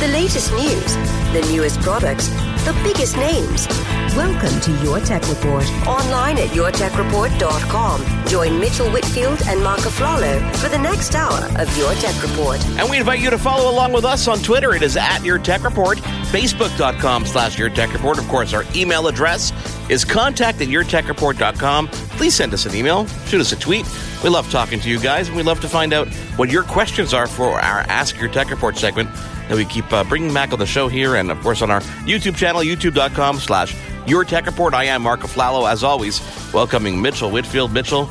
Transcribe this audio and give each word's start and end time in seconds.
The 0.04 0.10
latest 0.10 0.52
news, 0.52 0.96
the 1.32 1.50
newest 1.50 1.80
products, 1.80 2.28
the 2.66 2.78
biggest 2.84 3.16
names. 3.16 3.66
Welcome 4.14 4.60
to 4.60 4.84
Your 4.84 5.00
Tech 5.00 5.26
Report. 5.30 5.64
Online 5.86 6.36
at 6.36 6.50
yourtechreport.com. 6.50 8.26
Join 8.26 8.60
Mitchell 8.60 8.90
Whitfield 8.90 9.40
and 9.46 9.64
Marco 9.64 9.88
Aflalo 9.88 10.56
for 10.56 10.68
the 10.68 10.76
next 10.76 11.14
hour 11.14 11.48
of 11.58 11.74
Your 11.78 11.94
Tech 11.94 12.22
Report. 12.22 12.62
And 12.78 12.90
we 12.90 12.98
invite 12.98 13.20
you 13.20 13.30
to 13.30 13.38
follow 13.38 13.70
along 13.70 13.94
with 13.94 14.04
us 14.04 14.28
on 14.28 14.40
Twitter. 14.40 14.74
It 14.74 14.82
is 14.82 14.98
at 14.98 15.24
Your 15.24 15.38
Tech 15.38 15.64
Report, 15.64 15.96
Facebook.com 15.96 17.24
slash 17.24 17.58
Your 17.58 17.70
Tech 17.70 17.90
Report. 17.94 18.18
Of 18.18 18.28
course, 18.28 18.52
our 18.52 18.66
email 18.76 19.08
address 19.08 19.54
is 19.88 20.04
contact 20.04 20.60
at 20.60 20.68
yourtechreport.com. 20.68 21.88
Please 21.88 22.34
send 22.34 22.52
us 22.52 22.66
an 22.66 22.74
email, 22.74 23.06
shoot 23.24 23.40
us 23.40 23.52
a 23.52 23.56
tweet. 23.56 23.86
We 24.22 24.28
love 24.28 24.50
talking 24.50 24.80
to 24.80 24.90
you 24.90 25.00
guys, 25.00 25.28
and 25.28 25.36
we 25.36 25.42
love 25.42 25.60
to 25.60 25.68
find 25.68 25.94
out 25.94 26.08
what 26.36 26.50
your 26.50 26.62
questions 26.62 27.14
are 27.14 27.26
for 27.26 27.58
our 27.58 27.80
Ask 27.88 28.20
Your 28.20 28.28
Tech 28.28 28.50
Report 28.50 28.76
segment 28.76 29.08
that 29.48 29.56
we 29.56 29.64
keep 29.64 29.90
uh, 29.92 30.04
bringing 30.04 30.32
back 30.32 30.52
on 30.52 30.58
the 30.58 30.66
show 30.66 30.88
here 30.88 31.16
and, 31.16 31.30
of 31.30 31.40
course, 31.40 31.62
on 31.62 31.70
our 31.70 31.80
YouTube 32.06 32.36
channel, 32.36 32.62
youtube.com 32.62 33.38
slash 33.38 33.74
Your 34.06 34.24
Tech 34.24 34.46
Report. 34.46 34.74
I 34.74 34.84
am 34.84 35.02
Marco 35.02 35.26
Aflalo, 35.26 35.70
as 35.70 35.84
always, 35.84 36.20
welcoming 36.52 37.00
Mitchell 37.00 37.30
Whitfield. 37.30 37.72
Mitchell, 37.72 38.06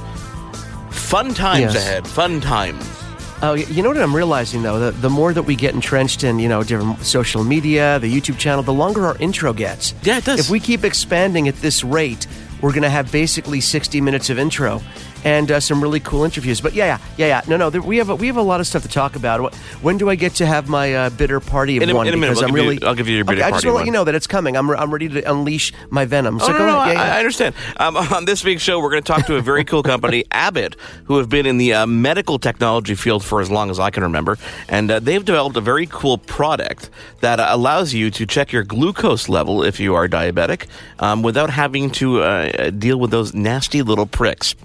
fun 0.92 1.34
times 1.34 1.73
Yes. 1.73 1.75
ahead. 1.75 2.08
Fun 2.08 2.42
times. 2.42 2.88
Oh, 3.42 3.56
you 3.56 3.84
know 3.84 3.90
what 3.90 3.98
I'm 3.98 4.16
realizing 4.16 4.62
though? 4.64 4.80
The, 4.80 4.92
the 4.92 5.09
more 5.09 5.34
that 5.34 5.44
we 5.44 5.58
get 5.58 5.73
entrenched 5.73 6.23
in, 6.23 6.40
you 6.40 6.48
know, 6.48 6.64
different 6.64 7.02
social 7.02 7.44
media, 7.44 8.00
the 8.00 8.08
YouTube 8.09 8.38
channel, 8.38 8.64
the 8.64 8.72
longer 8.72 9.06
our 9.06 9.18
intro 9.18 9.52
gets. 9.52 9.94
Yeah, 10.03 10.20
it 10.20 10.23
does. 10.23 10.40
If 10.40 10.50
we 10.50 10.62
keep 10.62 10.86
expanding 10.86 11.50
at 11.50 11.56
this 11.56 11.84
rate, 11.84 12.25
we're 12.62 12.72
going 12.72 12.84
to 12.84 12.90
have 12.90 13.12
basically 13.12 13.59
60 13.59 14.00
minutes 14.00 14.30
of 14.30 14.40
intro 14.40 14.81
and 15.24 15.52
uh, 15.52 15.60
some 15.60 15.82
really 15.82 16.00
cool 16.00 16.24
interviews. 16.24 16.62
But 16.62 16.74
yeah, 16.74 16.86
yeah, 16.86 16.98
yeah, 17.18 17.28
yeah. 17.28 17.42
No, 17.48 17.58
no, 17.58 17.70
there, 17.70 17.82
we 17.82 17.98
have 17.98 18.10
a, 18.10 18.16
we 18.16 18.28
have 18.28 18.38
a 18.38 18.42
lot 18.42 18.60
of 18.60 18.68
stuff 18.68 18.82
to 18.84 18.88
talk 18.90 19.16
about. 19.16 19.42
What, 19.42 19.56
when 19.82 19.98
do 19.98 20.10
I 20.10 20.16
get 20.16 20.36
to 20.36 20.46
have 20.46 20.70
my 20.70 20.94
uh, 20.94 21.10
bitter 21.12 21.40
party 21.40 21.78
of 21.78 21.84
In 21.84 21.90
a- 21.90 21.96
one? 21.96 22.08
in 22.08 22.14
a 22.14 22.18
minute, 22.18 22.34
Because 22.34 22.44
I'll 22.44 22.50
I'm 22.50 22.56
give 22.56 22.64
you- 22.64 22.70
really, 22.72 22.84
I'll 22.84 22.96
give 22.96 23.08
you 23.08 23.16
your 23.18 23.26
bitter 23.26 23.42
okay, 23.42 23.48
I 23.48 23.52
just 23.52 23.66
want 23.66 23.74
to 23.76 23.78
let 23.80 23.86
you 23.86 23.92
know 23.92 24.04
that 24.04 24.16
it's 24.16 24.28
coming. 24.28 24.56
I'm, 24.58 24.70
I'm 24.72 24.92
ready 24.92 25.10
to 25.10 25.30
unleash 25.32 25.74
my 25.90 26.06
venom. 26.06 26.40
So 26.40 26.48
Oh, 26.48 26.52
no, 26.52 26.58
go 26.58 26.66
no, 26.66 26.80
ahead. 26.82 26.88
no, 26.96 27.02
Yeah, 27.02 27.08
yeah. 27.08 27.14
I, 27.14 27.16
I 27.16 27.20
understand. 27.20 27.56
Um, 27.78 27.98
on 28.14 28.26
this 28.26 28.44
week's 28.44 28.62
show, 28.62 28.80
we're 28.80 28.90
going 28.92 29.04
to 29.04 29.12
talk 29.12 29.26
to 29.28 29.36
a 29.36 29.42
very 29.42 29.64
cool 29.64 29.84
company, 29.84 30.26
Abbott, 30.32 30.76
who 31.06 31.18
have 31.18 31.30
been 31.30 31.46
in 31.46 31.58
the 31.58 31.74
uh, 31.74 31.86
medical 31.86 32.40
technology 32.40 32.96
field 32.96 33.24
for 33.24 33.42
as 33.42 33.50
long 33.50 33.70
as 33.70 33.80
I 33.80 33.90
can 33.90 34.04
remember. 34.04 34.38
And 34.70 34.92
uh, 34.92 35.00
they've 35.00 35.24
developed 35.24 35.58
a 35.58 35.62
very 35.62 35.88
cool 35.88 36.18
product 36.18 36.90
that 37.22 37.40
uh, 37.40 37.48
allows 37.50 37.94
you 37.94 38.12
to 38.12 38.26
check 38.26 38.52
your 38.52 38.64
glucose 38.64 39.30
level 39.30 39.64
if 39.64 39.80
you 39.80 39.96
are 39.96 40.08
diabetic 40.08 40.68
um, 41.00 41.22
without 41.24 41.50
having 41.50 41.90
to 41.92 42.22
uh, 42.22 42.70
deal 42.72 43.00
with 43.00 43.12
those 43.12 43.34
nasty 43.34 43.82
little 43.82 44.06
pricks. 44.06 44.56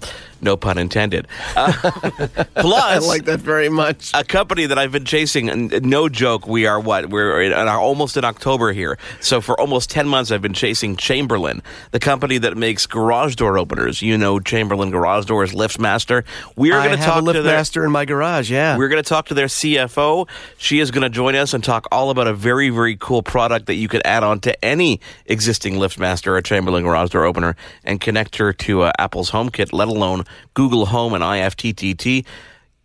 No 0.41 0.57
pun 0.57 0.77
intended. 0.77 1.27
Uh, 1.55 1.71
plus, 2.55 2.83
I 2.83 2.97
like 2.99 3.25
that 3.25 3.39
very 3.39 3.69
much. 3.69 4.11
a 4.13 4.23
company 4.23 4.65
that 4.65 4.77
I've 4.77 4.91
been 4.91 5.05
chasing. 5.05 5.49
and 5.49 5.83
No 5.85 6.09
joke. 6.09 6.47
We 6.47 6.65
are 6.65 6.79
what 6.79 7.09
we're 7.09 7.41
in, 7.41 7.53
uh, 7.53 7.65
almost 7.77 8.17
in 8.17 8.23
October 8.25 8.71
here. 8.73 8.97
So 9.19 9.41
for 9.41 9.59
almost 9.59 9.89
ten 9.89 10.07
months, 10.07 10.31
I've 10.31 10.41
been 10.41 10.53
chasing 10.53 10.95
Chamberlain, 10.95 11.61
the 11.91 11.99
company 11.99 12.37
that 12.39 12.57
makes 12.57 12.85
garage 12.85 13.35
door 13.35 13.57
openers. 13.57 14.01
You 14.01 14.17
know, 14.17 14.39
Chamberlain 14.39 14.91
Garage 14.91 15.25
Doors, 15.25 15.51
LiftMaster. 15.53 16.23
We 16.55 16.71
are 16.71 16.83
going 16.83 16.97
to 16.97 17.03
talk 17.03 17.25
to 17.25 17.33
their. 17.33 17.43
master 17.43 17.85
in 17.85 17.91
my 17.91 18.05
garage. 18.05 18.49
Yeah. 18.49 18.77
We're 18.77 18.89
going 18.89 19.03
to 19.03 19.07
talk 19.07 19.27
to 19.27 19.33
their 19.33 19.47
CFO. 19.47 20.27
She 20.57 20.79
is 20.79 20.91
going 20.91 21.03
to 21.03 21.09
join 21.09 21.35
us 21.35 21.53
and 21.53 21.63
talk 21.63 21.87
all 21.91 22.09
about 22.09 22.27
a 22.27 22.33
very, 22.33 22.69
very 22.69 22.95
cool 22.97 23.21
product 23.23 23.65
that 23.67 23.75
you 23.75 23.87
could 23.87 24.01
add 24.05 24.23
on 24.23 24.39
to 24.41 24.65
any 24.65 24.99
existing 25.25 25.75
LiftMaster 25.75 26.27
or 26.27 26.41
Chamberlain 26.41 26.83
garage 26.83 27.09
door 27.11 27.25
opener 27.25 27.55
and 27.83 27.99
connect 28.01 28.37
her 28.37 28.53
to 28.53 28.81
uh, 28.83 28.91
Apple's 28.97 29.31
HomeKit, 29.31 29.73
let 29.73 29.87
alone 29.87 30.25
Google 30.53 30.85
Home 30.87 31.13
and 31.13 31.23
IFTTT. 31.23 32.25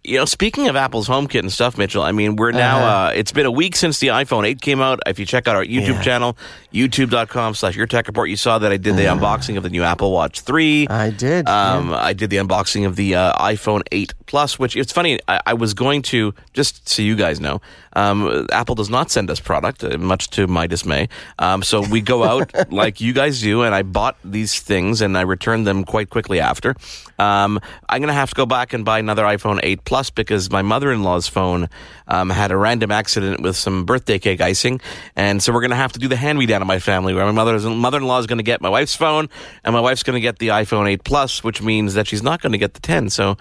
You 0.07 0.19
know, 0.19 0.27
speaking 0.27 0.69
of 0.69 0.77
Apple's 0.77 1.09
HomeKit 1.09 1.39
and 1.41 1.51
stuff, 1.51 1.79
Mitchell, 1.79 2.03
I 2.03 2.13
mean, 2.13 2.37
we're 2.37 2.51
now, 2.53 2.79
Uh-huh. 2.81 3.07
uh, 3.07 3.11
it's 3.15 3.33
been 3.33 3.47
a 3.47 3.51
week 3.51 3.75
since 3.75 4.01
the 4.01 4.09
iPhone 4.09 4.47
8 4.47 4.61
came 4.61 4.83
out. 4.83 5.01
If 5.07 5.19
you 5.19 5.25
check 5.25 5.49
out 5.49 5.57
our 5.57 5.65
YouTube 5.65 5.95
Yeah. 5.95 6.03
channel, 6.03 6.37
youtube.com 6.75 7.55
slash 7.55 7.77
your 7.77 7.87
tech 7.87 8.09
report, 8.09 8.29
you 8.29 8.37
saw 8.37 8.59
that 8.59 8.73
I 8.73 8.77
did 8.77 8.97
the 8.97 9.03
unboxing 9.03 9.57
of 9.57 9.63
the 9.63 9.71
new 9.71 9.85
Apple 9.85 10.11
Watch 10.11 10.41
3. 10.41 10.87
Uh-huh. 10.87 10.99
I 10.99 11.11
did. 11.11 11.49
Um, 11.49 11.91
yeah. 11.91 11.97
I 11.97 12.13
did 12.13 12.31
the 12.31 12.37
unboxing 12.39 12.87
of 12.87 12.97
the 12.97 13.15
uh, 13.15 13.33
iPhone 13.39 13.83
8 13.93 14.13
Plus, 14.27 14.59
which 14.59 14.77
it's 14.77 14.93
funny. 14.93 15.21
I, 15.29 15.41
I 15.47 15.55
was 15.55 15.75
going 15.75 16.03
to 16.03 16.35
just 16.53 16.89
so 16.89 17.03
you 17.03 17.15
guys 17.15 17.39
know, 17.41 17.61
um, 17.93 18.49
Apple 18.51 18.75
does 18.75 18.91
not 18.91 19.11
send 19.11 19.31
us 19.31 19.39
product, 19.39 19.85
uh, 19.85 19.97
much 19.99 20.31
to 20.31 20.49
my 20.49 20.67
dismay. 20.67 21.09
Um, 21.39 21.63
so 21.63 21.81
we 21.89 22.01
go 22.01 22.25
out 22.31 22.73
like 22.73 23.01
you 23.01 23.13
guys 23.13 23.41
do, 23.41 23.63
and 23.63 23.75
I 23.75 23.83
bought 23.83 24.17
these 24.25 24.59
things 24.59 25.01
and 25.01 25.17
I 25.17 25.21
returned 25.21 25.67
them 25.67 25.85
quite 25.85 26.11
quickly 26.11 26.41
after. 26.41 26.75
Um, 27.19 27.61
I'm 27.89 28.01
gonna 28.01 28.13
have 28.13 28.31
to 28.31 28.35
go 28.35 28.47
back 28.47 28.73
and 28.73 28.85
buy 28.85 28.99
another 28.99 29.23
iPhone 29.23 29.61
8 29.63 29.85
Plus 29.85 30.11
because 30.11 30.51
my 30.51 30.63
mother-in-law's 30.63 31.29
phone 31.29 31.69
um, 32.09 32.31
had 32.31 32.51
a 32.51 32.57
random 32.57 32.91
accident 32.91 33.41
with 33.41 33.57
some 33.57 33.85
birthday 33.85 34.19
cake 34.19 34.41
icing, 34.41 34.81
and 35.15 35.41
so 35.41 35.53
we're 35.53 35.61
gonna 35.61 35.77
have 35.77 35.93
to 35.93 36.01
do 36.01 36.09
the 36.09 36.17
hand-me-down 36.17 36.64
of 36.65 36.69
my 36.69 36.79
family, 36.79 37.15
where 37.15 37.25
my 37.25 37.33
mother's 37.33 37.65
mother-in-law 37.65 38.19
is 38.19 38.27
gonna 38.27 38.43
get 38.43 38.61
my 38.61 38.69
wife's 38.69 38.97
phone, 38.97 39.29
and 39.65 39.73
my 39.73 39.81
wife's 39.81 40.03
gonna 40.03 40.21
get 40.21 40.39
the 40.39 40.49
iPhone 40.49 40.89
8 40.89 41.05
Plus, 41.05 41.45
which 41.45 41.63
means 41.63 41.95
that 41.95 42.07
she's 42.09 42.23
not 42.23 42.41
gonna 42.43 42.59
get 42.59 42.75
the 42.75 42.81
10. 42.81 43.11
So. 43.11 43.37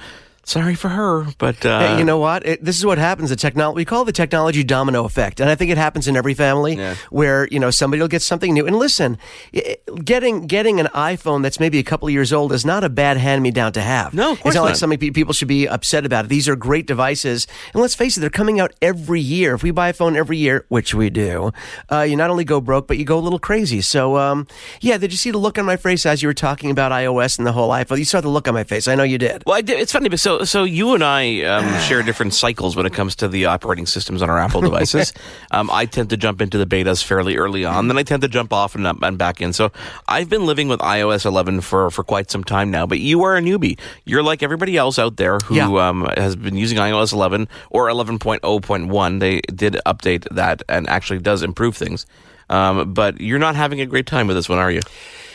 Sorry 0.45 0.75
for 0.75 0.89
her, 0.89 1.25
but 1.37 1.65
uh, 1.65 1.79
Hey, 1.79 1.97
you 1.99 2.03
know 2.03 2.17
what? 2.17 2.45
It, 2.45 2.63
this 2.63 2.77
is 2.77 2.85
what 2.85 2.97
happens. 2.97 3.29
The 3.29 3.37
technology 3.37 3.75
we 3.77 3.85
call 3.85 4.03
the 4.03 4.11
technology 4.11 4.61
domino 4.63 5.05
effect, 5.05 5.39
and 5.39 5.49
I 5.49 5.55
think 5.55 5.71
it 5.71 5.77
happens 5.77 6.07
in 6.07 6.17
every 6.17 6.33
family 6.33 6.75
Yeah. 6.75 6.95
where 7.11 7.47
you 7.49 7.59
know 7.59 7.71
somebody 7.71 8.01
will 8.01 8.09
get 8.09 8.21
something 8.21 8.53
new. 8.53 8.67
And 8.67 8.75
listen, 8.75 9.17
getting 10.03 10.47
getting 10.47 10.79
an 10.79 10.87
iPhone 10.87 11.43
that's 11.43 11.59
maybe 11.59 11.79
a 11.79 11.83
couple 11.83 12.07
of 12.07 12.13
years 12.13 12.33
old 12.33 12.51
is 12.51 12.65
not 12.65 12.83
a 12.83 12.89
bad 12.89 13.17
hand 13.17 13.41
me 13.41 13.51
down 13.51 13.71
to 13.73 13.81
have. 13.81 14.13
No, 14.13 14.33
of 14.33 14.41
course 14.41 14.53
it's 14.53 14.55
not, 14.55 14.63
like 14.65 14.75
something 14.75 14.99
pe- 14.99 15.11
people 15.11 15.33
should 15.33 15.47
be 15.47 15.67
upset 15.67 16.05
about. 16.05 16.27
These 16.29 16.49
are 16.49 16.55
great 16.55 16.87
devices, 16.87 17.47
and 17.73 17.81
let's 17.81 17.95
face 17.95 18.17
it, 18.17 18.19
they're 18.19 18.29
coming 18.29 18.59
out 18.59 18.73
every 18.81 19.21
year. 19.21 19.55
If 19.55 19.63
we 19.63 19.71
buy 19.71 19.89
a 19.89 19.93
phone 19.93 20.15
every 20.15 20.37
year, 20.37 20.65
which 20.69 20.93
we 20.93 21.09
do, 21.09 21.51
uh, 21.91 22.01
you 22.01 22.15
not 22.15 22.29
only 22.29 22.43
go 22.43 22.59
broke, 22.59 22.87
but 22.87 22.97
you 22.97 23.05
go 23.05 23.17
a 23.17 23.21
little 23.23 23.39
crazy. 23.39 23.79
So, 23.81 24.17
um, 24.17 24.47
yeah, 24.81 24.97
did 24.97 25.11
you 25.11 25.17
see 25.17 25.31
the 25.31 25.37
look 25.37 25.57
on 25.57 25.65
my 25.65 25.77
face 25.77 26.05
as 26.05 26.21
you 26.21 26.27
were 26.27 26.33
talking 26.33 26.69
about 26.69 26.91
iOS 26.91 27.37
and 27.37 27.47
the 27.47 27.53
whole 27.53 27.69
iPhone? 27.69 27.97
You 27.97 28.05
saw 28.05 28.19
the 28.21 28.29
look 28.29 28.47
on 28.47 28.53
my 28.53 28.63
face. 28.65 28.87
I 28.87 28.95
know 28.95 29.03
you 29.03 29.17
did. 29.17 29.43
Well, 29.45 29.55
I 29.55 29.61
did, 29.61 29.79
it's 29.79 29.91
funny, 29.93 30.09
but 30.09 30.19
so 30.19 30.32
so 30.43 30.63
you 30.63 30.93
and 30.95 31.03
I 31.03 31.43
um, 31.43 31.79
share 31.87 32.01
different 32.03 32.33
cycles 32.33 32.75
when 32.75 32.85
it 32.85 32.93
comes 32.93 33.15
to 33.17 33.27
the 33.27 33.45
operating 33.45 33.85
systems 33.85 34.21
on 34.21 34.29
our 34.29 34.39
Apple 34.39 34.61
devices. 34.69 35.13
um, 35.51 35.69
I 35.71 35.85
tend 35.85 36.09
to 36.11 36.17
jump 36.17 36.41
into 36.41 36.57
the 36.57 36.65
betas 36.65 37.03
fairly 37.03 37.37
early 37.37 37.63
on, 37.65 37.87
then 37.87 37.97
I 37.97 38.03
tend 38.03 38.21
to 38.23 38.27
jump 38.27 38.51
off 38.51 38.75
and, 38.75 38.85
up 38.87 38.97
and 39.01 39.17
back 39.17 39.41
in. 39.41 39.53
So 39.53 39.71
I've 40.07 40.29
been 40.29 40.45
living 40.45 40.67
with 40.67 40.79
iOS 40.81 41.25
11 41.25 41.61
for 41.61 41.89
for 41.91 42.03
quite 42.03 42.31
some 42.31 42.43
time 42.43 42.71
now. 42.71 42.85
But 42.85 42.99
you 42.99 43.23
are 43.23 43.35
a 43.37 43.41
newbie. 43.41 43.79
You're 44.05 44.23
like 44.23 44.43
everybody 44.43 44.77
else 44.77 44.97
out 44.99 45.17
there 45.17 45.37
who 45.39 45.55
Yeah. 45.55 45.87
um, 45.89 46.07
has 46.17 46.35
been 46.35 46.57
using 46.57 46.77
iOS 46.77 47.13
11 47.13 47.47
or 47.69 47.87
11.0.1. 47.87 49.19
They 49.19 49.41
did 49.53 49.79
update 49.85 50.27
that 50.31 50.63
and 50.69 50.87
actually 50.89 51.19
does 51.19 51.43
improve 51.43 51.75
things. 51.77 52.05
Um, 52.49 52.93
but 52.93 53.21
you're 53.21 53.39
not 53.39 53.55
having 53.55 53.81
a 53.81 53.85
great 53.85 54.05
time 54.05 54.27
with 54.27 54.35
this 54.35 54.49
one, 54.49 54.59
are 54.59 54.69
you? 54.71 54.81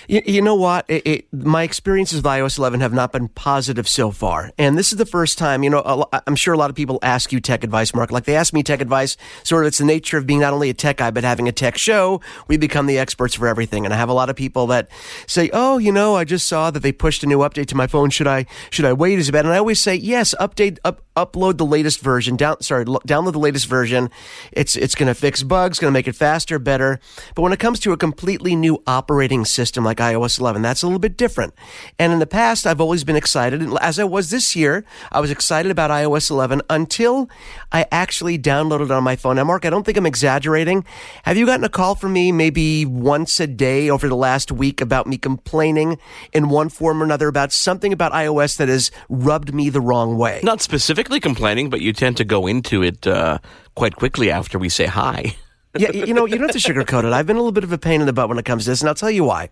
You, 0.09 0.23
you 0.25 0.41
know 0.41 0.55
what? 0.55 0.87
It, 0.89 1.07
it, 1.07 1.35
my 1.35 1.65
experiences 1.65 2.17
with 2.17 2.25
iOS 2.25 2.59
11 2.59 2.81
have 2.81 2.95
not 2.95 3.13
been 3.13 3.29
positive 3.29 3.87
so 3.87 4.11
far. 4.11 4.51
And 4.57 4.79
this 4.79 4.91
is 4.91 4.97
the 4.97 5.05
first 5.05 5.37
time, 5.37 5.63
you 5.63 5.69
know, 5.69 6.09
I'm 6.27 6.35
sure 6.35 6.55
a 6.55 6.57
lot 6.57 6.71
of 6.71 6.77
people 6.77 6.99
ask 7.03 7.31
you 7.31 7.41
tech 7.41 7.63
advice, 7.63 7.93
Mark. 7.95 8.11
Like 8.11 8.25
they 8.25 8.35
ask 8.35 8.55
me 8.55 8.63
tech 8.63 8.81
advice. 8.81 9.19
Sort 9.45 9.65
of, 9.65 9.69
it's 9.69 9.77
the 9.77 9.85
nature 9.85 10.17
of 10.17 10.27
being 10.27 10.41
not 10.41 10.55
only 10.55 10.71
a 10.71 10.75
tech 10.75 10.97
guy, 10.97 11.11
but 11.11 11.25
having 11.25 11.47
a 11.47 11.53
tech 11.53 11.77
show. 11.77 12.23
We 12.49 12.57
become 12.57 12.87
the 12.87 12.99
experts 12.99 13.35
for 13.35 13.47
everything. 13.47 13.85
And 13.85 13.93
I 13.93 13.99
have 13.99 14.09
a 14.09 14.15
lot 14.15 14.31
of 14.31 14.37
people 14.37 14.67
that 14.69 14.89
say, 15.27 15.51
oh, 15.53 15.77
you 15.77 15.93
know, 15.93 16.17
I 16.17 16.25
just 16.25 16.47
saw 16.47 16.71
that 16.71 16.81
they 16.81 16.91
pushed 16.91 17.23
a 17.23 17.27
new 17.27 17.41
update 17.41 17.67
to 17.67 17.77
my 17.77 17.87
phone. 17.87 18.09
Should 18.09 18.27
I, 18.27 18.47
should 18.71 18.87
I 18.87 18.95
wait? 18.95 19.19
Is 19.19 19.29
it 19.29 19.33
bad? 19.33 19.45
And 19.45 19.53
I 19.53 19.59
always 19.59 19.79
say, 19.79 19.95
yes, 19.95 20.35
update, 20.41 20.79
up, 20.87 21.03
upload 21.17 21.59
the 21.59 21.67
latest 21.67 22.01
version. 22.01 22.35
Down, 22.35 22.63
sorry, 22.63 22.87
lo- 22.87 23.03
download 23.07 23.33
the 23.33 23.39
latest 23.39 23.67
version. 23.67 24.09
It's, 24.53 24.75
it's 24.75 24.95
going 24.95 25.09
to 25.09 25.15
fix 25.15 25.43
bugs, 25.43 25.79
going 25.79 25.93
to 25.93 25.99
make 25.99 26.09
it 26.09 26.17
faster, 26.17 26.59
better. 26.59 26.99
But 27.35 27.43
when 27.43 27.53
it 27.53 27.59
comes 27.59 27.79
to 27.81 27.93
a 27.93 27.99
completely 27.99 28.57
new 28.57 28.83
operating 28.87 29.45
system 29.45 29.85
like 29.85 29.98
iOS 29.99 30.41
11, 30.41 30.63
that's 30.63 30.83
a 30.83 30.87
little 30.87 30.99
bit 30.99 31.17
different. 31.17 31.55
And 31.99 32.13
in 32.13 32.19
the 32.19 32.27
past, 32.27 32.67
I've 32.67 32.81
always 32.81 33.05
been 33.05 33.17
excited, 33.17 33.63
as 33.81 33.99
I 33.99 34.05
was 34.05 34.31
this 34.31 34.57
year, 34.57 34.85
I 35.13 35.21
was 35.21 35.31
excited 35.31 35.71
about 35.71 35.91
iOS 35.91 36.31
11 36.31 36.63
until 36.71 37.29
I 37.73 37.87
actually 37.91 38.39
downloaded 38.39 38.87
it 38.87 38.91
on 38.91 39.05
my 39.05 39.17
phone. 39.17 39.37
Now, 39.37 39.45
Mark, 39.45 39.65
I 39.65 39.71
don't 39.71 39.85
think 39.85 39.99
I'm 39.99 40.07
exaggerating. 40.07 40.85
Have 41.25 41.37
you 41.37 41.47
gotten 41.47 41.65
a 41.65 41.69
call 41.69 41.95
from 41.95 42.13
me 42.13 42.33
maybe 42.33 42.85
once 42.85 43.41
a 43.41 43.47
day 43.47 43.91
over 43.91 44.09
the 44.09 44.17
last 44.17 44.51
week 44.53 44.81
about 44.81 45.07
me 45.07 45.19
complaining 45.19 45.99
in 46.33 46.49
one 46.49 46.69
form 46.69 47.03
or 47.03 47.05
another 47.05 47.29
about 47.29 47.53
something 47.53 47.93
about 47.93 48.13
iOS 48.13 48.57
that 48.57 48.69
has 48.69 48.91
rubbed 49.09 49.55
me 49.55 49.71
the 49.71 49.81
wrong 49.81 50.17
way? 50.17 50.41
Not 50.43 50.61
specifically 50.61 51.21
complaining, 51.21 51.71
but 51.71 51.81
you 51.81 51.93
tend 51.93 52.17
to 52.19 52.25
go 52.25 52.47
into 52.47 52.83
it 52.83 53.07
uh, 53.07 53.39
quite 53.75 53.97
quickly 53.97 54.31
after 54.31 54.59
we 54.59 54.69
say 54.69 54.87
hi. 54.87 55.37
yeah, 55.79 55.91
you 55.93 56.15
know, 56.15 56.27
you 56.27 56.39
don't 56.39 56.53
have 56.53 56.63
to 56.63 56.73
sugarcoat 56.73 57.05
it. 57.05 57.13
I've 57.13 57.27
been 57.27 57.37
a 57.37 57.41
little 57.41 57.53
bit 57.53 57.65
of 57.65 57.73
a 57.73 57.79
pain 57.79 58.01
in 58.01 58.07
the 58.07 58.13
butt 58.13 58.29
when 58.29 58.39
it 58.39 58.45
comes 58.45 58.65
to 58.65 58.71
this, 58.71 58.81
and 58.81 58.89
I'll 58.89 58.95
tell 58.95 59.11
you 59.11 59.25
why. 59.25 59.51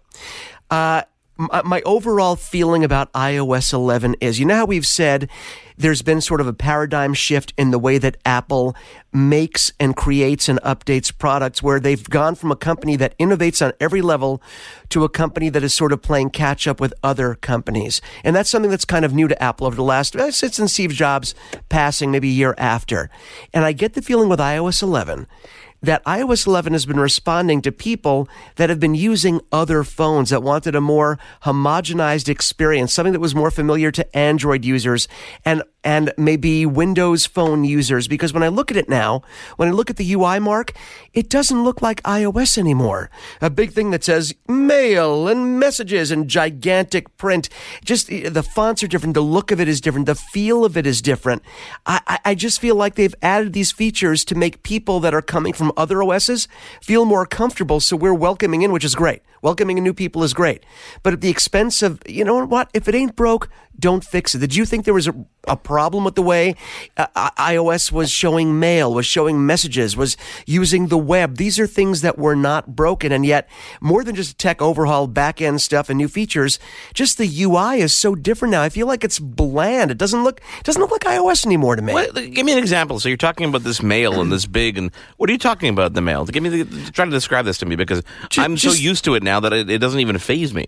Uh, 0.70 1.02
my, 1.38 1.62
my 1.62 1.82
overall 1.82 2.36
feeling 2.36 2.84
about 2.84 3.12
iOS 3.12 3.72
11 3.72 4.16
is, 4.20 4.38
you 4.38 4.46
know 4.46 4.56
how 4.56 4.64
we've 4.64 4.86
said 4.86 5.28
there's 5.76 6.00
been 6.00 6.20
sort 6.20 6.40
of 6.40 6.46
a 6.46 6.54
paradigm 6.54 7.12
shift 7.12 7.52
in 7.58 7.70
the 7.70 7.78
way 7.78 7.98
that 7.98 8.16
Apple 8.24 8.74
makes 9.12 9.72
and 9.78 9.94
creates 9.94 10.48
and 10.48 10.60
updates 10.62 11.16
products 11.16 11.62
where 11.62 11.78
they've 11.78 12.08
gone 12.08 12.34
from 12.34 12.50
a 12.50 12.56
company 12.56 12.96
that 12.96 13.16
innovates 13.18 13.64
on 13.64 13.72
every 13.78 14.00
level 14.00 14.42
to 14.88 15.04
a 15.04 15.08
company 15.08 15.50
that 15.50 15.62
is 15.62 15.74
sort 15.74 15.92
of 15.92 16.00
playing 16.00 16.30
catch 16.30 16.66
up 16.66 16.80
with 16.80 16.94
other 17.02 17.34
companies. 17.34 18.00
And 18.24 18.34
that's 18.34 18.48
something 18.48 18.70
that's 18.70 18.86
kind 18.86 19.04
of 19.04 19.12
new 19.12 19.28
to 19.28 19.42
Apple 19.42 19.66
over 19.66 19.76
the 19.76 19.82
last, 19.82 20.16
uh, 20.16 20.30
since 20.30 20.72
Steve 20.72 20.92
Jobs 20.92 21.34
passing 21.68 22.10
maybe 22.10 22.28
a 22.28 22.32
year 22.32 22.54
after. 22.56 23.10
And 23.52 23.64
I 23.64 23.72
get 23.72 23.92
the 23.92 24.02
feeling 24.02 24.30
with 24.30 24.40
iOS 24.40 24.82
11 24.82 25.26
that 25.86 26.04
iOS 26.04 26.46
11 26.46 26.72
has 26.72 26.86
been 26.86 27.00
responding 27.00 27.62
to 27.62 27.72
people 27.72 28.28
that 28.56 28.70
have 28.70 28.78
been 28.78 28.94
using 28.94 29.40
other 29.50 29.82
phones 29.82 30.30
that 30.30 30.42
wanted 30.42 30.74
a 30.74 30.80
more 30.80 31.18
homogenized 31.44 32.28
experience, 32.28 32.92
something 32.92 33.12
that 33.12 33.20
was 33.20 33.34
more 33.34 33.50
familiar 33.50 33.90
to 33.90 34.16
Android 34.16 34.64
users. 34.64 35.08
And 35.44 35.62
and 35.86 36.12
maybe 36.16 36.66
Windows 36.66 37.26
Phone 37.26 37.64
users. 37.64 38.08
Because 38.08 38.32
when 38.32 38.42
I 38.42 38.48
look 38.48 38.72
at 38.72 38.76
it 38.76 38.88
now, 38.88 39.22
when 39.56 39.68
I 39.68 39.70
look 39.70 39.88
at 39.88 39.96
the 39.96 40.12
UI 40.14 40.40
mark, 40.40 40.72
it 41.14 41.30
doesn't 41.30 41.62
look 41.62 41.80
like 41.80 42.02
iOS 42.02 42.58
anymore. 42.58 43.08
A 43.40 43.48
big 43.48 43.70
thing 43.70 43.92
that 43.92 44.02
says 44.02 44.34
mail 44.48 45.28
and 45.28 45.60
messages 45.60 46.10
and 46.10 46.26
gigantic 46.26 47.16
print. 47.16 47.48
Just 47.84 48.08
the 48.08 48.42
fonts 48.42 48.82
are 48.82 48.88
different. 48.88 49.14
The 49.14 49.20
look 49.20 49.52
of 49.52 49.60
it 49.60 49.68
is 49.68 49.80
different. 49.80 50.06
The 50.06 50.16
feel 50.16 50.64
of 50.64 50.76
it 50.76 50.86
is 50.88 51.00
different. 51.00 51.42
I, 51.86 52.18
I 52.24 52.34
just 52.34 52.60
feel 52.60 52.74
like 52.74 52.96
they've 52.96 53.14
added 53.22 53.52
these 53.52 53.70
features 53.70 54.24
to 54.24 54.34
make 54.34 54.64
people 54.64 54.98
that 55.00 55.14
are 55.14 55.22
coming 55.22 55.52
from 55.52 55.70
other 55.76 56.02
OSs 56.02 56.48
feel 56.82 57.04
more 57.04 57.26
comfortable. 57.26 57.78
So 57.78 57.96
we're 57.96 58.12
welcoming 58.12 58.62
in, 58.62 58.72
which 58.72 58.84
is 58.84 58.96
great. 58.96 59.22
Welcoming 59.46 59.80
new 59.80 59.94
people 59.94 60.24
is 60.24 60.34
great. 60.34 60.66
But 61.04 61.12
at 61.12 61.20
the 61.20 61.28
expense 61.28 61.80
of, 61.80 62.02
you 62.04 62.24
know 62.24 62.44
what? 62.44 62.68
If 62.74 62.88
it 62.88 62.96
ain't 62.96 63.14
broke, 63.14 63.48
don't 63.78 64.04
fix 64.04 64.34
it. 64.34 64.38
Did 64.38 64.56
you 64.56 64.64
think 64.64 64.84
there 64.84 64.94
was 64.94 65.06
a, 65.06 65.14
a 65.46 65.56
problem 65.56 66.02
with 66.04 66.14
the 66.14 66.22
way 66.22 66.56
uh, 66.96 67.06
iOS 67.38 67.92
was 67.92 68.10
showing 68.10 68.58
mail, 68.58 68.92
was 68.92 69.06
showing 69.06 69.46
messages, 69.46 69.96
was 69.96 70.16
using 70.46 70.88
the 70.88 70.98
web? 70.98 71.36
These 71.36 71.60
are 71.60 71.66
things 71.66 72.00
that 72.00 72.18
were 72.18 72.34
not 72.34 72.74
broken. 72.74 73.12
And 73.12 73.24
yet, 73.24 73.48
more 73.80 74.02
than 74.02 74.14
just 74.14 74.38
tech 74.38 74.60
overhaul, 74.60 75.06
back 75.06 75.40
end 75.40 75.60
stuff, 75.60 75.88
and 75.90 75.98
new 75.98 76.08
features, 76.08 76.58
just 76.94 77.18
the 77.18 77.42
UI 77.42 77.80
is 77.80 77.94
so 77.94 78.14
different 78.14 78.52
now. 78.52 78.62
I 78.62 78.68
feel 78.68 78.86
like 78.86 79.04
it's 79.04 79.18
bland. 79.18 79.90
It 79.90 79.98
doesn't 79.98 80.24
look 80.24 80.40
it 80.58 80.64
doesn't 80.64 80.80
look 80.80 80.90
like 80.90 81.02
iOS 81.02 81.46
anymore 81.46 81.76
to 81.76 81.82
me. 81.82 81.92
What, 81.92 82.14
give 82.14 82.46
me 82.46 82.52
an 82.52 82.58
example. 82.58 82.98
So 82.98 83.08
you're 83.08 83.16
talking 83.16 83.48
about 83.48 83.62
this 83.62 83.82
mail 83.82 84.20
and 84.20 84.32
this 84.32 84.46
big, 84.46 84.78
and 84.78 84.90
what 85.18 85.28
are 85.28 85.32
you 85.32 85.38
talking 85.38 85.68
about 85.68 85.92
the 85.94 86.00
mail? 86.00 86.24
Give 86.24 86.42
me 86.42 86.48
the, 86.48 86.90
try 86.92 87.04
to 87.04 87.10
describe 87.10 87.44
this 87.44 87.58
to 87.58 87.66
me 87.66 87.76
because 87.76 88.02
just, 88.30 88.44
I'm 88.44 88.56
so 88.56 88.72
used 88.72 89.04
to 89.04 89.14
it 89.14 89.22
now 89.22 89.35
that 89.40 89.52
it, 89.52 89.70
it 89.70 89.78
doesn't 89.78 90.00
even 90.00 90.18
faze 90.18 90.52
me. 90.54 90.66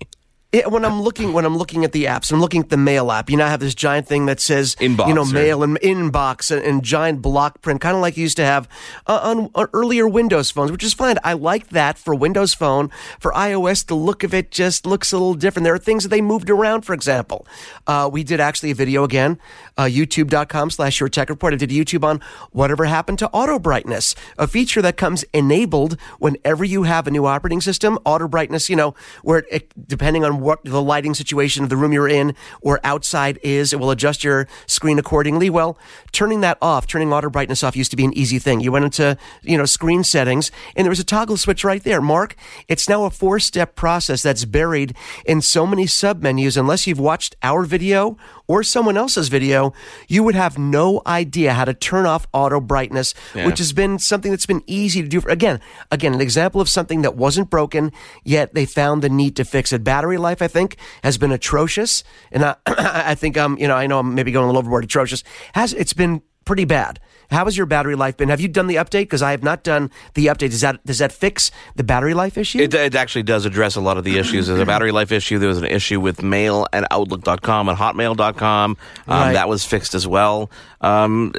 It, 0.50 0.70
when 0.70 0.82
I'm 0.82 1.02
looking 1.02 1.34
when 1.34 1.44
I'm 1.44 1.58
looking 1.58 1.84
at 1.84 1.92
the 1.92 2.06
apps, 2.06 2.32
I'm 2.32 2.40
looking 2.40 2.62
at 2.62 2.70
the 2.70 2.78
mail 2.78 3.12
app. 3.12 3.28
You 3.28 3.36
know, 3.36 3.44
I 3.44 3.50
have 3.50 3.60
this 3.60 3.74
giant 3.74 4.08
thing 4.08 4.24
that 4.26 4.40
says 4.40 4.76
inbox, 4.76 5.08
you 5.08 5.12
know, 5.12 5.26
mail 5.26 5.62
and 5.62 5.78
inbox 5.80 6.50
and, 6.50 6.64
and 6.64 6.82
giant 6.82 7.20
block 7.20 7.60
print, 7.60 7.82
kind 7.82 7.94
of 7.94 8.00
like 8.00 8.16
you 8.16 8.22
used 8.22 8.38
to 8.38 8.46
have 8.46 8.66
uh, 9.06 9.20
on, 9.22 9.50
on, 9.54 9.68
earlier 9.74 10.08
Windows 10.08 10.50
phones, 10.50 10.72
which 10.72 10.82
is 10.82 10.94
fine. 10.94 11.18
I 11.22 11.34
like 11.34 11.68
that 11.68 11.98
for 11.98 12.14
Windows 12.14 12.54
Phone. 12.54 12.90
For 13.20 13.30
iOS, 13.32 13.84
the 13.84 13.94
look 13.94 14.24
of 14.24 14.32
it 14.32 14.50
just 14.50 14.86
looks 14.86 15.12
a 15.12 15.18
little 15.18 15.34
different. 15.34 15.64
There 15.64 15.74
are 15.74 15.78
things 15.78 16.04
that 16.04 16.08
they 16.08 16.22
moved 16.22 16.48
around. 16.48 16.80
For 16.80 16.94
example, 16.94 17.46
uh, 17.86 18.08
we 18.10 18.24
did 18.24 18.40
actually 18.40 18.70
a 18.70 18.74
video 18.74 19.04
again, 19.04 19.38
uh, 19.76 19.84
YouTube.com/slash 19.84 20.98
Your 20.98 21.10
Tech 21.10 21.28
Report. 21.28 21.52
I 21.52 21.56
did 21.56 21.68
YouTube 21.68 22.04
on 22.04 22.22
whatever 22.52 22.86
happened 22.86 23.18
to 23.18 23.28
auto 23.32 23.58
brightness, 23.58 24.14
a 24.38 24.46
feature 24.46 24.80
that 24.80 24.96
comes 24.96 25.26
enabled 25.34 25.98
whenever 26.18 26.64
you 26.64 26.84
have 26.84 27.06
a 27.06 27.10
new 27.10 27.26
operating 27.26 27.60
system. 27.60 27.98
Auto 28.06 28.26
brightness, 28.26 28.70
you 28.70 28.76
know, 28.76 28.94
where 29.22 29.44
it, 29.50 29.74
depending 29.86 30.24
on 30.24 30.37
what 30.40 30.62
the 30.64 30.82
lighting 30.82 31.14
situation 31.14 31.62
of 31.62 31.70
the 31.70 31.76
room 31.76 31.92
you're 31.92 32.08
in 32.08 32.34
or 32.60 32.80
outside 32.84 33.38
is. 33.42 33.72
It 33.72 33.80
will 33.80 33.90
adjust 33.90 34.24
your 34.24 34.48
screen 34.66 34.98
accordingly. 34.98 35.50
Well, 35.50 35.78
turning 36.12 36.40
that 36.42 36.58
off, 36.62 36.86
turning 36.86 37.12
auto 37.12 37.30
brightness 37.30 37.62
off 37.62 37.76
used 37.76 37.90
to 37.90 37.96
be 37.96 38.04
an 38.04 38.16
easy 38.16 38.38
thing. 38.38 38.60
You 38.60 38.72
went 38.72 38.84
into, 38.84 39.16
you 39.42 39.56
know, 39.56 39.64
screen 39.64 40.04
settings 40.04 40.50
and 40.76 40.84
there 40.84 40.90
was 40.90 41.00
a 41.00 41.04
toggle 41.04 41.36
switch 41.36 41.64
right 41.64 41.82
there. 41.82 42.00
Mark, 42.00 42.36
it's 42.68 42.88
now 42.88 43.04
a 43.04 43.10
four 43.10 43.38
step 43.40 43.74
process 43.74 44.22
that's 44.22 44.44
buried 44.44 44.94
in 45.24 45.40
so 45.40 45.66
many 45.66 45.86
submenus. 45.86 46.56
Unless 46.56 46.86
you've 46.86 47.00
watched 47.00 47.36
our 47.42 47.64
video 47.64 48.16
or 48.46 48.62
someone 48.62 48.96
else's 48.96 49.28
video, 49.28 49.72
you 50.08 50.22
would 50.22 50.34
have 50.34 50.58
no 50.58 51.02
idea 51.06 51.52
how 51.54 51.64
to 51.64 51.74
turn 51.74 52.06
off 52.06 52.26
auto 52.32 52.60
brightness, 52.60 53.14
yeah. 53.34 53.46
which 53.46 53.58
has 53.58 53.72
been 53.72 53.98
something 53.98 54.30
that's 54.30 54.46
been 54.46 54.62
easy 54.66 55.02
to 55.02 55.08
do. 55.08 55.20
For, 55.20 55.28
again, 55.28 55.60
again, 55.90 56.14
an 56.14 56.20
example 56.20 56.60
of 56.60 56.68
something 56.68 57.02
that 57.02 57.16
wasn't 57.16 57.50
broken, 57.50 57.92
yet 58.24 58.54
they 58.54 58.66
found 58.66 59.02
the 59.02 59.08
need 59.08 59.36
to 59.36 59.44
fix 59.44 59.72
it. 59.72 59.84
Battery 59.84 60.18
life, 60.18 60.27
I 60.42 60.48
think, 60.48 60.76
has 61.02 61.18
been 61.18 61.32
atrocious. 61.32 62.04
And 62.30 62.44
I, 62.44 62.56
I 62.66 63.14
think, 63.14 63.36
um, 63.36 63.56
you 63.58 63.68
know, 63.68 63.74
I 63.74 63.86
know 63.86 63.98
I'm 63.98 64.14
maybe 64.14 64.32
going 64.32 64.44
a 64.44 64.46
little 64.46 64.58
overboard. 64.58 64.84
Atrocious 64.84 65.24
has, 65.54 65.72
it's 65.72 65.92
been 65.92 66.22
pretty 66.44 66.64
bad. 66.64 67.00
How 67.30 67.44
has 67.44 67.56
your 67.56 67.66
battery 67.66 67.94
life 67.94 68.16
been? 68.16 68.30
Have 68.30 68.40
you 68.40 68.48
done 68.48 68.66
the 68.66 68.76
update? 68.76 69.02
Because 69.02 69.22
I 69.22 69.32
have 69.32 69.42
not 69.42 69.62
done 69.62 69.90
the 70.14 70.26
update. 70.26 70.50
Does 70.50 70.62
that 70.62 70.84
does 70.84 70.98
that 70.98 71.12
fix 71.12 71.50
the 71.76 71.84
battery 71.84 72.14
life 72.14 72.38
issue? 72.38 72.58
It, 72.60 72.72
it 72.72 72.94
actually 72.94 73.24
does 73.24 73.44
address 73.44 73.76
a 73.76 73.80
lot 73.80 73.98
of 73.98 74.04
the 74.04 74.18
issues. 74.18 74.46
There's 74.46 74.60
a 74.60 74.66
battery 74.66 74.92
life 74.92 75.12
issue. 75.12 75.38
There 75.38 75.48
was 75.48 75.58
an 75.58 75.66
issue 75.66 76.00
with 76.00 76.22
Mail 76.22 76.66
and 76.72 76.86
Outlook.com 76.90 77.68
and 77.68 77.76
Hotmail.com. 77.76 78.70
Um, 78.70 78.76
right. 79.06 79.32
That 79.32 79.48
was 79.48 79.64
fixed 79.64 79.94
as 79.94 80.06
well. 80.06 80.50
Um, 80.80 81.32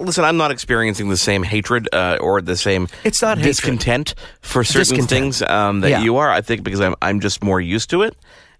listen, 0.00 0.24
I'm 0.24 0.36
not 0.36 0.50
experiencing 0.50 1.08
the 1.08 1.16
same 1.16 1.42
hatred 1.42 1.88
uh, 1.92 2.18
or 2.20 2.40
the 2.40 2.56
same 2.56 2.88
it's 3.04 3.20
not 3.20 3.38
discontent 3.38 4.10
hatred. 4.10 4.28
for 4.40 4.64
certain 4.64 4.96
discontent. 4.96 5.08
things 5.08 5.42
um, 5.42 5.80
that 5.80 5.90
yeah. 5.90 6.02
you 6.02 6.16
are. 6.16 6.30
I 6.30 6.40
think 6.40 6.62
because 6.62 6.80
I'm 6.80 6.94
I'm 7.02 7.20
just 7.20 7.42
more 7.42 7.60
used 7.60 7.90
to 7.90 8.02
it 8.02 8.16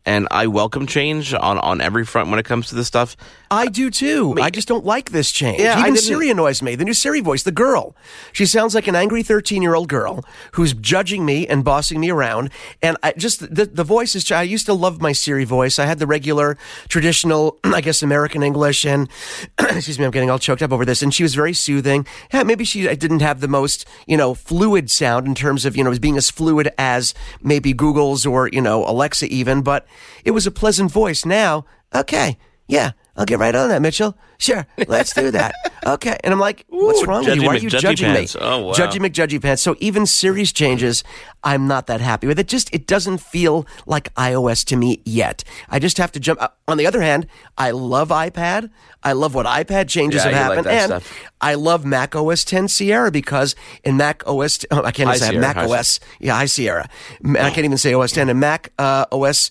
and 0.07 0.27
I 0.31 0.47
welcome 0.47 0.87
change 0.87 1.35
on, 1.35 1.59
on 1.59 1.81
every 1.81 2.05
front 2.05 2.31
when 2.31 2.39
it 2.39 2.45
comes 2.45 2.69
to 2.69 2.75
this 2.75 2.87
stuff. 2.87 3.17
I 3.53 3.67
do 3.67 3.91
too. 3.91 4.37
I 4.41 4.51
just 4.51 4.69
don't 4.69 4.85
like 4.85 5.11
this 5.11 5.33
change. 5.33 5.61
Yeah, 5.61 5.81
Even 5.81 5.97
Siri 5.97 6.31
annoys 6.31 6.63
me. 6.63 6.77
The 6.77 6.85
new 6.85 6.95
Siri 6.95 7.21
voice, 7.21 7.43
the 7.43 7.51
girl. 7.51 7.97
She 8.33 8.47
sounds 8.47 8.77
like 8.77 8.87
an 8.87 8.95
angry 8.95 9.25
13 9.25 9.61
year 9.61 9.75
old 9.75 9.89
girl 9.89 10.25
who's 10.53 10.73
judging 10.73 11.25
me 11.25 11.49
and 11.49 11.65
bossing 11.65 11.99
me 11.99 12.11
around. 12.11 12.51
And 12.81 12.97
I 13.03 13.13
just, 13.13 13.53
the, 13.53 13.67
the 13.67 13.83
voice 13.83 14.15
is, 14.15 14.31
I 14.31 14.43
used 14.43 14.67
to 14.67 14.75
love 14.75 15.01
my 15.01 15.11
Siri 15.11 15.45
voice. 15.45 15.81
I 15.81 15.87
had 15.87 15.99
the 15.99 16.07
regular, 16.07 16.57
traditional, 16.89 17.59
I 17.65 17.81
guess, 17.81 18.05
American 18.05 18.45
English. 18.45 18.87
And, 18.87 19.09
excuse 19.59 19.99
me, 19.99 20.05
I'm 20.05 20.13
getting 20.13 20.31
all 20.31 20.39
choked 20.39 20.63
up 20.63 20.73
over 20.73 20.85
this. 20.85 21.03
And 21.03 21.13
she 21.13 21.25
was 21.25 21.35
very 21.35 21.53
soothing. 21.53 22.07
Yeah, 22.33 22.45
maybe 22.45 22.65
she 22.65 22.83
didn't 22.95 23.21
have 23.21 23.41
the 23.41 23.49
most, 23.49 23.85
you 24.07 24.17
know, 24.17 24.33
fluid 24.33 24.93
sound 24.93 25.27
in 25.27 25.35
terms 25.35 25.65
of, 25.65 25.77
you 25.77 25.83
know, 25.83 25.99
being 25.99 26.17
as 26.17 26.31
fluid 26.31 26.73
as 26.79 27.15
maybe 27.43 27.73
Google's 27.73 28.25
or, 28.25 28.49
you 28.49 28.61
know, 28.61 28.85
Alexa 28.85 29.27
even. 29.27 29.63
But 29.63 29.87
it 30.25 30.31
was 30.31 30.47
a 30.47 30.53
pleasant 30.53 30.93
voice. 30.93 31.27
Now, 31.27 31.65
okay, 31.93 32.39
yeah, 32.71 32.93
I'll 33.17 33.27
get 33.27 33.39
right 33.39 33.55
on 33.55 33.69
that, 33.69 33.83
Mitchell. 33.83 34.17
Sure, 34.39 34.67
let's 34.87 35.13
do 35.13 35.31
that. 35.33 35.55
Okay. 35.87 36.19
And 36.23 36.35
I'm 36.35 36.39
like, 36.39 36.67
what's 36.69 37.07
wrong 37.07 37.25
with 37.25 37.37
you? 37.37 37.43
Why 37.43 37.55
are 37.55 37.57
you 37.57 37.71
judging 37.71 38.13
pants. 38.13 38.35
me? 38.35 38.41
Oh, 38.45 38.67
wow. 38.67 38.73
Judgy 38.75 38.99
McJudgy 38.99 39.41
pants. 39.41 39.63
So 39.63 39.77
even 39.81 40.05
Siri's 40.05 40.53
changes, 40.53 41.03
I'm 41.43 41.67
not 41.67 41.87
that 41.87 42.03
happy 42.03 42.27
with. 42.27 42.39
It 42.39 42.49
just, 42.49 42.73
it 42.75 42.87
doesn't 42.87 43.19
feel 43.19 43.67
like 43.87 44.15
iOS 44.15 44.63
to 44.67 44.77
me 44.77 45.01
yet. 45.07 45.43
I 45.71 45.79
just 45.79 45.97
have 45.97 46.13
to 46.13 46.21
jump. 46.21 46.43
Uh, 46.43 46.49
on 46.69 46.77
the 46.77 46.87
other 46.87 47.01
hand, 47.01 47.27
I 47.57 47.71
love 47.71 48.11
iPad. 48.11 48.71
I 49.03 49.13
love 49.13 49.35
what 49.35 49.47
iPad 49.47 49.89
changes 49.89 50.23
yeah, 50.23 50.33
have 50.33 50.35
happened. 50.35 50.67
Like 50.67 50.75
and 50.75 50.91
stuff. 50.91 51.31
I 51.41 51.55
love 51.55 51.87
Mac 51.87 52.15
OS 52.15 52.45
10 52.45 52.69
Sierra 52.69 53.11
because 53.11 53.57
in 53.83 53.97
Mac 53.97 54.23
OS, 54.27 54.67
oh, 54.71 54.85
I 54.85 54.93
can't 54.93 55.09
even 55.09 55.19
say 55.19 55.39
Mac 55.39 55.57
OS. 55.57 55.99
Yeah, 56.21 56.35
High 56.35 56.45
Sierra. 56.45 56.91
I 57.25 57.51
can't 57.51 57.65
even 57.65 57.79
say 57.79 57.95
OS 57.95 58.13
10. 58.13 58.29
And 58.29 58.39
Mac 58.39 58.71
uh, 58.79 59.07
OS 59.11 59.51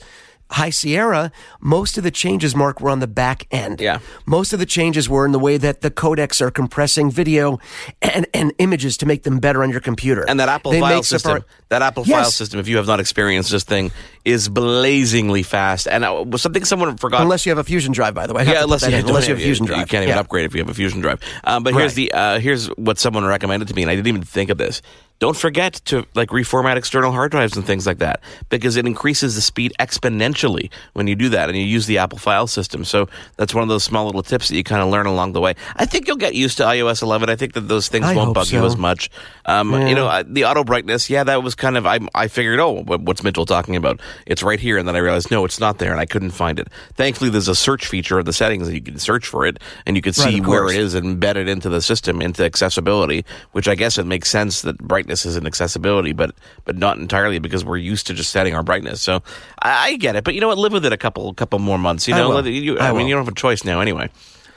High 0.51 0.72
Sierra, 0.72 1.32
most 1.60 1.98
of 1.98 2.03
the 2.03 2.12
changes, 2.12 2.56
Mark, 2.56 2.82
were 2.82 2.89
on 2.89 3.00
the 3.00 3.08
back 3.08 3.46
end. 3.51 3.79
Yeah. 3.79 4.00
Most 4.25 4.51
of 4.51 4.60
the 4.60 4.65
changes 4.65 5.08
were 5.08 5.25
in 5.25 5.32
the 5.32 5.39
way 5.39 5.58
that 5.58 5.82
the 5.82 5.91
codecs 5.91 6.41
are 6.41 6.50
compressing 6.50 7.12
video 7.12 7.60
and, 8.01 8.25
and 8.34 8.53
images 8.58 8.98
to 8.98 9.06
make 9.06 9.24
them 9.24 9.39
better 9.39 9.62
on 9.62 9.70
your 9.70 9.79
computer. 9.79 10.25
And 10.27 10.39
that 10.39 10.50
Apple 10.50 10.72
they 10.72 10.79
file 10.79 11.03
system, 11.03 11.20
Safari- 11.20 11.44
that 11.70 11.82
Apple 11.82 12.03
yes. 12.06 12.18
file 12.18 12.32
system, 12.32 12.60
if 12.60 12.68
you 12.68 12.77
have 12.77 12.88
not 12.88 13.00
experienced 13.00 13.51
this 13.51 13.63
thing, 13.63 13.91
is 14.25 14.50
blazingly 14.50 15.44
fast. 15.44 15.88
And 15.88 16.03
uh, 16.03 16.25
something 16.38 16.65
someone 16.65 16.98
forgot. 16.98 17.22
Unless 17.22 17.46
you 17.46 17.51
have 17.51 17.60
a 17.60 17.63
Fusion 17.63 17.94
drive, 17.94 18.15
by 18.15 18.25
the 18.25 18.34
way. 18.34 18.46
Yeah, 18.46 18.63
unless 18.63 18.88
you, 18.88 18.96
unless 18.96 19.27
you 19.27 19.34
have 19.36 19.41
a 19.41 19.46
Fusion 19.46 19.65
drive. 19.68 19.79
You 19.79 19.86
can't 19.86 20.03
even 20.03 20.15
yeah. 20.15 20.20
upgrade 20.20 20.46
if 20.46 20.56
you 20.56 20.62
have 20.62 20.70
a 20.70 20.74
Fusion 20.74 21.01
drive. 21.01 21.22
Um, 21.44 21.63
but 21.63 21.74
here's 21.75 21.94
the 21.94 22.12
uh, 22.12 22.39
here's 22.39 22.68
what 22.70 22.98
someone 22.98 23.24
recommended 23.24 23.68
to 23.68 23.75
me, 23.75 23.84
and 23.84 23.91
I 23.91 23.96
didn't 23.96 24.08
even 24.08 24.24
think 24.24 24.50
of 24.50 24.58
this. 24.58 24.82
Don't 25.19 25.35
forget 25.35 25.73
to 25.85 26.05
like 26.15 26.29
reformat 26.29 26.77
external 26.77 27.11
hard 27.11 27.31
drives 27.31 27.55
and 27.57 27.65
things 27.65 27.85
like 27.85 27.97
that 27.97 28.21
because 28.47 28.77
it 28.77 28.85
increases 28.85 29.35
the 29.35 29.41
speed 29.41 29.73
exponentially 29.79 30.69
when 30.93 31.07
you 31.07 31.15
do 31.15 31.27
that 31.29 31.49
and 31.49 31.57
you 31.57 31.63
use 31.65 31.88
the 31.88 31.97
Apple 31.97 32.17
file 32.17 32.47
system. 32.47 32.85
So 32.85 33.09
that's 33.35 33.53
one 33.53 33.61
of 33.61 33.67
those 33.69 33.83
small 33.83 34.05
little 34.05 34.23
tips 34.23 34.47
that 34.47 34.55
you 34.55 34.63
kind 34.63 34.81
of 34.81 34.89
learn 34.89 35.05
along 35.05 35.33
the 35.33 35.41
way. 35.41 35.55
I 35.75 35.85
think 35.85 36.07
you'll 36.07 36.15
get 36.15 36.35
used 36.35 36.57
to 36.57 36.63
iOS 36.63 37.01
11. 37.01 37.29
I 37.29 37.35
think 37.35 37.53
that 37.53 37.61
those 37.61 37.89
things 37.89 38.05
I 38.05 38.15
won't 38.15 38.33
bug 38.33 38.49
you 38.49 38.65
as 38.65 38.77
much. 38.77 39.09
Um, 39.45 39.73
Yeah. 39.73 39.88
You 39.89 39.95
know, 39.95 40.23
the 40.23 40.45
auto 40.45 40.63
brightness, 40.63 41.09
yeah, 41.09 41.23
that 41.25 41.43
was 41.43 41.53
kind 41.53 41.75
of, 41.77 41.85
I, 41.85 41.99
I 42.15 42.27
figured, 42.29 42.59
oh, 42.59 42.83
what's 42.83 43.23
Mitchell 43.23 43.45
talking 43.45 43.75
about? 43.75 43.99
It's 44.25 44.41
right 44.41 44.59
here. 44.59 44.77
And 44.77 44.88
then 44.88 44.95
I 44.95 44.99
realized, 44.99 45.31
no, 45.31 45.43
it's 45.43 45.59
not 45.59 45.79
there. 45.79 45.91
And 45.91 45.99
I 45.99 46.05
couldn't 46.05 46.31
find 46.31 46.59
it. 46.59 46.69
Thankfully, 46.95 47.29
there's 47.29 47.47
a 47.49 47.55
search 47.55 47.88
feature 47.88 48.19
of 48.19 48.25
the 48.25 48.33
settings 48.33 48.67
that 48.67 48.73
you 48.73 48.81
can 48.81 48.99
search 48.99 49.27
for 49.27 49.45
it 49.45 49.57
and 49.85 49.95
you 49.97 50.01
can 50.01 50.13
see 50.13 50.39
of 50.39 50.47
where 50.47 50.67
it 50.69 50.77
is 50.79 50.95
embedded 50.95 51.49
into 51.49 51.67
the 51.67 51.81
system, 51.81 52.21
into 52.21 52.43
accessibility, 52.45 53.25
which 53.51 53.67
I 53.67 53.75
guess 53.75 53.97
it 53.97 54.05
makes 54.05 54.29
sense 54.29 54.61
that 54.61 54.77
brightness 54.77 55.09
is 55.25 55.36
an 55.36 55.46
accessibility, 55.46 56.13
but, 56.13 56.36
but 56.66 56.78
not 56.78 56.98
entirely 56.98 57.39
because 57.39 57.66
we're 57.66 57.78
used 57.78 58.08
to 58.08 58.13
just 58.13 58.32
setting 58.32 58.56
our 58.56 58.63
brightness. 58.63 59.01
So 59.01 59.22
I, 59.62 59.88
I 59.88 59.96
get 59.98 60.16
it. 60.16 60.24
But 60.24 60.36
you 60.36 60.42
know 60.42 60.48
what? 60.48 60.58
Live 60.58 60.74
with 60.74 60.86
it 60.86 60.94
a 60.94 60.98
couple, 60.98 61.34
couple 61.34 61.60
more 61.60 61.78
months. 61.78 62.08
You 62.08 62.16
I 62.16 62.20
know, 62.20 62.30
will. 62.30 62.48
You, 62.48 62.78
I 62.78 62.88
I, 62.88 62.92
mean, 62.92 62.98
will. 62.98 63.08
you 63.08 63.16
don't 63.16 63.25
have 63.25 63.34
a 63.34 63.36
choice 63.36 63.63
now 63.63 63.80
anyway. 63.82 64.10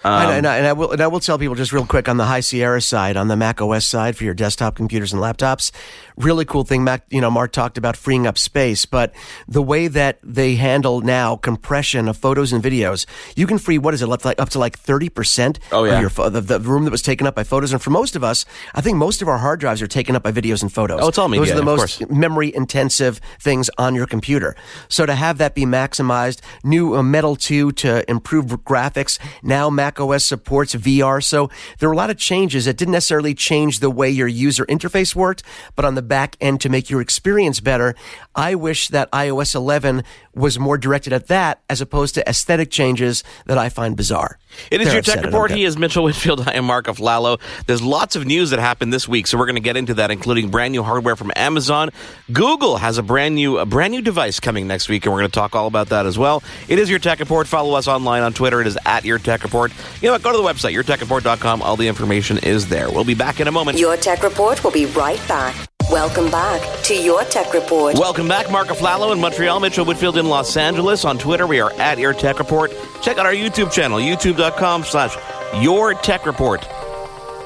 Um, 0.05 0.13
and, 0.13 0.31
and, 0.39 0.47
I, 0.47 0.57
and 0.59 0.67
I 0.67 0.73
will 0.73 0.91
and 0.93 1.01
I 1.01 1.07
will 1.07 1.21
tell 1.21 1.39
people 1.39 1.55
just 1.55 1.73
real 1.73 1.87
quick 1.87 2.09
on 2.09 2.17
the 2.17 2.25
High 2.27 2.41
Sierra 2.41 2.81
side, 2.81 3.17
on 3.17 3.29
the 3.29 3.37
Mac 3.37 3.61
OS 3.61 3.87
side 3.87 4.17
for 4.17 4.25
your 4.25 4.35
desktop 4.35 4.75
computers 4.75 5.13
and 5.13 5.23
laptops. 5.23 5.71
Really 6.17 6.45
cool 6.45 6.65
thing, 6.65 6.85
Mac. 6.85 7.05
You 7.11 7.21
know, 7.21 7.31
Mark 7.31 7.53
talked 7.53 7.79
about 7.79 7.97
freeing 7.97 8.27
up 8.27 8.37
space, 8.37 8.85
but 8.85 9.15
the 9.49 9.63
way 9.63 9.89
that 9.89 10.19
they 10.23 10.57
handle 10.57 11.01
now 11.01 11.37
compression 11.37 12.09
of 12.09 12.17
photos 12.17 12.53
and 12.53 12.63
videos, 12.63 13.07
you 13.37 13.47
can 13.47 13.59
free 13.59 13.79
what 13.79 13.95
is 13.95 14.03
it, 14.03 14.09
up 14.11 14.21
to 14.21 14.29
like, 14.29 14.41
up 14.41 14.49
to 14.51 14.59
like 14.59 14.79
thirty 14.79 15.09
percent 15.09 15.59
Oh, 15.71 15.85
yeah. 15.85 15.95
of 15.95 16.01
your 16.01 16.31
the, 16.31 16.41
the 16.41 16.61
room 16.61 16.85
that 16.85 16.91
was 16.91 17.03
taken 17.03 17.27
up 17.27 17.35
by 17.35 17.45
photos. 17.45 17.73
And 17.73 17.81
for 17.81 17.91
most 17.91 18.17
of 18.17 18.25
us, 18.25 18.45
I 18.75 18.81
think 18.81 18.97
most 18.99 19.23
of 19.23 19.29
our 19.29 19.39
hard 19.39 19.61
drives 19.61 19.81
are 19.83 19.87
taken 19.87 20.17
up 20.17 20.23
by 20.23 20.33
videos 20.33 20.63
and 20.63 20.73
photos. 20.73 21.01
Oh, 21.03 21.09
it's 21.09 21.19
all 21.19 21.29
Those 21.29 21.51
are 21.51 21.55
the 21.55 21.63
most 21.63 22.11
memory 22.11 22.55
intensive 22.55 23.21
things 23.41 23.71
on 23.79 23.95
your 23.95 24.07
computer. 24.07 24.57
So 24.89 25.07
to 25.07 25.15
have 25.15 25.39
that 25.39 25.55
be 25.55 25.65
maximized, 25.65 26.41
new 26.65 26.97
uh, 26.97 27.03
Metal 27.03 27.37
2 27.37 27.73
to 27.73 28.11
improve 28.11 28.47
graphics. 28.65 29.19
Now 29.43 29.71
Mac 29.71 29.92
OS 30.01 30.25
supports 30.25 30.75
VR. 30.75 31.23
So 31.23 31.51
there 31.79 31.89
were 31.89 31.95
a 31.95 31.97
lot 31.97 32.11
of 32.11 32.17
changes 32.17 32.65
that 32.65 32.77
didn't 32.77 32.93
necessarily 32.93 33.35
change 33.35 33.81
the 33.81 33.91
way 33.91 34.11
your 34.11 34.29
user 34.29 34.65
interface 34.67 35.15
worked, 35.15 35.43
but 35.77 35.85
on 35.85 35.95
the 35.95 36.03
back 36.03 36.37
end 36.41 36.61
to 36.63 36.69
make 36.69 36.91
your 36.91 37.01
experience 37.01 37.61
better. 37.61 37.95
I 38.35 38.55
wish 38.55 38.89
that 38.89 39.11
iOS 39.13 39.55
11 39.55 40.05
was 40.35 40.59
more 40.59 40.79
directed 40.79 41.13
at 41.13 41.29
that 41.29 41.61
as 41.69 41.81
opposed 41.81 42.15
to 42.15 42.29
aesthetic 42.29 42.71
changes 42.71 43.23
that 43.47 43.59
I 43.59 43.69
find 43.69 43.97
bizarre. 43.97 44.39
It 44.71 44.81
is 44.81 44.87
There, 44.87 44.95
your 44.95 45.03
tech 45.03 45.25
report. 45.25 45.51
He 45.51 45.65
is 45.65 45.77
Mitchell 45.77 46.05
Whitfield. 46.05 46.41
I 46.49 46.53
am 46.55 46.65
Mark 46.65 46.87
Aflalo. 46.87 47.41
There's 47.67 47.83
lots 47.83 48.17
of 48.17 48.27
news 48.27 48.51
that 48.51 48.59
happened 48.59 48.93
this 48.93 49.09
week, 49.09 49.27
so 49.27 49.39
we're 49.39 49.47
going 49.47 49.57
to 49.57 49.63
get 49.63 49.77
into 49.77 49.95
that, 49.95 50.11
including 50.11 50.51
brand 50.51 50.73
new 50.73 50.83
hardware 50.83 51.17
from 51.17 51.33
Amazon. 51.37 51.91
Google 52.33 52.79
has 52.79 52.99
a 52.99 53.03
brand 53.03 53.35
new 53.35 53.59
a 53.59 53.67
brand 53.67 53.93
new 53.93 54.03
device 54.03 54.41
coming 54.41 54.67
next 54.67 54.89
week, 54.89 55.05
and 55.05 55.13
we're 55.13 55.21
going 55.21 55.31
to 55.31 55.35
talk 55.35 55.55
all 55.55 55.67
about 55.67 55.89
that 55.91 56.07
as 56.07 56.19
well. 56.19 56.43
It 56.69 56.79
is 56.79 56.89
your 56.89 56.99
tech 56.99 57.21
report. 57.21 57.47
Follow 57.47 57.75
us 57.75 57.89
online 57.89 58.23
on 58.23 58.33
Twitter. 58.33 58.61
It 58.61 58.67
is 58.67 58.79
at 58.87 59.05
your 59.05 59.19
tech 59.19 59.43
report. 59.43 59.73
You 60.01 60.09
know 60.09 60.13
what? 60.13 60.23
Go 60.23 60.33
to 60.33 60.39
the 60.39 60.45
website 60.45 60.75
yourtechreport.com. 60.75 61.63
All 61.63 61.77
the 61.77 61.89
information 61.89 62.39
is 62.39 62.69
there. 62.69 62.91
We'll 62.91 63.05
be 63.05 63.15
back 63.15 63.41
in 63.41 63.49
a 63.49 63.53
moment. 63.53 63.79
Your 63.79 63.97
Tech 63.97 64.23
Report 64.23 64.63
will 64.65 64.71
be 64.71 64.87
right 64.87 65.21
back. 65.29 65.69
Welcome 65.91 66.31
back 66.31 66.83
to 66.85 66.95
Your 66.95 67.25
Tech 67.25 67.53
Report. 67.53 67.99
Welcome 67.99 68.29
back, 68.29 68.51
Mark 68.51 68.69
Aflalo 68.69 69.13
in 69.13 69.21
Montreal, 69.21 69.61
Mitchell 69.61 69.85
Whitfield 69.85 70.17
in 70.17 70.27
Los 70.27 70.57
Angeles. 70.57 71.05
On 71.05 71.19
Twitter, 71.19 71.47
we 71.47 71.61
are 71.61 71.73
at 71.73 71.99
Your 71.99 72.13
Tech 72.13 72.39
Report. 72.39 72.71
Check 73.03 73.19
out 73.19 73.27
our 73.27 73.33
YouTube 73.33 73.73
channel, 73.73 73.99
youtube.com 73.99 74.85
slash 74.85 75.17
Your 75.61 75.95
Tech 75.95 76.27
Report. 76.27 76.67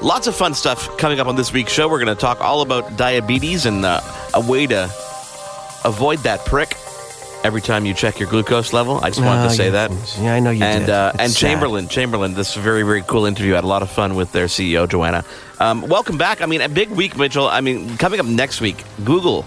Lots 0.01 0.27
of 0.27 0.35
fun 0.35 0.53
stuff 0.53 0.97
coming 0.97 1.19
up 1.19 1.27
on 1.27 1.35
this 1.35 1.51
week's 1.51 1.71
show. 1.71 1.89
We're 1.89 2.03
going 2.03 2.15
to 2.15 2.19
talk 2.19 2.39
all 2.41 2.61
about 2.61 2.95
diabetes 2.97 3.65
and 3.65 3.83
uh, 3.83 4.01
a 4.33 4.41
way 4.41 4.67
to 4.67 4.83
avoid 5.83 6.19
that 6.19 6.45
prick 6.45 6.75
every 7.43 7.61
time 7.61 7.85
you 7.85 7.93
check 7.93 8.19
your 8.19 8.29
glucose 8.29 8.73
level. 8.73 8.99
I 9.03 9.09
just 9.09 9.21
wanted 9.21 9.45
Oh, 9.45 9.49
to 9.49 9.53
say 9.55 9.65
yeah. 9.65 9.87
that. 9.87 10.17
Yeah, 10.19 10.33
I 10.33 10.39
know 10.39 10.51
you 10.51 10.63
and, 10.63 10.85
did. 10.85 10.89
Uh, 10.89 11.11
and 11.19 11.31
sad. 11.31 11.39
Chamberlain, 11.39 11.87
Chamberlain, 11.87 12.33
this 12.33 12.55
very, 12.55 12.83
very 12.83 13.01
cool 13.03 13.25
interview. 13.25 13.53
I 13.53 13.55
had 13.55 13.63
a 13.63 13.67
lot 13.67 13.81
of 13.81 13.89
fun 13.89 14.15
with 14.15 14.31
their 14.31 14.47
CEO, 14.47 14.87
Joanna. 14.89 15.23
Um, 15.59 15.81
welcome 15.87 16.17
back. 16.17 16.41
I 16.41 16.45
mean, 16.45 16.61
a 16.61 16.69
big 16.69 16.89
week, 16.89 17.17
Mitchell. 17.17 17.47
I 17.47 17.61
mean, 17.61 17.97
coming 17.97 18.19
up 18.19 18.25
next 18.25 18.61
week, 18.61 18.83
Google. 19.03 19.45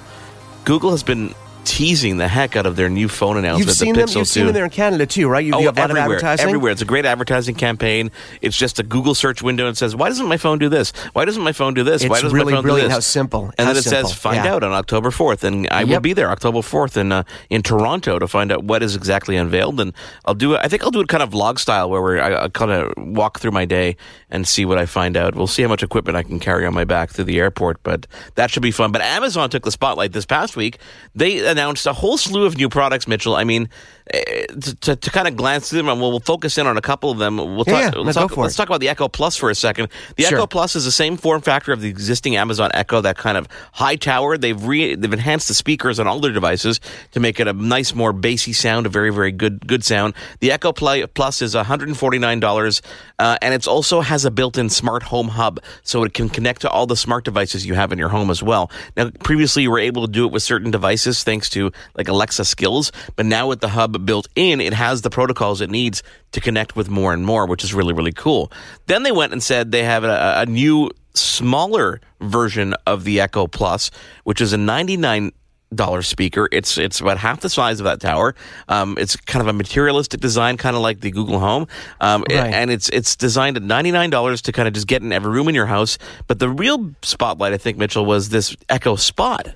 Google 0.64 0.90
has 0.90 1.02
been 1.02 1.34
teasing 1.64 2.16
the 2.16 2.28
heck 2.28 2.56
out 2.56 2.66
of 2.66 2.76
their 2.76 2.88
new 2.88 3.08
phone 3.08 3.36
announcement. 3.36 3.66
You've 3.68 3.76
seen 3.76 3.94
the 3.94 4.00
them. 4.00 4.08
Pixel 4.08 4.16
You've 4.16 4.28
seen 4.28 4.44
them 4.46 4.54
there 4.54 4.64
in 4.64 4.70
Canada 4.70 5.06
too, 5.06 5.28
right? 5.28 5.44
You, 5.44 5.52
Oh, 5.54 5.60
you 5.60 5.66
have 5.66 5.78
everywhere, 5.78 6.24
everywhere. 6.24 6.72
It's 6.72 6.82
a 6.82 6.84
great 6.86 7.04
advertising 7.06 7.54
campaign. 7.54 8.10
It's 8.40 8.56
just 8.56 8.78
a 8.78 8.82
Google 8.82 9.14
search 9.14 9.42
window 9.42 9.66
and 9.66 9.76
says, 9.76 9.94
"Why 9.96 10.08
doesn't 10.08 10.26
my 10.26 10.36
phone 10.36 10.58
do 10.58 10.68
this? 10.68 10.92
Why 11.12 11.24
doesn't 11.24 11.42
my 11.42 11.52
phone 11.52 11.74
do 11.74 11.82
this? 11.82 12.02
Why 12.04 12.20
doesn't 12.20 12.32
really 12.36 12.52
my 12.52 12.58
phone 12.58 12.62
brilliant 12.62 12.90
do 12.90 12.94
how 12.94 13.00
simple- 13.00 13.52
And 13.58 13.66
how 13.66 13.72
then 13.72 13.76
it 13.80 13.82
simple. 13.84 14.08
says, 14.10 14.18
"Find 14.18 14.44
Yeah. 14.44 14.54
out 14.54 14.62
on 14.62 14.72
October 14.72 15.10
4th. 15.10 15.44
and 15.44 15.68
I 15.70 15.84
will 15.84 16.00
be 16.00 16.12
there 16.12 16.30
October 16.30 16.62
fourth 16.62 16.96
in 16.96 17.12
uh, 17.12 17.22
in 17.50 17.62
Toronto 17.62 18.18
to 18.18 18.26
find 18.28 18.52
out 18.52 18.64
what 18.64 18.82
is 18.82 18.94
exactly 18.96 19.36
unveiled. 19.36 19.80
And 19.80 19.92
I'll 20.24 20.34
do 20.34 20.54
it. 20.54 20.60
I 20.62 20.68
think 20.68 20.82
I'll 20.84 20.90
do 20.90 21.00
it 21.00 21.08
kind 21.08 21.22
of 21.22 21.30
vlog 21.30 21.58
style, 21.58 21.90
where 21.90 22.00
we're, 22.02 22.20
I, 22.20 22.44
I 22.44 22.48
kind 22.48 22.70
of 22.70 22.92
walk 22.96 23.40
through 23.40 23.50
my 23.52 23.64
day 23.64 23.96
and 24.30 24.46
see 24.46 24.64
what 24.64 24.78
I 24.78 24.86
find 24.86 25.16
out. 25.16 25.34
We'll 25.34 25.46
see 25.46 25.62
how 25.62 25.68
much 25.68 25.82
equipment 25.82 26.16
I 26.16 26.22
can 26.22 26.38
carry 26.40 26.64
on 26.66 26.74
my 26.74 26.84
back 26.84 27.10
through 27.10 27.24
the 27.24 27.38
airport, 27.40 27.82
but 27.82 28.06
that 28.36 28.50
should 28.50 28.62
be 28.62 28.70
fun. 28.70 28.92
But 28.92 29.02
Amazon 29.02 29.50
took 29.50 29.64
the 29.64 29.70
spotlight 29.70 30.12
this 30.12 30.26
past 30.26 30.56
week. 30.56 30.78
They 31.14 31.38
announced 31.50 31.86
a 31.86 31.92
whole 31.92 32.16
slew 32.16 32.44
of 32.46 32.56
new 32.56 32.68
products, 32.68 33.06
Mitchell. 33.06 33.36
I 33.36 33.44
mean, 33.44 33.68
to, 34.12 34.76
to, 34.80 34.96
to 34.96 35.10
kind 35.10 35.28
of 35.28 35.36
glance 35.36 35.70
through 35.70 35.78
them, 35.78 35.88
and 35.88 36.00
we'll, 36.00 36.10
we'll 36.10 36.20
focus 36.20 36.58
in 36.58 36.66
on 36.66 36.76
a 36.76 36.80
couple 36.80 37.10
of 37.10 37.18
them. 37.18 37.36
We'll 37.36 37.64
Yeah, 37.66 37.90
talk, 37.90 37.94
yeah. 37.94 38.00
let's, 38.00 38.16
talk, 38.16 38.36
let's 38.36 38.56
talk 38.56 38.68
about 38.68 38.80
the 38.80 38.88
Echo 38.88 39.08
Plus 39.08 39.36
for 39.36 39.50
a 39.50 39.54
second. 39.54 39.88
The 40.16 40.24
Sure. 40.24 40.38
Echo 40.38 40.46
Plus 40.46 40.76
is 40.76 40.84
the 40.84 40.92
same 40.92 41.16
form 41.16 41.40
factor 41.42 41.72
of 41.72 41.80
the 41.80 41.88
existing 41.88 42.36
Amazon 42.36 42.70
Echo, 42.74 43.00
that 43.00 43.16
kind 43.16 43.36
of 43.36 43.46
high 43.72 43.96
tower. 43.96 44.36
They've 44.36 44.62
re, 44.62 44.94
they've 44.94 45.12
enhanced 45.12 45.48
the 45.48 45.54
speakers 45.54 45.98
on 46.00 46.06
all 46.06 46.20
their 46.20 46.32
devices 46.32 46.80
to 47.12 47.20
make 47.20 47.40
it 47.40 47.46
a 47.48 47.52
nice, 47.52 47.94
more 47.94 48.12
bassy 48.12 48.52
sound, 48.52 48.86
a 48.86 48.88
very, 48.88 49.12
very 49.12 49.32
good 49.32 49.66
good 49.66 49.84
sound. 49.84 50.14
The 50.40 50.50
Echo 50.52 50.72
Play 50.72 51.06
Plus 51.06 51.42
is 51.42 51.54
$149, 51.54 52.82
uh, 53.18 53.36
and 53.42 53.54
it 53.54 53.66
also 53.66 54.00
has 54.00 54.24
a 54.24 54.30
built-in 54.30 54.70
smart 54.70 55.02
home 55.04 55.28
hub, 55.28 55.60
so 55.82 56.02
it 56.04 56.14
can 56.14 56.28
connect 56.28 56.62
to 56.62 56.70
all 56.70 56.86
the 56.86 56.96
smart 56.96 57.24
devices 57.24 57.66
you 57.66 57.74
have 57.74 57.92
in 57.92 57.98
your 57.98 58.08
home 58.08 58.30
as 58.30 58.42
well. 58.42 58.70
Now, 58.96 59.10
previously 59.22 59.62
you 59.62 59.70
were 59.70 59.78
able 59.78 60.06
to 60.06 60.12
do 60.12 60.26
it 60.26 60.32
with 60.32 60.42
certain 60.42 60.70
devices 60.70 61.22
thanks 61.22 61.48
to 61.50 61.70
like 61.94 62.08
Alexa 62.08 62.44
skills, 62.44 62.92
but 63.16 63.26
now 63.26 63.48
with 63.48 63.60
the 63.60 63.68
hub 63.68 63.99
built 64.04 64.28
in, 64.34 64.60
it 64.60 64.72
has 64.72 65.02
the 65.02 65.10
protocols 65.10 65.60
it 65.60 65.70
needs 65.70 66.02
to 66.32 66.40
connect 66.40 66.76
with 66.76 66.88
more 66.88 67.12
and 67.12 67.24
more, 67.24 67.46
which 67.46 67.64
is 67.64 67.74
really, 67.74 67.92
really 67.92 68.12
cool. 68.12 68.50
Then 68.86 69.02
they 69.02 69.12
went 69.12 69.32
and 69.32 69.42
said 69.42 69.72
they 69.72 69.84
have 69.84 70.04
a, 70.04 70.34
a 70.40 70.46
new 70.46 70.90
smaller 71.14 72.00
version 72.20 72.74
of 72.86 73.04
the 73.04 73.20
Echo 73.20 73.46
Plus, 73.46 73.90
which 74.24 74.40
is 74.40 74.52
a 74.52 74.56
99 74.56 75.32
dollar 75.72 76.02
speaker. 76.02 76.48
It's 76.50 76.78
it's 76.78 76.98
about 77.00 77.18
half 77.18 77.40
the 77.42 77.48
size 77.48 77.78
of 77.78 77.84
that 77.84 78.00
tower. 78.00 78.34
Um, 78.68 78.96
it's 78.98 79.14
kind 79.14 79.40
of 79.40 79.46
a 79.46 79.52
materialistic 79.52 80.20
design, 80.20 80.56
kind 80.56 80.74
of 80.74 80.82
like 80.82 81.00
the 81.00 81.12
Google 81.12 81.38
Home, 81.38 81.68
um, 82.00 82.24
Right. 82.28 82.52
and 82.52 82.70
it's 82.72 82.88
it's 82.88 83.14
designed 83.14 83.56
at 83.56 83.62
ninety 83.62 83.92
nine 83.92 84.10
dollars 84.10 84.42
to 84.42 84.52
kind 84.52 84.66
of 84.66 84.74
just 84.74 84.88
get 84.88 85.00
in 85.02 85.12
every 85.12 85.30
room 85.30 85.48
in 85.48 85.54
your 85.54 85.66
house. 85.66 85.96
But 86.26 86.40
the 86.40 86.48
real 86.48 86.90
spotlight, 87.02 87.52
I 87.52 87.56
think, 87.56 87.78
Mitchell, 87.78 88.04
was 88.04 88.30
this 88.30 88.56
Echo 88.68 88.96
Spot. 88.96 89.46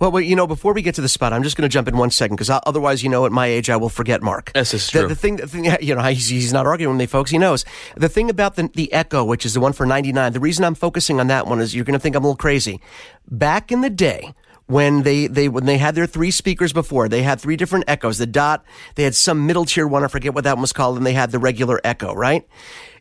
Well, 0.00 0.12
well, 0.12 0.22
you 0.22 0.36
know, 0.36 0.46
before 0.46 0.72
we 0.74 0.82
get 0.82 0.94
to 0.94 1.00
the 1.00 1.08
spot, 1.08 1.32
I'm 1.32 1.42
just 1.42 1.56
going 1.56 1.68
to 1.68 1.72
jump 1.72 1.88
in 1.88 1.96
one 1.96 2.10
second 2.10 2.36
because 2.36 2.50
otherwise, 2.50 3.02
you 3.02 3.08
know, 3.08 3.26
at 3.26 3.32
my 3.32 3.46
age, 3.46 3.68
I 3.68 3.76
will 3.76 3.88
forget 3.88 4.22
Mark. 4.22 4.52
This 4.54 4.72
is 4.74 4.86
The, 4.90 5.00
true. 5.00 5.08
the 5.08 5.14
thing, 5.14 5.36
the 5.36 5.46
thing, 5.48 5.64
you 5.80 5.94
know, 5.94 6.02
he's, 6.02 6.28
he's 6.28 6.52
not 6.52 6.66
arguing 6.66 6.94
with 6.94 6.98
me, 7.00 7.06
folks. 7.06 7.30
He 7.30 7.38
knows 7.38 7.64
the 7.96 8.08
thing 8.08 8.30
about 8.30 8.56
the 8.56 8.68
the 8.74 8.92
Echo, 8.92 9.24
which 9.24 9.44
is 9.44 9.54
the 9.54 9.60
one 9.60 9.72
for 9.72 9.86
99. 9.86 10.32
The 10.32 10.40
reason 10.40 10.64
I'm 10.64 10.74
focusing 10.76 11.18
on 11.20 11.26
that 11.28 11.46
one 11.46 11.60
is 11.60 11.74
you're 11.74 11.84
going 11.84 11.94
to 11.94 12.00
think 12.00 12.14
I'm 12.14 12.22
a 12.22 12.26
little 12.28 12.36
crazy. 12.36 12.80
Back 13.28 13.72
in 13.72 13.80
the 13.80 13.90
day. 13.90 14.32
When 14.66 15.02
they, 15.02 15.28
they 15.28 15.48
when 15.48 15.64
they 15.64 15.78
had 15.78 15.94
their 15.94 16.04
three 16.06 16.30
speakers 16.30 16.74
before, 16.74 17.08
they 17.08 17.22
had 17.22 17.40
three 17.40 17.56
different 17.56 17.86
echoes. 17.88 18.18
The 18.18 18.26
dot, 18.26 18.66
they 18.96 19.04
had 19.04 19.14
some 19.14 19.46
middle 19.46 19.64
tier 19.64 19.86
one, 19.88 20.04
I 20.04 20.08
forget 20.08 20.34
what 20.34 20.44
that 20.44 20.56
one 20.56 20.60
was 20.60 20.74
called, 20.74 20.98
and 20.98 21.06
they 21.06 21.14
had 21.14 21.30
the 21.30 21.38
regular 21.38 21.80
echo, 21.82 22.12
right? 22.12 22.46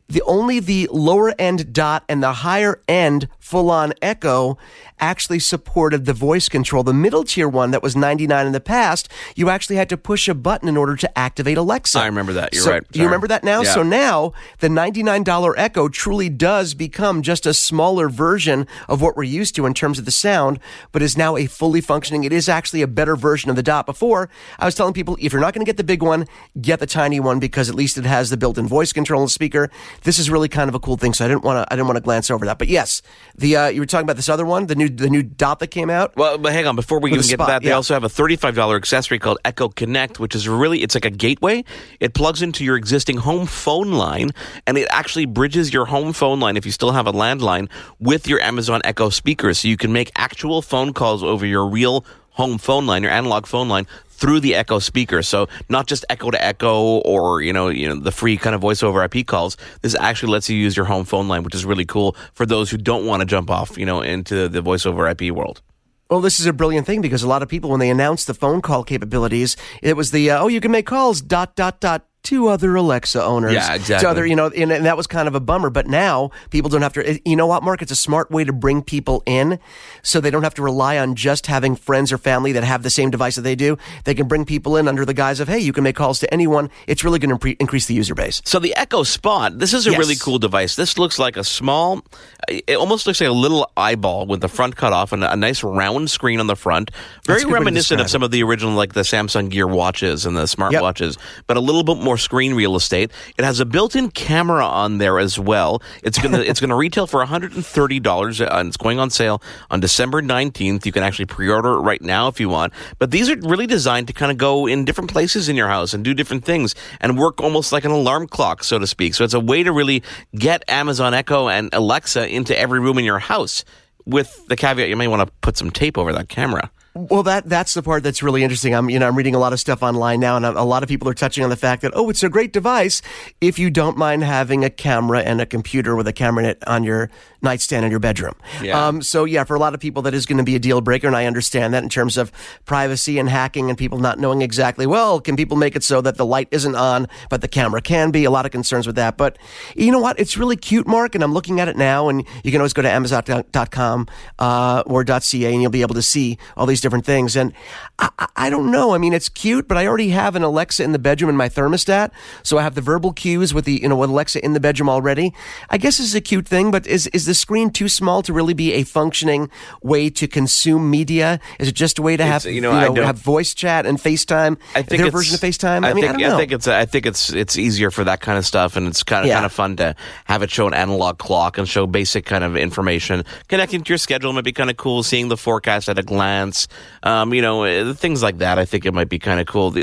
the 0.10 0.22
only 0.22 0.62
the 0.62 0.88
lower 0.89 1.34
end 1.38 1.74
dot 1.74 2.06
and 2.08 2.24
the 2.24 2.32
higher 2.32 2.82
end 2.88 3.27
full 3.39 3.70
on 3.70 3.92
echo 4.01 4.58
actually 5.00 5.39
supported 5.39 6.06
the 6.06 6.13
voice 6.13 6.50
control. 6.50 6.84
The 6.84 6.94
middle 6.94 7.24
tier 7.24 7.48
one 7.48 7.72
that 7.72 7.84
was 7.84 7.96
99 7.96 8.46
in 8.48 8.51
the 8.54 8.60
past, 8.60 9.10
you 9.36 9.50
actually 9.50 9.75
had 9.75 9.89
to 9.89 9.98
push 9.98 10.27
a 10.27 10.34
button 10.34 10.68
in 10.68 10.77
order 10.77 10.96
to 10.96 11.18
activate 11.18 11.58
Alexa. 11.58 12.00
I 12.00 12.06
remember 12.08 12.34
that. 12.34 12.54
You're 12.54 12.63
So- 12.63 12.72
right. 12.72 12.84
You 12.94 13.04
remember 13.06 13.27
that 13.27 13.44
now? 13.44 13.62
Yeah. 13.62 13.74
So 13.74 13.84
now 13.84 14.34
the 14.60 14.70
$99 14.70 15.54
Echo 15.58 15.88
truly 15.88 16.30
does 16.30 16.74
become 16.74 17.22
just 17.22 17.46
a 17.46 17.54
smaller 17.54 18.10
version 18.10 18.66
of 18.88 19.01
what 19.01 19.16
we're 19.16 19.24
used 19.24 19.56
to 19.56 19.66
in 19.66 19.74
terms 19.74 20.00
of 20.00 20.06
the 20.06 20.12
sound, 20.12 20.60
but 20.92 21.01
is 21.01 21.18
now 21.18 21.36
a 21.38 21.46
fully 21.46 21.82
functioning. 21.82 22.24
It 22.24 22.34
is 22.34 22.50
actually 22.50 22.82
a 22.82 22.88
better 22.88 23.16
version 23.16 23.50
of 23.50 23.56
the 23.56 23.63
Dot. 23.63 23.86
Before, 23.86 24.30
I 24.60 24.66
was 24.66 24.75
telling 24.75 24.94
people 24.94 25.18
if 25.20 25.32
you're 25.32 25.42
not 25.42 25.54
going 25.54 25.66
to 25.66 25.70
get 25.70 25.77
the 25.77 25.84
big 25.84 26.01
one, 26.01 26.25
get 26.60 26.80
the 26.80 26.88
tiny 26.88 27.20
one 27.20 27.39
because 27.39 27.70
at 27.70 27.75
least 27.75 27.98
it 27.98 28.06
has 28.06 28.30
the 28.30 28.38
built-in 28.38 28.68
voice 28.68 28.92
control 28.94 29.22
and 29.22 29.30
speaker. 29.32 29.70
this 30.04 30.20
is 30.20 30.30
really 30.30 30.48
kind 30.50 30.70
of 30.70 30.75
a 30.75 30.80
cool 30.80 30.98
thing. 30.98 31.13
So 31.13 31.25
I 31.25 31.27
didn't 31.27 31.44
want 31.44 31.58
to 31.66 31.74
I 31.74 31.75
didn't 31.75 31.88
want 31.88 31.98
to 31.98 32.01
glance 32.01 32.32
over 32.32 32.46
that. 32.46 32.58
But 32.58 32.68
yes, 32.68 33.01
the 33.38 33.56
uh, 33.56 33.68
you 33.68 33.82
were 33.82 33.86
talking 33.86 34.06
about 34.06 34.16
this 34.16 34.30
other 34.30 34.46
one, 34.46 34.68
the 34.68 34.75
new 34.75 34.87
the 34.89 35.10
new 35.10 35.24
dot 35.24 35.60
that 35.60 35.67
came 35.67 35.89
out. 35.89 36.15
Well, 36.15 36.38
but 36.38 36.53
hang 36.53 36.67
on, 36.67 36.75
before 36.75 37.00
we 37.00 37.10
even 37.12 37.22
get 37.22 37.29
spot, 37.29 37.48
to 37.48 37.51
that, 37.51 37.62
they 37.63 37.70
yeah. 37.70 37.75
also 37.75 37.94
have 37.94 38.03
a 38.03 38.10
thirty-five 38.10 38.56
dollar 38.56 38.75
accessory 38.75 39.20
called 39.20 39.38
Echo 39.46 39.70
Connect, 39.70 40.20
which 40.20 40.36
is 40.36 40.48
really 40.48 40.84
it's 40.84 40.96
like 40.96 41.06
a 41.06 41.10
gateway. 41.10 41.63
It 42.00 42.13
plugs 42.13 42.41
into 42.41 42.63
your 42.63 42.75
existing 42.77 43.17
home 43.17 43.46
phone 43.46 43.91
line, 43.91 44.32
and 44.65 44.77
it 44.77 44.88
actually 44.91 45.25
bridges 45.25 45.74
your 45.74 45.86
home 45.86 46.13
phone 46.13 46.39
line 46.39 46.58
if 46.58 46.65
you 46.65 46.72
still 46.72 46.91
have 46.91 47.08
a 47.08 47.13
landline 47.13 47.70
with 48.00 48.27
your 48.27 48.39
Amazon 48.41 48.82
Echo 48.84 49.10
speakers, 49.10 49.60
so 49.60 49.67
you 49.67 49.77
can 49.77 49.94
make 49.94 50.12
actual 50.15 50.62
phone 50.62 50.94
calls 50.94 51.24
over 51.24 51.46
your 51.46 51.67
real 51.67 52.06
home 52.38 52.58
phone 52.58 52.86
line, 52.86 53.03
your 53.03 53.12
analog 53.12 53.46
phone 53.46 53.67
line. 53.67 53.88
Through 54.20 54.39
the 54.39 54.56
Echo 54.56 54.79
speaker, 54.79 55.22
so 55.22 55.48
not 55.70 55.86
just 55.86 56.03
Echo 56.10 56.32
to 56.32 56.44
Echo 56.44 57.01
or 57.01 57.44
you 57.44 57.53
know 57.53 57.67
you 57.67 57.88
know 57.88 58.00
the 58.00 58.12
free 58.12 58.36
kind 58.36 58.56
of 58.56 58.62
voice 58.62 58.82
over 58.82 59.03
IP 59.03 59.27
calls. 59.27 59.58
This 59.84 59.94
actually 59.94 60.32
lets 60.32 60.50
you 60.50 60.58
use 60.58 60.75
your 60.75 60.88
home 60.88 61.06
phone 61.06 61.27
line, 61.27 61.44
which 61.44 61.53
is 61.53 61.65
really 61.65 61.86
cool 61.86 62.15
for 62.34 62.44
those 62.44 62.72
who 62.72 62.77
don't 62.77 63.06
want 63.06 63.20
to 63.20 63.27
jump 63.27 63.51
off 63.51 63.77
you 63.77 63.86
know 63.86 64.01
into 64.01 64.50
the 64.50 64.60
voice 64.60 64.88
over 64.88 65.08
IP 65.08 65.29
world. 65.29 65.62
Well, 66.10 66.22
this 66.22 66.39
is 66.39 66.46
a 66.46 66.53
brilliant 66.53 66.88
thing 66.88 67.01
because 67.01 67.22
a 67.22 67.27
lot 67.27 67.44
of 67.44 67.50
people, 67.50 67.70
when 67.70 67.82
they 67.82 67.89
announced 67.89 68.27
the 68.27 68.34
phone 68.34 68.62
call 68.62 68.84
capabilities, 68.84 69.58
it 69.84 69.98
was 69.98 70.12
the 70.12 70.32
uh, 70.32 70.41
oh, 70.41 70.48
you 70.48 70.62
can 70.62 70.72
make 70.72 70.88
calls 70.88 71.22
dot 71.22 71.56
dot 71.56 71.79
dot 71.79 72.08
to 72.27 72.48
other 72.48 72.75
Alexa 72.75 73.24
owners. 73.24 73.53
Yeah, 73.53 73.74
exactly. 73.74 74.05
To 74.05 74.10
other, 74.10 74.25
you 74.25 74.36
know, 74.36 74.48
and, 74.48 74.72
and 74.72 74.86
that 74.86 74.98
was 74.98 75.07
kind 75.07 75.27
of 75.27 75.36
a 75.36 75.39
bummer. 75.39 75.69
But 75.69 75.88
now 75.88 76.31
people 76.50 76.69
don't 76.69 76.81
have 76.81 76.93
to. 76.93 77.19
You 77.29 77.36
know 77.36 77.48
what, 77.48 77.63
Mark? 77.63 77.81
It's 77.81 77.91
a 77.91 77.96
smart 77.96 78.31
way 78.31 78.43
to 78.43 78.53
bring 78.53 78.81
people 78.81 79.24
in, 79.25 79.60
so 80.03 80.19
they 80.22 80.29
don't 80.31 80.43
have 80.43 80.53
to 80.55 80.62
rely 80.63 80.98
on 80.98 81.15
just 81.15 81.48
having 81.48 81.75
friends 81.75 82.12
or 82.12 82.17
family 82.17 82.51
that 82.53 82.63
have 82.63 82.84
the 82.84 82.89
same 82.89 83.10
device 83.10 83.36
that 83.36 83.41
they 83.43 83.55
do. 83.55 83.77
They 84.03 84.13
can 84.13 84.27
bring 84.27 84.46
people 84.46 84.77
in 84.77 84.88
under 84.88 85.05
the 85.05 85.13
guise 85.13 85.39
of 85.39 85.48
hey, 85.48 85.60
you 85.60 85.74
can 85.74 85.84
make 85.84 85.96
calls 85.96 86.19
to 86.19 86.34
anyone. 86.34 86.69
It's 86.88 87.03
really 87.03 87.19
going 87.19 87.29
to 87.31 87.38
pre- 87.38 87.57
increase 87.60 87.86
the 87.88 87.93
user 87.93 88.15
base. 88.15 88.41
So 88.46 88.60
the 88.60 88.75
Echo 88.75 89.03
Spot, 89.03 89.57
this 89.57 89.74
is 89.74 89.88
a 89.88 89.91
Yes. 89.91 90.00
really 90.00 90.15
cool 90.15 90.38
device. 90.39 90.75
This 90.75 90.98
looks 90.98 91.17
like 91.17 91.38
a 91.38 91.43
small, 91.43 92.03
it 92.48 92.75
almost 92.75 93.07
looks 93.07 93.22
like 93.22 93.29
a 93.29 93.34
little 93.34 93.72
eyeball 93.77 94.25
with 94.27 94.41
the 94.41 94.48
front 94.50 94.75
cut 94.75 94.93
off 94.93 95.12
and 95.12 95.24
a 95.24 95.36
nice 95.36 95.63
round 95.63 96.10
screen 96.12 96.39
on 96.39 96.48
the 96.48 96.55
front. 96.55 96.91
Very 97.25 97.38
That's 97.38 97.43
a 97.43 97.46
good 97.46 97.53
way 97.53 97.60
to 97.60 97.63
reminiscent 97.65 98.01
of 98.01 98.10
some 98.10 98.24
of 98.24 98.31
the 98.31 98.43
original, 98.43 98.74
like 98.74 98.93
the 98.93 99.01
Samsung 99.01 99.50
Gear 99.50 99.67
watches 99.67 100.25
and 100.25 100.36
the 100.36 100.43
smartwatches, 100.43 101.17
but 101.48 101.57
a 101.57 101.60
little 101.62 101.84
bit 101.84 101.98
more 101.98 102.16
screen 102.17 102.53
real 102.53 102.75
estate. 102.75 103.12
It 103.38 103.45
has 103.45 103.59
a 103.59 103.65
built-in 103.65 104.12
camera 104.12 104.65
on 104.65 104.97
there 104.97 105.19
as 105.19 105.39
well. 105.39 105.81
It's 106.03 106.19
gonna 106.19 106.39
it's 106.39 106.59
gonna 106.59 106.75
retail 106.75 107.07
for 107.07 107.19
one 107.19 107.27
hundred 107.27 107.53
uh, 107.53 108.47
and 108.51 108.67
it's 108.67 108.77
going 108.77 109.00
on 109.00 109.09
sale 109.09 109.41
on 109.69 109.79
December 109.79 110.21
nineteenth. 110.21 110.86
You 110.86 110.91
can 110.91 111.03
actually 111.03 111.25
pre-order 111.25 111.74
it 111.74 111.81
right 111.81 112.01
now 112.01 112.27
if 112.27 112.39
you 112.39 112.50
want. 112.50 112.74
But 113.00 113.12
these 113.12 113.29
are 113.29 113.38
really 113.38 113.67
designed 113.67 114.07
to 114.07 114.13
kind 114.13 114.31
of 114.31 114.38
go 114.38 114.67
in 114.67 114.86
different 114.86 115.12
places 115.12 115.50
in 115.50 115.55
your 115.55 115.67
house 115.67 115.93
and 115.93 116.03
do 116.03 116.13
different 116.13 116.45
things 116.45 116.75
and 117.00 117.17
work 117.17 117.41
almost 117.41 117.71
like 117.71 117.86
an 117.86 117.91
alarm 117.91 118.27
clock, 118.27 118.63
so 118.63 118.79
to 118.79 118.88
speak. 118.88 119.13
So 119.13 119.24
it's 119.24 119.33
a 119.33 119.39
way 119.39 119.63
to 119.63 119.71
really 119.71 120.03
get 120.36 120.63
Amazon 120.67 121.13
Echo 121.13 121.50
and 121.50 121.74
Alexa 121.74 122.27
into 122.27 122.57
every 122.57 122.79
room 122.79 122.97
in 122.97 123.05
your 123.05 123.19
house. 123.19 123.63
With 124.05 124.47
the 124.47 124.55
caveat, 124.55 124.88
you 124.88 124.95
may 124.95 125.07
want 125.07 125.27
to 125.27 125.33
put 125.41 125.57
some 125.57 125.69
tape 125.69 125.97
over 125.97 126.13
that 126.13 126.29
camera. 126.29 126.71
Well, 126.98 127.24
that 127.24 127.48
that's 127.48 127.74
the 127.74 127.84
part 127.84 128.04
that's 128.04 128.24
really 128.24 128.44
interesting. 128.44 128.74
I'm 128.74 128.89
you 128.89 128.98
know 128.98 129.08
I'm 129.08 129.16
reading 129.16 129.36
a 129.36 129.39
lot 129.39 129.54
of 129.54 129.60
stuff 129.60 129.84
online 129.84 130.20
now, 130.20 130.36
and 130.36 130.46
a 130.46 130.63
lot 130.63 130.82
of 130.84 130.89
people 130.89 131.08
are 131.08 131.13
touching 131.13 131.44
on 131.44 131.50
the 131.50 131.56
fact 131.56 131.84
that 131.84 131.92
oh, 131.96 132.10
it's 132.10 132.24
a 132.24 132.30
great 132.30 132.54
device 132.54 133.01
if 133.39 133.60
you 133.60 133.70
don't 133.70 133.98
mind 133.98 134.24
having 134.24 134.66
a 134.66 134.70
camera 134.70 135.20
and 135.20 135.39
a 135.39 135.46
computer 135.46 135.96
with 135.96 136.08
a 136.08 136.13
camera 136.13 136.44
in 136.44 136.50
it 136.50 136.68
on 136.68 136.84
your 136.84 137.10
nightstand 137.42 137.86
in 137.86 137.92
your 137.92 138.00
bedroom. 138.00 138.34
Yeah. 138.62 138.88
Um, 138.88 139.01
so 139.01 139.25
yeah, 139.25 139.44
for 139.44 139.56
a 139.56 139.60
lot 139.60 139.74
of 139.74 139.80
people, 139.80 140.01
that 140.04 140.13
is 140.13 140.25
going 140.25 140.38
to 140.38 140.44
be 140.44 140.56
a 140.56 140.60
deal 140.60 140.82
breaker, 140.82 141.08
and 141.08 141.16
I 141.16 141.25
understand 141.25 141.74
that 141.74 141.84
in 141.84 141.89
terms 141.89 142.18
of 142.18 142.32
privacy 142.66 143.20
and 143.20 143.30
hacking 143.30 143.70
and 143.70 143.77
people 143.77 144.00
not 144.00 144.20
knowing 144.20 144.42
exactly. 144.42 144.88
Well, 144.88 145.22
can 145.22 145.36
people 145.36 145.58
make 145.58 145.75
it 145.75 145.84
so 145.84 146.01
that 146.01 146.18
the 146.18 146.25
light 146.25 146.48
isn't 146.51 146.75
on, 146.75 147.08
but 147.30 147.42
the 147.42 147.48
camera 147.48 147.82
can 147.82 148.12
be? 148.12 148.25
A 148.25 148.32
lot 148.32 148.46
of 148.46 148.51
concerns 148.51 148.88
with 148.88 148.96
that. 148.96 149.18
But 149.18 149.38
you 149.75 149.92
know 149.92 150.00
what? 150.00 150.20
It's 150.20 150.38
really 150.38 150.56
cute, 150.56 150.88
Mark, 150.88 151.13
and 151.16 151.24
I'm 151.24 151.34
looking 151.34 151.60
at 151.60 151.68
it 151.68 151.77
now, 151.77 152.10
and 152.10 152.25
you 152.44 152.51
can 152.51 152.60
always 152.60 152.74
go 152.74 152.82
to 152.82 152.89
Amazon.com 152.89 154.08
uh, 154.39 154.84
or 154.86 155.06
.ca, 155.06 155.54
and 155.54 155.62
you'll 155.62 155.72
be 155.72 155.82
able 155.82 155.96
to 155.96 156.01
see 156.01 156.38
all 156.56 156.66
these 156.66 156.82
different 156.82 156.87
things. 157.06 157.36
And 157.36 157.53
I, 158.00 158.10
I- 158.20 158.27
I 158.39 158.50
don't 158.51 158.70
know. 158.72 158.94
I 158.94 159.00
mean, 159.00 159.13
it's 159.13 159.30
cute, 159.30 159.68
but 159.68 159.77
I 159.77 159.88
already 159.88 160.10
have 160.10 160.36
an 160.36 160.44
Alexa 160.44 160.84
in 160.84 160.92
the 160.92 161.00
bedroom 161.00 161.27
and 161.30 161.38
my 161.38 161.50
thermostat, 161.50 162.12
so 162.44 162.60
I 162.60 162.62
have 162.62 162.75
the 162.75 162.82
verbal 162.82 163.12
cues 163.12 163.51
with 163.51 163.66
the 163.66 163.82
you 163.82 163.89
know 163.89 163.96
with 163.96 164.12
Alexa 164.12 164.46
in 164.46 164.54
the 164.54 164.60
bedroom 164.60 164.89
already. 164.89 165.34
I 165.72 165.80
guess 165.80 165.98
this 165.98 166.06
is 166.08 166.16
a 166.16 166.22
cute 166.22 166.48
thing, 166.48 166.70
but 166.70 166.86
is 166.86 167.08
is 167.08 167.25
the 167.25 167.34
screen 167.34 167.72
too 167.72 167.89
small 167.89 168.22
to 168.22 168.32
really 168.34 168.54
be 168.54 168.74
a 168.74 168.84
functioning 168.84 169.50
way 169.82 170.12
to 170.12 170.27
consume 170.27 170.92
media? 170.92 171.39
Is 171.60 171.68
it 171.68 171.72
just 171.74 171.98
a 171.98 172.04
way 172.04 172.16
to 172.16 172.24
have 172.24 172.46
you 172.46 172.62
know, 172.62 172.72
I 172.72 172.86
don't- 172.86 172.98
have 172.98 173.18
voice 173.18 173.56
chat 173.56 173.88
and 173.88 173.98
FaceTime? 173.98 174.58
I 174.75 174.84
think 174.84 175.00
their 175.00 175.08
it's- 175.08 175.12
version 175.13 175.34
of 175.34 175.42
FaceTime. 175.42 175.84
I, 175.84 175.89
I 175.89 175.94
mean, 175.94 176.04
think 176.04 176.16
I 176.16 176.20
don't 176.22 176.32
know. 176.32 176.38
think 176.38 176.51
it's 176.51 176.68
I 176.68 176.86
think 176.86 177.08
it's 177.08 177.34
it's 177.34 177.58
easier 177.58 177.89
for 177.89 178.04
that 178.04 178.22
kind 178.22 178.38
of 178.38 178.46
stuff, 178.46 178.75
and 178.75 178.88
it's 178.88 179.01
kind 179.01 179.22
of 179.24 179.27
Yeah. 179.30 179.34
kind 179.36 179.46
of 179.48 179.51
fun 179.51 179.75
to 179.77 179.96
have 180.25 180.44
it 180.44 180.51
show 180.51 180.68
an 180.68 180.75
analog 180.75 181.18
clock 181.18 181.58
and 181.58 181.68
show 181.68 181.88
basic 181.88 182.25
kind 182.25 182.44
of 182.44 182.56
information 182.56 183.25
connecting 183.48 183.82
to 183.84 183.89
your 183.89 183.98
schedule. 183.98 184.32
Might 184.32 184.44
be 184.44 184.54
kind 184.54 184.70
of 184.70 184.77
cool 184.77 185.01
seeing 185.01 185.27
the 185.30 185.38
forecast 185.38 185.89
at 185.89 185.98
a 185.98 186.04
glance. 186.04 186.68
Um, 187.01 187.34
you 187.34 187.42
know, 187.42 187.87
uh, 187.89 187.94
things 187.94 188.22
like 188.24 188.38
that. 188.39 188.60
I 188.60 188.65
think 188.65 188.86
it 188.86 188.94
might 188.94 189.10
be 189.10 189.20
kind 189.20 189.39
of 189.39 189.48
cool. 189.48 189.74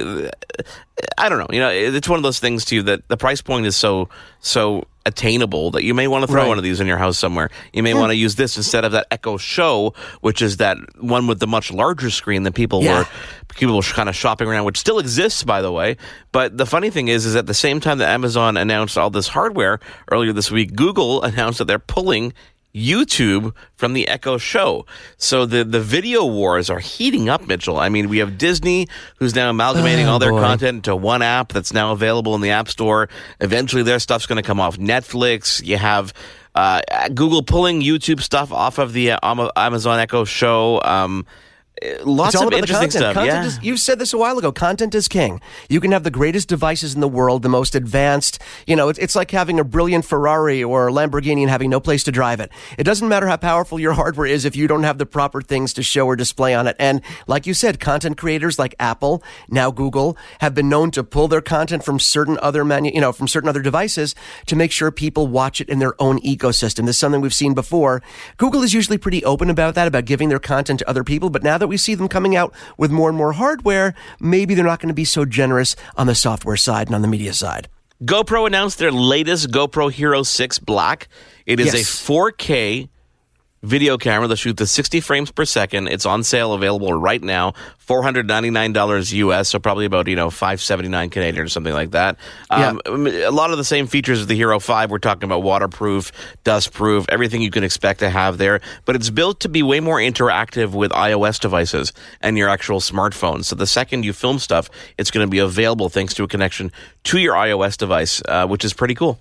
I 1.19 1.29
don't 1.29 1.39
know. 1.39 1.47
You 1.51 1.61
know, 1.61 1.71
it's 1.71 2.09
one 2.09 2.19
of 2.19 2.23
those 2.23 2.39
things 2.39 2.65
too 2.65 2.83
that 2.85 3.09
the 3.09 3.17
price 3.17 3.41
point 3.43 3.67
is 3.67 3.77
so 3.77 4.09
so 4.41 4.87
attainable 5.07 5.71
that 5.73 5.85
you 5.85 5.93
may 5.93 6.07
want 6.09 6.23
to 6.23 6.27
throw 6.27 6.43
Right. 6.43 6.49
one 6.49 6.57
of 6.57 6.65
these 6.65 6.81
in 6.81 6.87
your 6.87 6.97
house 6.97 7.19
somewhere. 7.19 7.51
You 7.75 7.83
may 7.83 7.93
want 7.93 8.11
to 8.11 8.17
use 8.17 8.37
this 8.37 8.57
instead 8.57 8.87
of 8.87 8.93
that 8.93 9.07
Echo 9.11 9.37
Show, 9.37 9.93
which 10.23 10.41
is 10.41 10.57
that 10.59 10.79
one 10.99 11.27
with 11.27 11.41
the 11.41 11.47
much 11.47 11.71
larger 11.71 12.09
screen 12.09 12.45
that 12.45 12.55
people 12.55 12.83
Yeah. 12.83 13.01
were 13.01 13.07
people 13.57 13.77
were 13.77 13.83
kind 13.83 14.09
of 14.09 14.17
shopping 14.17 14.49
around, 14.49 14.65
which 14.65 14.79
still 14.79 14.99
exists, 14.99 15.43
by 15.45 15.61
the 15.63 15.71
way. 15.71 15.97
But 16.33 16.57
the 16.57 16.67
funny 16.67 16.91
thing 16.91 17.09
is, 17.09 17.27
is 17.27 17.37
at 17.37 17.47
the 17.47 17.55
same 17.55 17.81
time 17.81 17.99
that 17.99 18.09
Amazon 18.09 18.57
announced 18.57 18.97
all 18.97 19.11
this 19.11 19.29
hardware 19.29 19.79
earlier 20.11 20.33
this 20.33 20.51
week, 20.51 20.75
Google 20.75 21.23
announced 21.31 21.59
that 21.59 21.67
they're 21.67 21.79
pulling 21.79 22.33
YouTube 22.75 23.55
from 23.77 23.93
the 23.93 24.09
Echo 24.09 24.37
Show. 24.39 24.85
So 25.17 25.47
the 25.47 25.65
the 25.65 25.81
video 25.81 26.25
wars 26.27 26.69
are 26.71 26.81
heating 26.81 27.29
up, 27.29 27.47
Mitchell. 27.47 27.79
I 27.79 27.89
mean, 27.89 28.09
we 28.09 28.19
have 28.19 28.37
Disney 28.37 28.89
who's 29.19 29.35
now 29.35 29.51
amalgamating 29.51 30.07
Oh, 30.07 30.13
all 30.13 30.19
their 30.19 30.33
boy. 30.33 30.41
content 30.41 30.77
into 30.79 30.97
one 30.97 31.23
app 31.23 31.53
that's 31.53 31.73
now 31.73 31.93
available 31.93 32.35
in 32.35 32.41
the 32.41 32.51
App 32.51 32.69
Store. 32.69 33.09
Eventually, 33.41 33.83
their 33.83 33.99
stuff's 33.99 34.27
going 34.27 34.43
to 34.43 34.47
come 34.47 34.59
off 34.61 34.77
Netflix. 34.77 35.65
You 35.65 35.77
have 35.77 36.13
uh, 36.55 36.81
Google 37.15 37.43
pulling 37.43 37.81
YouTube 37.81 38.21
stuff 38.21 38.53
off 38.53 38.79
of 38.79 38.93
the 38.93 39.13
uh, 39.13 39.49
Amazon 39.57 39.99
Echo 40.01 40.25
Show. 40.25 40.81
Um, 40.83 41.27
Uh, 41.83 42.05
lots 42.05 42.35
It's 42.35 42.43
all 42.43 42.49
of 42.49 42.55
interesting 42.55 42.91
content. 42.91 42.93
stuff. 42.93 43.15
Content 43.15 43.43
yeah. 43.43 43.47
is, 43.47 43.63
you 43.63 43.77
said 43.77 43.99
this 43.99 44.13
a 44.13 44.19
while 44.19 44.39
ago. 44.39 44.53
Content 44.53 44.95
is 44.95 45.09
king. 45.09 45.41
You 45.69 45.81
can 45.81 45.91
have 45.91 46.05
the 46.05 46.11
greatest 46.11 46.49
devices 46.49 46.95
in 46.95 47.01
the 47.01 47.09
world, 47.09 47.43
the 47.43 47.49
most 47.49 47.75
advanced. 47.75 48.41
You 48.67 48.77
know, 48.77 48.89
it's, 48.89 48.99
it's 49.01 49.17
like 49.17 49.33
having 49.33 49.59
a 49.59 49.65
brilliant 49.65 50.05
Ferrari 50.05 50.63
or 50.63 50.91
Lamborghini 50.91 51.41
and 51.41 51.51
having 51.51 51.71
no 51.71 51.81
place 51.81 52.05
to 52.05 52.13
drive 52.13 52.39
it. 52.39 52.53
It 52.79 52.85
doesn't 52.85 53.09
matter 53.09 53.27
how 53.27 53.37
powerful 53.37 53.81
your 53.81 53.95
hardware 53.95 54.27
is 54.27 54.45
if 54.45 54.55
you 54.55 54.69
don't 54.69 54.85
have 54.85 54.99
the 54.99 55.07
proper 55.07 55.43
things 55.43 55.73
to 55.75 55.83
show 55.83 56.07
or 56.07 56.15
display 56.15 56.55
on 56.55 56.69
it. 56.69 56.77
And 56.79 57.01
like 57.27 57.45
you 57.47 57.55
said, 57.55 57.81
content 57.81 58.19
creators 58.19 58.57
like 58.57 58.77
Apple, 58.79 59.23
now 59.49 59.73
Google, 59.73 60.17
have 60.41 60.55
been 60.55 60.69
known 60.69 60.93
to 60.93 61.03
pull 61.03 61.27
their 61.27 61.43
content 61.43 61.85
from 61.85 61.99
certain 61.99 62.39
other 62.41 62.65
manu- 62.65 62.93
you 62.95 63.01
know, 63.01 63.11
from 63.13 63.27
certain 63.27 63.49
other 63.49 63.63
devices 63.63 64.15
to 64.47 64.55
make 64.55 64.71
sure 64.71 64.93
people 64.93 65.27
watch 65.27 65.61
it 65.61 65.69
in 65.69 65.81
their 65.81 66.01
own 66.01 66.21
ecosystem. 66.21 66.87
This 66.87 66.97
is 66.97 66.99
something 66.99 67.21
we've 67.21 67.35
seen 67.35 67.53
before. 67.55 68.01
Google 68.37 68.63
is 68.63 68.73
usually 68.73 68.99
pretty 68.99 69.25
open 69.25 69.51
about 69.51 69.75
that, 69.75 69.89
about 69.89 70.05
giving 70.05 70.29
their 70.29 70.39
content 70.39 70.79
to 70.79 70.89
other 70.89 71.03
people. 71.03 71.31
But 71.31 71.43
now 71.43 71.59
that 71.65 71.69
we 71.69 71.79
see 71.79 71.95
them 71.95 72.09
coming 72.09 72.37
out 72.37 72.53
with 72.77 72.91
more 72.91 73.09
and 73.09 73.17
more 73.17 73.33
hardware, 73.33 73.95
maybe 74.21 74.55
they're 74.55 74.65
not 74.67 74.81
going 74.81 74.89
to 74.89 74.95
be 74.95 75.07
so 75.07 75.25
generous 75.25 75.75
on 75.97 76.07
the 76.07 76.15
software 76.15 76.59
side 76.59 76.89
and 76.89 76.95
on 76.95 77.01
the 77.01 77.09
media 77.09 77.33
side. 77.33 77.69
GoPro 78.05 78.47
announced 78.47 78.79
their 78.79 78.93
latest 78.93 79.51
GoPro 79.51 79.91
Hero 79.91 80.23
6 80.23 80.59
Black. 80.59 81.09
It 81.47 81.59
is 81.59 81.73
Yes. 81.73 81.75
a 81.77 82.13
4K 82.13 82.89
video 83.65 83.97
camera 83.97 84.29
that 84.29 84.37
shoots 84.37 84.61
at 84.61 84.69
60 84.69 85.01
frames 85.01 85.31
per 85.31 85.45
second. 85.45 85.89
It's 85.89 86.07
on 86.07 86.23
sale, 86.23 86.53
available 86.53 86.93
right 86.93 87.23
now, 87.23 87.55
$499 87.89 89.13
US, 89.13 89.49
so 89.49 89.59
probably 89.59 89.87
about, 89.87 90.07
you 90.07 90.17
know, 90.17 90.31
579 90.31 91.11
Canadian 91.11 91.45
or 91.45 91.49
something 91.49 91.73
like 91.73 91.93
that. 91.93 92.17
Um, 92.51 92.81
A 92.87 93.31
lot 93.31 93.51
of 93.51 93.59
the 93.59 93.65
same 93.65 93.87
features 93.87 94.21
of 94.21 94.29
the 94.29 94.35
Hero 94.35 94.61
5. 94.61 94.91
We're 94.91 94.99
talking 94.99 95.25
about 95.25 95.43
waterproof, 95.43 96.13
dustproof, 96.45 97.07
everything 97.09 97.43
you 97.43 97.51
can 97.51 97.65
expect 97.65 98.01
to 98.01 98.11
have 98.11 98.39
there, 98.39 98.61
but 98.85 98.97
it's 98.97 99.11
built 99.11 99.41
to 99.41 99.49
be 99.49 99.63
way 99.63 99.81
more 99.81 99.99
interactive 99.99 100.73
with 100.73 100.91
iOS 100.93 101.41
devices 101.41 101.93
and 102.21 102.37
your 102.37 102.49
actual 102.49 102.81
smartphone. 102.81 103.45
So 103.45 103.57
the 103.57 103.67
second 103.67 104.05
you 104.05 104.13
film 104.13 104.39
stuff, 104.39 104.69
it's 104.99 105.11
going 105.11 105.27
to 105.27 105.31
be 105.31 105.39
available 105.39 105.89
thanks 105.89 106.15
to 106.15 106.25
a 106.25 106.29
connection 106.29 106.71
to 107.05 107.19
your 107.19 107.35
iOS 107.35 107.77
device, 107.77 108.23
uh, 108.29 108.47
which 108.47 108.65
is 108.65 108.73
pretty 108.73 108.95
cool. 108.95 109.19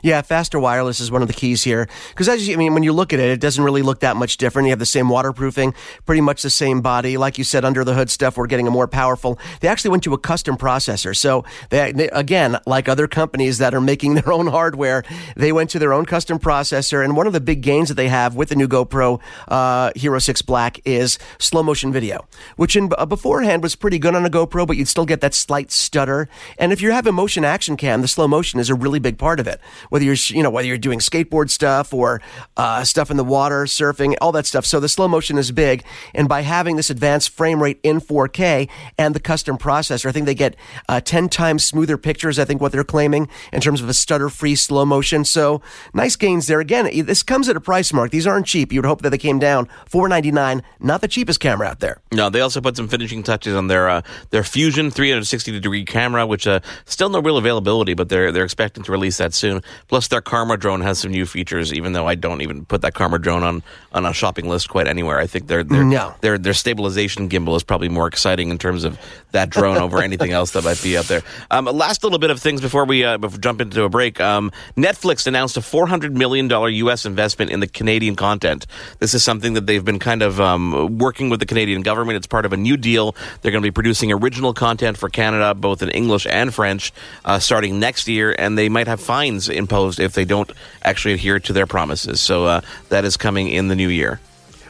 Yeah, 0.00 0.22
faster 0.22 0.58
wireless 0.58 1.00
is 1.00 1.10
one 1.10 1.22
of 1.22 1.28
the 1.28 1.34
keys 1.34 1.62
here. 1.62 1.88
Because 2.10 2.28
as 2.28 2.48
you, 2.48 2.54
I 2.54 2.56
mean, 2.56 2.74
when 2.74 2.82
you 2.82 2.92
look 2.92 3.12
at 3.12 3.20
it, 3.20 3.30
it 3.30 3.40
doesn't 3.40 3.62
really 3.62 3.82
look 3.82 4.00
that 4.00 4.16
much 4.16 4.36
different. 4.36 4.66
You 4.66 4.70
have 4.70 4.78
the 4.78 4.86
same 4.86 5.08
waterproofing, 5.08 5.74
pretty 6.06 6.20
much 6.20 6.42
the 6.42 6.50
same 6.50 6.80
body. 6.80 7.16
Like 7.16 7.38
you 7.38 7.44
said, 7.44 7.64
under 7.64 7.84
the 7.84 7.94
hood 7.94 8.10
stuff, 8.10 8.36
we're 8.36 8.46
getting 8.46 8.66
a 8.66 8.70
more 8.70 8.88
powerful. 8.88 9.38
They 9.60 9.68
actually 9.68 9.90
went 9.90 10.02
to 10.04 10.14
a 10.14 10.18
custom 10.18 10.56
processor. 10.56 11.14
So 11.16 11.44
they, 11.70 11.90
again, 12.12 12.58
like 12.66 12.88
other 12.88 13.06
companies 13.06 13.58
that 13.58 13.74
are 13.74 13.80
making 13.80 14.14
their 14.22 14.32
own 14.32 14.46
hardware, 14.46 15.04
they 15.36 15.52
went 15.52 15.70
to 15.70 15.78
their 15.78 15.92
own 15.92 16.06
custom 16.06 16.38
processor. 16.38 17.04
And 17.04 17.16
one 17.16 17.26
of 17.26 17.32
the 17.32 17.40
big 17.40 17.60
gains 17.60 17.88
that 17.88 17.94
they 17.94 18.08
have 18.08 18.34
with 18.34 18.48
the 18.48 18.56
new 18.56 18.68
GoPro 18.68 19.20
uh, 19.48 19.92
Hero 19.94 20.18
6 20.18 20.42
Black 20.42 20.80
is 20.84 21.18
slow 21.38 21.62
motion 21.62 21.92
video, 21.92 22.26
which 22.56 22.76
in 22.76 22.90
uh, 22.96 23.06
beforehand 23.06 23.62
was 23.62 23.76
pretty 23.76 23.98
good 23.98 24.14
on 24.14 24.24
a 24.24 24.30
GoPro, 24.30 24.66
but 24.66 24.76
you'd 24.76 24.88
still 24.88 25.06
get 25.06 25.20
that 25.20 25.34
slight 25.34 25.70
stutter. 25.70 26.28
And 26.58 26.72
if 26.72 26.80
you 26.80 26.90
have 26.92 27.06
a 27.06 27.12
motion 27.12 27.44
action 27.44 27.76
cam, 27.76 28.00
the 28.00 28.08
slow 28.08 28.26
motion 28.26 28.58
is 28.58 28.70
a 28.70 28.74
really 28.74 28.98
big 28.98 29.18
part 29.18 29.38
of 29.38 29.46
it. 29.46 29.60
Whether 29.90 30.04
you're 30.04 30.16
you 30.28 30.42
know 30.42 30.50
whether 30.50 30.66
you're 30.68 30.78
doing 30.78 30.98
skateboard 30.98 31.50
stuff 31.50 31.92
or 31.92 32.20
uh, 32.56 32.84
stuff 32.84 33.10
in 33.10 33.16
the 33.16 33.24
water, 33.24 33.64
surfing, 33.64 34.14
all 34.20 34.32
that 34.32 34.46
stuff. 34.46 34.66
So 34.66 34.80
the 34.80 34.88
slow 34.88 35.08
motion 35.08 35.38
is 35.38 35.50
big, 35.52 35.84
and 36.14 36.28
by 36.28 36.42
having 36.42 36.76
this 36.76 36.90
advanced 36.90 37.30
frame 37.30 37.62
rate 37.62 37.80
in 37.82 38.00
4K 38.00 38.68
and 38.98 39.14
the 39.14 39.20
custom 39.20 39.58
processor, 39.58 40.06
I 40.06 40.12
think 40.12 40.26
they 40.26 40.34
get 40.34 40.56
uh, 40.88 41.00
10 41.00 41.28
times 41.28 41.64
smoother 41.64 41.96
pictures. 41.96 42.38
I 42.38 42.44
think 42.44 42.60
what 42.60 42.72
they're 42.72 42.84
claiming 42.84 43.28
in 43.52 43.60
terms 43.60 43.80
of 43.80 43.88
a 43.88 43.94
stutter-free 43.94 44.56
slow 44.56 44.84
motion. 44.84 45.24
So 45.24 45.62
nice 45.94 46.16
gains 46.16 46.46
there. 46.46 46.60
Again, 46.60 47.04
this 47.06 47.22
comes 47.22 47.48
at 47.48 47.56
a 47.56 47.60
price 47.60 47.92
mark. 47.92 48.10
These 48.10 48.26
aren't 48.26 48.46
cheap. 48.46 48.72
You 48.72 48.80
would 48.80 48.86
hope 48.86 49.02
that 49.02 49.10
they 49.10 49.18
came 49.18 49.38
down 49.38 49.68
499, 49.86 50.62
not 50.80 51.00
the 51.00 51.08
cheapest 51.08 51.40
camera 51.40 51.68
out 51.68 51.80
there. 51.80 52.00
No, 52.12 52.28
they 52.30 52.40
also 52.40 52.60
put 52.60 52.76
some 52.76 52.88
finishing 52.88 53.22
touches 53.22 53.54
on 53.54 53.68
their 53.68 53.88
uh, 53.88 54.02
their 54.30 54.44
Fusion 54.44 54.90
360 54.90 55.52
degree 55.52 55.84
camera, 55.84 56.26
which 56.26 56.46
uh, 56.46 56.60
still 56.84 57.08
no 57.08 57.20
real 57.20 57.36
availability, 57.36 57.94
but 57.94 58.08
they're 58.08 58.32
they're 58.32 58.44
expecting 58.44 58.82
to 58.84 58.92
release 58.92 59.18
that 59.18 59.34
soon. 59.34 59.62
Plus, 59.88 60.08
their 60.08 60.20
Karma 60.20 60.56
drone 60.56 60.80
has 60.80 60.98
some 60.98 61.10
new 61.10 61.26
features. 61.26 61.72
Even 61.72 61.92
though 61.92 62.06
I 62.06 62.14
don't 62.14 62.40
even 62.40 62.64
put 62.64 62.82
that 62.82 62.94
Karma 62.94 63.18
drone 63.18 63.42
on 63.42 63.62
on 63.92 64.06
a 64.06 64.12
shopping 64.12 64.48
list 64.48 64.68
quite 64.68 64.86
anywhere, 64.86 65.18
I 65.18 65.26
think 65.26 65.46
their 65.46 65.64
their 65.64 65.84
no. 65.84 66.14
their 66.20 66.38
their 66.38 66.54
stabilization 66.54 67.28
gimbal 67.28 67.56
is 67.56 67.62
probably 67.62 67.88
more 67.88 68.06
exciting 68.06 68.50
in 68.50 68.58
terms 68.58 68.84
of 68.84 68.98
that 69.32 69.50
drone 69.50 69.78
over 69.78 70.02
anything 70.02 70.32
else 70.32 70.52
that 70.52 70.64
might 70.64 70.82
be 70.82 70.96
out 70.96 71.06
there. 71.06 71.22
Um, 71.50 71.66
last 71.66 72.04
little 72.04 72.18
bit 72.18 72.30
of 72.30 72.40
things 72.40 72.60
before 72.60 72.84
we 72.84 73.04
uh, 73.04 73.18
jump 73.40 73.60
into 73.60 73.84
a 73.84 73.88
break. 73.88 74.20
Um, 74.20 74.50
Netflix 74.76 75.26
announced 75.26 75.56
a 75.56 75.62
400 75.62 76.16
million 76.16 76.48
dollar 76.48 76.68
U.S. 76.68 77.06
investment 77.06 77.50
in 77.50 77.60
the 77.60 77.66
Canadian 77.66 78.16
content. 78.16 78.66
This 78.98 79.14
is 79.14 79.24
something 79.24 79.54
that 79.54 79.66
they've 79.66 79.84
been 79.84 79.98
kind 79.98 80.22
of 80.22 80.40
um, 80.40 80.98
working 80.98 81.28
with 81.30 81.40
the 81.40 81.46
Canadian 81.46 81.82
government. 81.82 82.16
It's 82.16 82.26
part 82.26 82.46
of 82.46 82.52
a 82.52 82.56
new 82.56 82.76
deal. 82.76 83.14
They're 83.40 83.52
going 83.52 83.62
to 83.62 83.66
be 83.66 83.72
producing 83.72 84.12
original 84.12 84.52
content 84.54 84.96
for 84.96 85.08
Canada, 85.08 85.54
both 85.54 85.82
in 85.82 85.90
English 85.90 86.26
and 86.26 86.52
French, 86.52 86.92
uh, 87.24 87.38
starting 87.38 87.80
next 87.80 88.08
year, 88.08 88.34
and 88.38 88.56
they 88.56 88.68
might 88.68 88.86
have 88.86 89.00
fines 89.00 89.48
imposed 89.62 90.00
if 90.00 90.12
they 90.12 90.24
don't 90.24 90.50
actually 90.82 91.14
adhere 91.14 91.40
to 91.40 91.52
their 91.52 91.66
promises. 91.66 92.20
So 92.20 92.46
uh, 92.46 92.60
that 92.88 93.04
is 93.04 93.16
coming 93.16 93.48
in 93.48 93.68
the 93.68 93.76
new 93.76 93.88
year. 93.88 94.20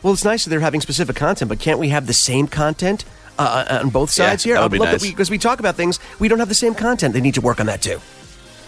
Well, 0.02 0.12
it's 0.12 0.24
nice 0.24 0.44
that 0.44 0.50
they're 0.50 0.60
having 0.60 0.80
specific 0.80 1.16
content, 1.16 1.48
but 1.48 1.58
can't 1.58 1.78
we 1.78 1.88
have 1.90 2.06
the 2.06 2.12
same 2.14 2.46
content 2.46 3.04
uh, 3.38 3.64
uh 3.68 3.78
on 3.82 3.90
both 3.90 4.10
sides 4.10 4.44
yeah, 4.44 4.60
here? 4.60 4.68
Be 4.68 4.78
nice. 4.78 5.02
Because 5.02 5.30
we, 5.30 5.34
we 5.34 5.38
talk 5.38 5.60
about 5.60 5.76
things, 5.76 5.98
we 6.18 6.28
don't 6.28 6.38
have 6.40 6.48
the 6.48 6.54
same 6.54 6.74
content. 6.74 7.14
They 7.14 7.20
need 7.20 7.34
to 7.34 7.40
work 7.40 7.60
on 7.60 7.66
that 7.66 7.82
too. 7.82 8.00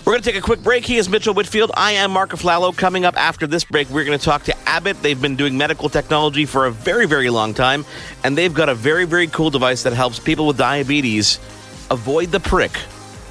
We're 0.05 0.13
going 0.13 0.23
to 0.23 0.31
take 0.31 0.39
a 0.39 0.45
quick 0.45 0.63
break. 0.63 0.85
He 0.85 0.99
is 0.99 1.09
Mitchell 1.09 1.33
Whitfield. 1.33 1.71
I 1.75 1.93
am 1.93 2.11
Mark 2.11 2.31
Aflalo. 2.33 2.77
Coming 2.77 3.07
up 3.07 3.17
after 3.17 3.47
this 3.47 3.65
break, 3.65 3.89
we're 3.89 4.05
going 4.05 4.19
to 4.19 4.23
talk 4.23 4.43
to 4.45 4.55
Abbott. 4.69 5.01
They've 5.01 5.21
been 5.21 5.35
doing 5.35 5.57
medical 5.57 5.89
technology 5.89 6.45
for 6.45 6.67
a 6.67 6.71
very, 6.71 7.07
very 7.07 7.31
long 7.31 7.55
time, 7.55 7.87
and 8.23 8.37
they've 8.37 8.53
got 8.53 8.69
a 8.69 8.75
very, 8.75 9.07
very 9.07 9.29
cool 9.29 9.49
device 9.49 9.85
that 9.85 9.95
helps 9.95 10.19
people 10.19 10.47
with 10.47 10.59
diabetes 10.59 11.39
avoid 11.91 12.31
the 12.33 12.41
prick 12.41 12.77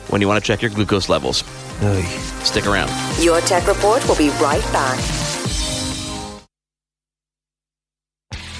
when 0.10 0.20
you 0.20 0.28
want 0.28 0.44
to 0.44 0.48
check 0.48 0.64
your 0.64 0.72
glucose 0.72 1.10
levels. 1.10 1.44
Oy. 1.82 2.04
Stick 2.44 2.68
around. 2.68 2.92
Your 3.24 3.42
Tech 3.42 3.68
Report 3.68 4.08
will 4.08 4.16
be 4.16 4.30
right 4.42 4.64
back. 4.72 5.00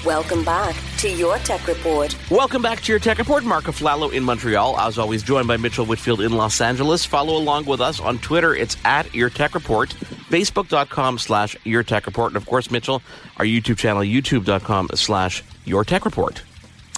Welcome 0.04 0.44
back 0.44 0.76
to 0.98 1.10
Your 1.10 1.38
Tech 1.38 1.66
Report. 1.66 2.14
Welcome 2.30 2.60
back 2.60 2.82
to 2.82 2.92
your 2.92 2.98
Tech 2.98 3.16
Report. 3.16 3.42
Mark 3.42 3.64
Aflalo 3.64 4.12
in 4.12 4.22
Montreal. 4.22 4.78
As 4.78 4.98
always, 4.98 5.22
joined 5.22 5.48
by 5.48 5.56
Mitchell 5.56 5.86
Whitfield 5.86 6.20
in 6.20 6.32
Los 6.32 6.60
Angeles. 6.60 7.06
Follow 7.06 7.38
along 7.38 7.64
with 7.64 7.80
us 7.80 8.00
on 8.00 8.18
Twitter. 8.18 8.54
It's 8.54 8.76
at 8.84 9.14
Your 9.14 9.30
Tech 9.30 9.54
Report. 9.54 9.88
Facebook.com 10.28 11.18
slash 11.18 11.56
Your 11.64 11.82
Tech 11.82 12.04
Report. 12.04 12.32
And 12.32 12.36
of 12.36 12.44
course, 12.44 12.70
Mitchell, 12.70 13.00
our 13.38 13.46
YouTube 13.46 13.78
channel, 13.78 14.02
YouTube.com 14.02 14.90
slash 14.94 15.42
Your 15.64 15.84
Tech 15.84 16.04
Report. 16.04 16.42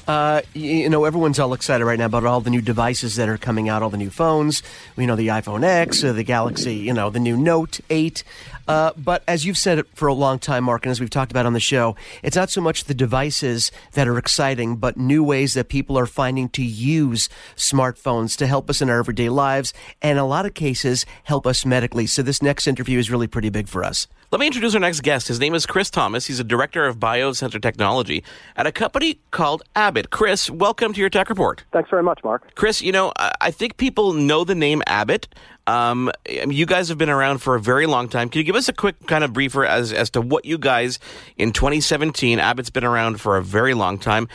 Uh, 0.06 0.40
you 0.54 0.88
know, 0.88 1.04
everyone's 1.04 1.38
all 1.38 1.52
excited 1.52 1.84
right 1.84 1.98
now 1.98 2.06
about 2.06 2.24
all 2.24 2.40
the 2.40 2.50
new 2.50 2.60
devices 2.60 3.16
that 3.16 3.28
are 3.28 3.38
coming 3.38 3.68
out, 3.68 3.82
all 3.82 3.90
the 3.90 3.96
new 3.96 4.10
phones. 4.10 4.62
You 4.96 5.06
know 5.06 5.16
the 5.16 5.28
iPhone 5.28 5.64
X, 5.64 6.04
uh, 6.04 6.12
the 6.12 6.22
Galaxy, 6.22 6.76
you 6.76 6.92
know, 6.92 7.10
the 7.10 7.18
new 7.18 7.36
Note 7.36 7.80
8. 7.90 8.22
Uh, 8.68 8.92
but 8.96 9.22
as 9.28 9.44
you've 9.44 9.58
said 9.58 9.78
it 9.78 9.86
for 9.94 10.08
a 10.08 10.14
long 10.14 10.38
time, 10.38 10.64
Mark, 10.64 10.84
and 10.84 10.90
as 10.90 11.00
we've 11.00 11.10
talked 11.10 11.30
about 11.30 11.46
on 11.46 11.52
the 11.52 11.60
show, 11.60 11.96
it's 12.22 12.36
not 12.36 12.50
so 12.50 12.60
much 12.60 12.84
the 12.84 12.94
devices 12.94 13.70
that 13.92 14.08
are 14.08 14.18
exciting, 14.18 14.76
but 14.76 14.96
new 14.96 15.22
ways 15.22 15.54
that 15.54 15.68
people 15.68 15.98
are 15.98 16.06
finding 16.06 16.48
to 16.50 16.62
use 16.62 17.28
smartphones 17.56 18.36
to 18.36 18.46
help 18.46 18.68
us 18.68 18.82
in 18.82 18.90
our 18.90 18.98
everyday 18.98 19.28
lives, 19.28 19.72
and 20.02 20.18
a 20.18 20.24
lot 20.24 20.46
of 20.46 20.54
cases, 20.54 21.06
help 21.24 21.46
us 21.46 21.64
medically. 21.64 22.06
So 22.06 22.22
this 22.22 22.42
next 22.42 22.66
interview 22.66 22.98
is 22.98 23.10
really 23.10 23.28
pretty 23.28 23.50
big 23.50 23.68
for 23.68 23.84
us. 23.84 24.08
Let 24.32 24.40
me 24.40 24.48
introduce 24.48 24.74
our 24.74 24.80
next 24.80 25.02
guest. 25.02 25.28
His 25.28 25.38
name 25.38 25.54
is 25.54 25.66
Chris 25.66 25.88
Thomas. 25.88 26.26
He's 26.26 26.40
a 26.40 26.44
director 26.44 26.84
of 26.84 26.98
biosensor 26.98 27.62
technology 27.62 28.24
at 28.56 28.66
a 28.66 28.72
company 28.72 29.20
called 29.30 29.62
Abbott. 29.76 30.10
Chris, 30.10 30.50
welcome 30.50 30.92
to 30.92 31.00
your 31.00 31.08
Tech 31.08 31.28
Report. 31.28 31.62
Thanks 31.72 31.90
very 31.90 32.02
much, 32.02 32.24
Mark. 32.24 32.52
Chris, 32.56 32.82
you 32.82 32.90
know, 32.90 33.12
I 33.16 33.52
think 33.52 33.76
people 33.76 34.14
know 34.14 34.42
the 34.42 34.56
name 34.56 34.82
Abbott. 34.88 35.28
Um, 35.68 36.10
you 36.28 36.66
guys 36.66 36.88
have 36.88 36.98
been 36.98 37.08
around 37.08 37.38
for 37.38 37.54
a 37.54 37.60
very 37.60 37.86
long 37.86 38.08
time. 38.08 38.28
Can 38.28 38.40
you 38.40 38.44
give 38.44 38.56
us 38.56 38.68
a 38.68 38.72
quick 38.72 39.06
kind 39.06 39.22
of 39.22 39.32
briefer 39.32 39.64
as, 39.64 39.92
as 39.92 40.10
to 40.10 40.20
what 40.20 40.44
you 40.44 40.58
guys 40.58 40.98
in 41.36 41.52
2017, 41.52 42.40
Abbott's 42.40 42.70
been 42.70 42.84
around 42.84 43.20
for 43.20 43.36
a 43.36 43.42
very 43.44 43.74
long 43.74 43.96
time. 43.96 44.26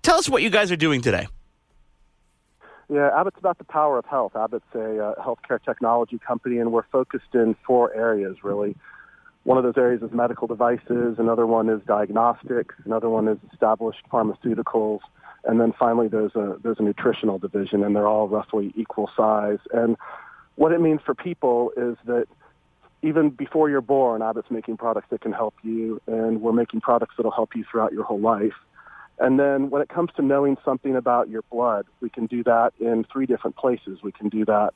Tell 0.00 0.16
us 0.16 0.30
what 0.30 0.42
you 0.42 0.48
guys 0.48 0.72
are 0.72 0.76
doing 0.76 1.02
today. 1.02 1.28
Yeah, 2.88 3.10
Abbott's 3.14 3.38
about 3.38 3.58
the 3.58 3.64
power 3.64 3.98
of 3.98 4.06
health. 4.06 4.34
Abbott's 4.34 4.64
a 4.74 4.98
uh, 4.98 5.22
healthcare 5.22 5.62
technology 5.62 6.18
company, 6.18 6.58
and 6.58 6.72
we're 6.72 6.84
focused 6.84 7.34
in 7.34 7.54
four 7.66 7.94
areas, 7.94 8.42
really. 8.42 8.76
One 9.44 9.58
of 9.58 9.64
those 9.64 9.76
areas 9.76 10.02
is 10.02 10.10
medical 10.12 10.46
devices, 10.46 11.16
another 11.18 11.46
one 11.46 11.68
is 11.68 11.80
diagnostics, 11.86 12.74
another 12.84 13.10
one 13.10 13.28
is 13.28 13.38
established 13.52 14.00
pharmaceuticals, 14.10 15.00
and 15.44 15.60
then 15.60 15.74
finally 15.78 16.08
there's 16.08 16.34
a, 16.34 16.56
there's 16.62 16.78
a 16.78 16.82
nutritional 16.82 17.38
division, 17.38 17.84
and 17.84 17.94
they're 17.94 18.08
all 18.08 18.26
roughly 18.26 18.72
equal 18.74 19.10
size. 19.14 19.58
And 19.72 19.96
what 20.56 20.72
it 20.72 20.80
means 20.80 21.00
for 21.04 21.14
people 21.14 21.72
is 21.76 21.96
that 22.06 22.26
even 23.02 23.28
before 23.28 23.68
you're 23.68 23.82
born, 23.82 24.22
Abbott's 24.22 24.50
making 24.50 24.78
products 24.78 25.08
that 25.10 25.20
can 25.20 25.32
help 25.32 25.54
you, 25.62 26.00
and 26.06 26.40
we're 26.40 26.52
making 26.52 26.80
products 26.80 27.14
that'll 27.18 27.30
help 27.30 27.54
you 27.54 27.64
throughout 27.70 27.92
your 27.92 28.04
whole 28.04 28.20
life. 28.20 28.54
And 29.18 29.38
then 29.38 29.68
when 29.68 29.82
it 29.82 29.90
comes 29.90 30.10
to 30.16 30.22
knowing 30.22 30.56
something 30.64 30.96
about 30.96 31.28
your 31.28 31.42
blood, 31.50 31.84
we 32.00 32.08
can 32.08 32.24
do 32.24 32.42
that 32.44 32.72
in 32.80 33.04
three 33.12 33.26
different 33.26 33.56
places. 33.56 33.98
We 34.02 34.10
can 34.10 34.30
do 34.30 34.46
that 34.46 34.72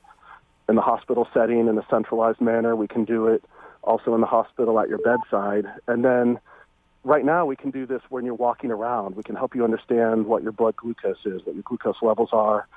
in 0.69 0.75
the 0.75 0.81
hospital 0.81 1.27
setting 1.33 1.67
in 1.67 1.77
a 1.77 1.85
centralized 1.89 2.39
manner. 2.39 2.75
We 2.75 2.87
can 2.87 3.03
do 3.03 3.27
it 3.27 3.43
also 3.89 4.13
in 4.13 4.21
the 4.21 4.27
hospital 4.27 4.79
at 4.79 4.87
your 4.87 4.99
bedside. 4.99 5.65
And 5.87 6.05
then 6.05 6.39
right 7.03 7.25
now 7.25 7.45
we 7.45 7.55
can 7.55 7.71
do 7.71 7.85
this 7.85 8.01
when 8.09 8.23
you're 8.23 8.35
walking 8.35 8.71
around. 8.71 9.15
We 9.15 9.23
can 9.23 9.35
help 9.35 9.55
you 9.55 9.63
understand 9.63 10.27
what 10.27 10.43
your 10.43 10.51
blood 10.51 10.75
glucose 10.75 11.25
is, 11.25 11.43
what 11.45 11.55
your 11.55 11.63
glucose 11.63 12.01
levels 12.01 12.29
are, 12.31 12.67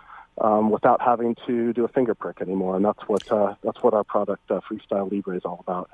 um, 0.41 0.71
without 0.71 1.03
having 1.03 1.37
to 1.47 1.75
do 1.75 1.85
a 1.85 1.89
finger 1.89 2.15
prick 2.15 2.41
anymore. 2.41 2.77
And 2.77 2.85
that's 2.85 3.03
what 3.07 3.31
uh, 3.31 3.55
that's 3.63 3.83
what 3.83 3.93
our 3.93 4.05
product 4.05 4.51
uh, 4.51 4.61
Freestyle 4.67 5.13
Libre 5.13 5.37
is 5.37 5.43
all 5.45 5.61
about. 5.61 5.91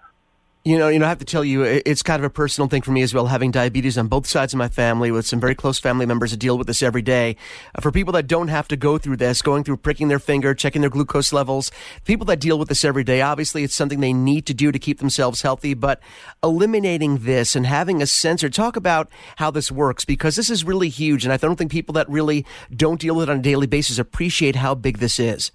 You 0.64 0.76
know, 0.76 0.88
you 0.88 0.98
know, 0.98 1.06
I 1.06 1.08
have 1.08 1.20
to 1.20 1.24
tell 1.24 1.44
you, 1.44 1.62
it's 1.62 2.02
kind 2.02 2.20
of 2.20 2.24
a 2.24 2.30
personal 2.30 2.68
thing 2.68 2.82
for 2.82 2.90
me 2.90 3.00
as 3.02 3.14
well, 3.14 3.26
having 3.26 3.50
diabetes 3.50 3.96
on 3.96 4.08
both 4.08 4.26
sides 4.26 4.52
of 4.52 4.58
my 4.58 4.68
family 4.68 5.10
with 5.10 5.24
some 5.26 5.40
very 5.40 5.54
close 5.54 5.78
family 5.78 6.04
members 6.04 6.32
that 6.32 6.38
deal 6.38 6.58
with 6.58 6.66
this 6.66 6.82
every 6.82 7.00
day. 7.00 7.36
Uh, 7.74 7.80
for 7.80 7.92
people 7.92 8.12
that 8.12 8.26
don't 8.26 8.48
have 8.48 8.68
to 8.68 8.76
go 8.76 8.98
through 8.98 9.16
this, 9.16 9.40
going 9.40 9.62
through 9.64 9.78
pricking 9.78 10.08
their 10.08 10.18
finger, 10.18 10.54
checking 10.54 10.80
their 10.82 10.90
glucose 10.90 11.32
levels, 11.32 11.70
people 12.04 12.26
that 12.26 12.40
deal 12.40 12.58
with 12.58 12.68
this 12.68 12.84
every 12.84 13.04
day, 13.04 13.22
obviously 13.22 13.62
it's 13.62 13.74
something 13.74 14.00
they 14.00 14.12
need 14.12 14.44
to 14.46 14.52
do 14.52 14.70
to 14.70 14.78
keep 14.78 14.98
themselves 14.98 15.42
healthy, 15.42 15.74
but 15.74 16.00
eliminating 16.42 17.18
this 17.18 17.54
and 17.56 17.64
having 17.64 18.02
a 18.02 18.06
sensor, 18.06 18.50
talk 18.50 18.76
about 18.76 19.08
how 19.36 19.50
this 19.50 19.70
works 19.70 20.04
because 20.04 20.36
this 20.36 20.50
is 20.50 20.64
really 20.64 20.88
huge. 20.88 21.24
And 21.24 21.32
I 21.32 21.36
don't 21.36 21.56
think 21.56 21.70
people 21.70 21.94
that 21.94 22.08
really 22.10 22.44
don't 22.74 23.00
deal 23.00 23.14
with 23.14 23.30
it 23.30 23.32
on 23.32 23.38
a 23.38 23.42
daily 23.42 23.68
basis 23.68 23.98
appreciate 23.98 24.56
how 24.56 24.74
big 24.74 24.98
this 24.98 25.18
is. 25.18 25.50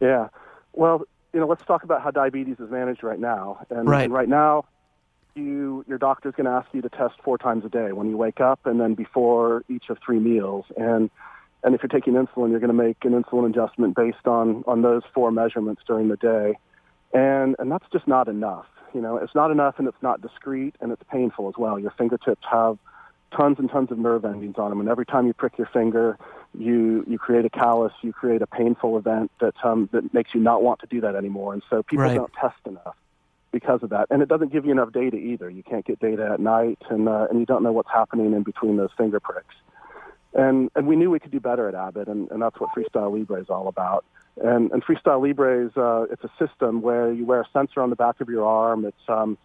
Yeah. 0.00 0.28
Well, 0.74 1.06
you 1.32 1.40
know, 1.40 1.46
let's 1.46 1.64
talk 1.64 1.82
about 1.82 2.02
how 2.02 2.10
diabetes 2.10 2.56
is 2.58 2.70
managed 2.70 3.02
right 3.02 3.18
now. 3.18 3.64
And, 3.70 3.88
right, 3.88 4.04
and 4.04 4.12
right 4.12 4.28
now, 4.28 4.66
you 5.34 5.84
your 5.88 5.98
doctor's 5.98 6.34
going 6.34 6.44
to 6.44 6.50
ask 6.50 6.68
you 6.72 6.82
to 6.82 6.90
test 6.90 7.14
four 7.24 7.38
times 7.38 7.64
a 7.64 7.68
day 7.68 7.92
when 7.92 8.08
you 8.10 8.16
wake 8.16 8.40
up 8.40 8.66
and 8.66 8.78
then 8.80 8.94
before 8.94 9.64
each 9.68 9.84
of 9.88 9.98
three 10.04 10.18
meals. 10.18 10.66
And 10.76 11.10
and 11.64 11.74
if 11.74 11.82
you're 11.82 11.88
taking 11.88 12.14
insulin, 12.14 12.50
you're 12.50 12.60
going 12.60 12.68
to 12.68 12.74
make 12.74 12.98
an 13.04 13.12
insulin 13.12 13.48
adjustment 13.48 13.96
based 13.96 14.26
on 14.26 14.62
on 14.66 14.82
those 14.82 15.02
four 15.14 15.30
measurements 15.30 15.82
during 15.86 16.08
the 16.08 16.16
day. 16.16 16.58
And 17.14 17.56
and 17.58 17.70
that's 17.70 17.86
just 17.92 18.06
not 18.06 18.28
enough. 18.28 18.66
You 18.94 19.00
know, 19.00 19.16
it's 19.16 19.34
not 19.34 19.50
enough, 19.50 19.76
and 19.78 19.88
it's 19.88 20.02
not 20.02 20.20
discreet, 20.20 20.74
and 20.80 20.92
it's 20.92 21.02
painful 21.10 21.48
as 21.48 21.54
well. 21.56 21.78
Your 21.78 21.92
fingertips 21.96 22.42
have 22.50 22.76
tons 23.36 23.58
and 23.58 23.70
tons 23.70 23.90
of 23.90 23.98
nerve 23.98 24.24
endings 24.24 24.56
on 24.58 24.70
them, 24.70 24.80
and 24.80 24.88
every 24.88 25.06
time 25.06 25.26
you 25.26 25.32
prick 25.32 25.58
your 25.58 25.68
finger, 25.72 26.18
you 26.56 27.04
you 27.08 27.18
create 27.18 27.44
a 27.44 27.50
callus, 27.50 27.92
you 28.02 28.12
create 28.12 28.42
a 28.42 28.46
painful 28.46 28.96
event 28.98 29.30
that 29.40 29.54
um, 29.64 29.88
that 29.92 30.12
makes 30.12 30.34
you 30.34 30.40
not 30.40 30.62
want 30.62 30.80
to 30.80 30.86
do 30.86 31.00
that 31.00 31.14
anymore. 31.14 31.52
And 31.52 31.62
so 31.70 31.82
people 31.82 32.04
right. 32.04 32.16
don't 32.16 32.32
test 32.34 32.58
enough 32.66 32.96
because 33.50 33.82
of 33.82 33.90
that, 33.90 34.06
and 34.10 34.22
it 34.22 34.28
doesn't 34.28 34.52
give 34.52 34.64
you 34.64 34.72
enough 34.72 34.92
data 34.92 35.16
either. 35.16 35.50
You 35.50 35.62
can't 35.62 35.84
get 35.84 35.98
data 36.00 36.30
at 36.32 36.40
night, 36.40 36.78
and 36.90 37.08
uh, 37.08 37.26
and 37.30 37.40
you 37.40 37.46
don't 37.46 37.62
know 37.62 37.72
what's 37.72 37.90
happening 37.90 38.32
in 38.32 38.42
between 38.42 38.76
those 38.76 38.90
finger 38.96 39.20
pricks. 39.20 39.54
And 40.34 40.70
and 40.74 40.86
we 40.86 40.96
knew 40.96 41.10
we 41.10 41.20
could 41.20 41.30
do 41.30 41.40
better 41.40 41.68
at 41.68 41.74
Abbott, 41.74 42.08
and, 42.08 42.30
and 42.30 42.40
that's 42.40 42.58
what 42.58 42.70
Freestyle 42.70 43.12
Libre 43.12 43.40
is 43.40 43.50
all 43.50 43.68
about. 43.68 44.04
And 44.42 44.70
and 44.72 44.84
Freestyle 44.84 45.22
Libre 45.22 45.66
is 45.66 45.76
uh, 45.76 46.06
it's 46.10 46.24
a 46.24 46.30
system 46.38 46.80
where 46.80 47.12
you 47.12 47.26
wear 47.26 47.42
a 47.42 47.48
sensor 47.52 47.82
on 47.82 47.90
the 47.90 47.96
back 47.96 48.20
of 48.20 48.28
your 48.28 48.46
arm. 48.46 48.84
It's 48.84 49.08
um, 49.08 49.36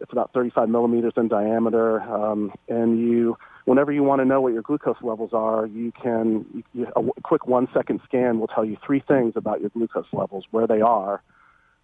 it's 0.00 0.12
about 0.12 0.32
35 0.32 0.68
millimeters 0.68 1.12
in 1.16 1.28
diameter, 1.28 2.00
um, 2.00 2.52
and 2.68 2.98
you, 2.98 3.36
whenever 3.66 3.92
you 3.92 4.02
want 4.02 4.20
to 4.20 4.24
know 4.24 4.40
what 4.40 4.52
your 4.52 4.62
glucose 4.62 4.96
levels 5.02 5.30
are, 5.32 5.66
you 5.66 5.92
can. 5.92 6.64
You, 6.72 6.86
a 6.96 7.20
quick 7.22 7.46
one-second 7.46 8.00
scan 8.04 8.40
will 8.40 8.48
tell 8.48 8.64
you 8.64 8.76
three 8.84 9.00
things 9.06 9.34
about 9.36 9.60
your 9.60 9.70
glucose 9.70 10.06
levels: 10.12 10.46
where 10.50 10.66
they 10.66 10.80
are, 10.80 11.22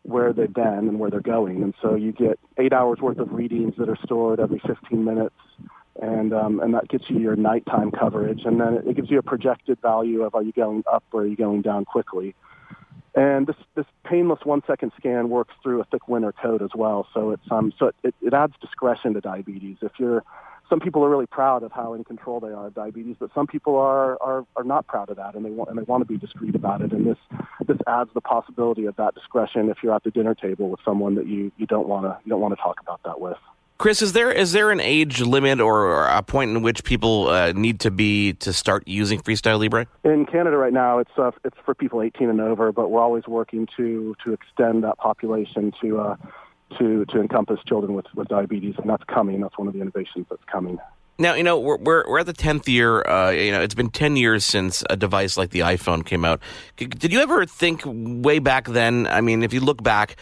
where 0.02 0.32
they've 0.32 0.52
been 0.52 0.88
and 0.88 0.98
where 0.98 1.10
they're 1.10 1.20
going. 1.20 1.62
And 1.62 1.74
so 1.82 1.94
you 1.94 2.12
get 2.12 2.38
eight 2.58 2.72
hours 2.72 3.00
worth 3.00 3.18
of 3.18 3.32
readings 3.32 3.74
that 3.78 3.88
are 3.88 3.98
stored 4.04 4.40
every 4.40 4.60
15 4.66 5.04
minutes, 5.04 5.36
and 6.00 6.32
um, 6.32 6.60
and 6.60 6.74
that 6.74 6.88
gets 6.88 7.04
you 7.10 7.18
your 7.18 7.36
nighttime 7.36 7.90
coverage, 7.90 8.42
and 8.44 8.60
then 8.60 8.74
it, 8.74 8.86
it 8.88 8.96
gives 8.96 9.10
you 9.10 9.18
a 9.18 9.22
projected 9.22 9.80
value 9.82 10.22
of 10.22 10.34
are 10.34 10.42
you 10.42 10.52
going 10.52 10.84
up 10.90 11.04
or 11.12 11.22
are 11.22 11.26
you 11.26 11.36
going 11.36 11.62
down 11.62 11.84
quickly. 11.84 12.34
And 13.16 13.46
this 13.46 13.56
this 13.74 13.86
painless 14.04 14.40
one 14.44 14.62
second 14.66 14.92
scan 14.98 15.30
works 15.30 15.54
through 15.62 15.80
a 15.80 15.84
thick 15.84 16.06
winter 16.06 16.32
coat 16.32 16.60
as 16.60 16.70
well, 16.74 17.08
so 17.14 17.30
it's 17.30 17.50
um 17.50 17.72
so 17.78 17.90
it, 18.04 18.14
it 18.20 18.34
adds 18.34 18.52
discretion 18.60 19.14
to 19.14 19.22
diabetes. 19.22 19.78
If 19.80 19.92
you're 19.98 20.22
some 20.68 20.80
people 20.80 21.02
are 21.02 21.08
really 21.08 21.26
proud 21.26 21.62
of 21.62 21.72
how 21.72 21.94
in 21.94 22.04
control 22.04 22.40
they 22.40 22.48
are 22.48 22.66
of 22.66 22.74
diabetes, 22.74 23.16
but 23.18 23.30
some 23.34 23.46
people 23.46 23.76
are, 23.76 24.20
are, 24.20 24.44
are 24.56 24.64
not 24.64 24.86
proud 24.88 25.08
of 25.10 25.16
that 25.16 25.34
and 25.34 25.44
they 25.44 25.50
want 25.50 25.70
and 25.70 25.78
they 25.78 25.84
want 25.84 26.02
to 26.02 26.06
be 26.06 26.18
discreet 26.18 26.54
about 26.54 26.82
it. 26.82 26.92
And 26.92 27.06
this 27.06 27.16
this 27.66 27.78
adds 27.86 28.10
the 28.12 28.20
possibility 28.20 28.84
of 28.84 28.96
that 28.96 29.14
discretion 29.14 29.70
if 29.70 29.78
you're 29.82 29.94
at 29.94 30.04
the 30.04 30.10
dinner 30.10 30.34
table 30.34 30.68
with 30.68 30.80
someone 30.84 31.14
that 31.14 31.26
you, 31.26 31.50
you 31.56 31.66
don't 31.66 31.88
want 31.88 32.04
to 32.04 32.18
you 32.24 32.30
don't 32.30 32.40
want 32.40 32.52
to 32.52 32.62
talk 32.62 32.80
about 32.80 33.00
that 33.04 33.18
with. 33.18 33.38
Chris, 33.78 34.00
is 34.00 34.14
there 34.14 34.30
is 34.30 34.52
there 34.52 34.70
an 34.70 34.80
age 34.80 35.20
limit 35.20 35.60
or 35.60 36.06
a 36.06 36.22
point 36.22 36.50
in 36.50 36.62
which 36.62 36.82
people 36.82 37.28
uh, 37.28 37.52
need 37.52 37.80
to 37.80 37.90
be 37.90 38.32
to 38.34 38.52
start 38.52 38.86
using 38.86 39.20
Freestyle 39.20 39.58
Libre? 39.58 39.86
In 40.02 40.24
Canada 40.24 40.56
right 40.56 40.72
now, 40.72 40.98
it's 40.98 41.10
uh, 41.18 41.30
it's 41.44 41.56
for 41.64 41.74
people 41.74 42.00
18 42.00 42.30
and 42.30 42.40
over, 42.40 42.72
but 42.72 42.90
we're 42.90 43.02
always 43.02 43.26
working 43.26 43.68
to 43.76 44.14
to 44.24 44.32
extend 44.32 44.82
that 44.84 44.96
population 44.96 45.72
to 45.82 46.00
uh, 46.00 46.16
to 46.78 47.04
to 47.06 47.20
encompass 47.20 47.60
children 47.66 47.94
with, 47.94 48.06
with 48.14 48.28
diabetes, 48.28 48.76
and 48.78 48.88
that's 48.88 49.04
coming. 49.04 49.42
That's 49.42 49.58
one 49.58 49.68
of 49.68 49.74
the 49.74 49.80
innovations 49.82 50.26
that's 50.30 50.44
coming. 50.50 50.78
Now, 51.18 51.32
you 51.32 51.44
know, 51.44 51.58
we're, 51.58 51.78
we're, 51.78 52.06
we're 52.06 52.18
at 52.18 52.26
the 52.26 52.34
10th 52.34 52.68
year. 52.68 53.02
Uh, 53.02 53.30
you 53.30 53.50
know, 53.50 53.62
it's 53.62 53.74
been 53.74 53.88
10 53.88 54.16
years 54.16 54.44
since 54.44 54.84
a 54.90 54.96
device 54.98 55.38
like 55.38 55.48
the 55.48 55.60
iPhone 55.60 56.04
came 56.04 56.26
out. 56.26 56.40
Did 56.76 57.10
you 57.10 57.20
ever 57.20 57.46
think 57.46 57.82
way 57.86 58.38
back 58.38 58.68
then? 58.68 59.06
I 59.06 59.22
mean, 59.22 59.42
if 59.42 59.54
you 59.54 59.60
look 59.60 59.82
back, 59.82 60.16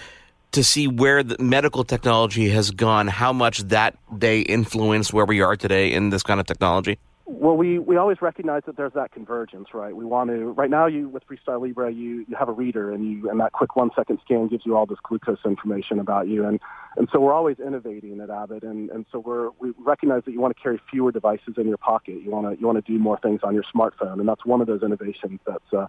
to 0.54 0.62
see 0.62 0.86
where 0.86 1.22
the 1.22 1.36
medical 1.40 1.82
technology 1.82 2.48
has 2.50 2.70
gone, 2.70 3.08
how 3.08 3.32
much 3.32 3.58
that 3.68 3.98
day 4.18 4.40
influenced 4.40 5.12
where 5.12 5.24
we 5.24 5.40
are 5.40 5.56
today 5.56 5.92
in 5.92 6.10
this 6.10 6.22
kind 6.22 6.38
of 6.38 6.46
technology? 6.46 6.98
Well, 7.26 7.56
we, 7.56 7.78
we 7.78 7.96
always 7.96 8.20
recognize 8.20 8.62
that 8.66 8.76
there's 8.76 8.92
that 8.92 9.10
convergence, 9.10 9.68
right? 9.72 9.96
We 9.96 10.04
want 10.04 10.28
to 10.30 10.52
right 10.52 10.68
now. 10.68 10.86
You 10.86 11.08
with 11.08 11.22
Freestyle 11.26 11.60
Libre, 11.60 11.90
you, 11.90 12.26
you 12.28 12.36
have 12.38 12.50
a 12.50 12.52
reader, 12.52 12.92
and 12.92 13.10
you 13.10 13.30
and 13.30 13.40
that 13.40 13.52
quick 13.52 13.76
one 13.76 13.90
second 13.96 14.18
scan 14.24 14.46
gives 14.48 14.66
you 14.66 14.76
all 14.76 14.84
this 14.84 14.98
glucose 15.02 15.38
information 15.44 15.98
about 15.98 16.28
you, 16.28 16.46
and 16.46 16.60
and 16.98 17.08
so 17.10 17.18
we're 17.20 17.32
always 17.32 17.58
innovating 17.58 18.20
at 18.20 18.28
Abbott, 18.28 18.62
and 18.62 18.90
and 18.90 19.06
so 19.10 19.18
we're 19.18 19.50
we 19.58 19.72
recognize 19.78 20.22
that 20.26 20.32
you 20.32 20.40
want 20.40 20.54
to 20.54 20.62
carry 20.62 20.78
fewer 20.90 21.12
devices 21.12 21.54
in 21.56 21.66
your 21.66 21.78
pocket. 21.78 22.20
You 22.22 22.30
want 22.30 22.46
to 22.54 22.60
you 22.60 22.66
want 22.66 22.84
to 22.84 22.92
do 22.92 22.98
more 22.98 23.18
things 23.18 23.40
on 23.42 23.54
your 23.54 23.64
smartphone, 23.74 24.20
and 24.20 24.28
that's 24.28 24.44
one 24.44 24.60
of 24.60 24.66
those 24.66 24.82
innovations 24.82 25.40
that's 25.46 25.72
uh, 25.72 25.86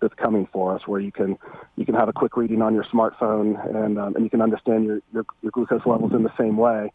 that's 0.00 0.14
coming 0.14 0.48
for 0.52 0.74
us, 0.74 0.86
where 0.86 1.00
you 1.00 1.12
can 1.12 1.38
you 1.76 1.84
can 1.84 1.94
have 1.94 2.08
a 2.08 2.12
quick 2.12 2.36
reading 2.36 2.62
on 2.62 2.74
your 2.74 2.84
smartphone, 2.84 3.58
and 3.74 3.98
um, 3.98 4.14
and 4.14 4.24
you 4.24 4.30
can 4.30 4.42
understand 4.42 4.84
your, 4.84 5.00
your 5.12 5.24
your 5.42 5.50
glucose 5.50 5.86
levels 5.86 6.12
in 6.12 6.22
the 6.22 6.32
same 6.38 6.56
way. 6.56 6.90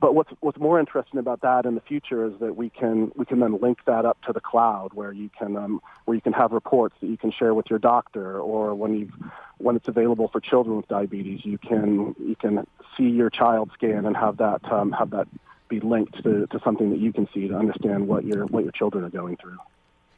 But 0.00 0.14
what's 0.14 0.30
what's 0.40 0.58
more 0.58 0.78
interesting 0.78 1.18
about 1.18 1.40
that 1.42 1.64
in 1.64 1.74
the 1.74 1.80
future 1.80 2.26
is 2.26 2.32
that 2.40 2.56
we 2.56 2.70
can 2.70 3.12
we 3.16 3.24
can 3.24 3.40
then 3.40 3.58
link 3.60 3.78
that 3.86 4.04
up 4.04 4.20
to 4.22 4.32
the 4.32 4.40
cloud, 4.40 4.92
where 4.94 5.12
you 5.12 5.30
can 5.38 5.56
um, 5.56 5.80
where 6.04 6.14
you 6.14 6.20
can 6.20 6.32
have 6.32 6.52
reports 6.52 6.96
that 7.00 7.06
you 7.06 7.16
can 7.16 7.30
share 7.30 7.54
with 7.54 7.66
your 7.70 7.78
doctor, 7.78 8.40
or 8.40 8.74
when 8.74 8.98
you 8.98 9.10
when 9.58 9.76
it's 9.76 9.88
available 9.88 10.28
for 10.28 10.40
children 10.40 10.76
with 10.76 10.88
diabetes, 10.88 11.44
you 11.44 11.58
can 11.58 12.14
you 12.18 12.36
can 12.36 12.66
see 12.96 13.08
your 13.08 13.30
child 13.30 13.70
scan 13.74 14.06
and 14.06 14.16
have 14.16 14.36
that 14.38 14.60
um, 14.70 14.92
have 14.92 15.10
that 15.10 15.28
be 15.68 15.80
linked 15.80 16.22
to, 16.24 16.46
to 16.48 16.60
something 16.64 16.90
that 16.90 16.98
you 16.98 17.12
can 17.12 17.28
see 17.32 17.48
to 17.48 17.54
understand 17.54 18.06
what 18.06 18.24
your 18.24 18.44
what 18.46 18.64
your 18.64 18.72
children 18.72 19.04
are 19.04 19.10
going 19.10 19.36
through. 19.36 19.58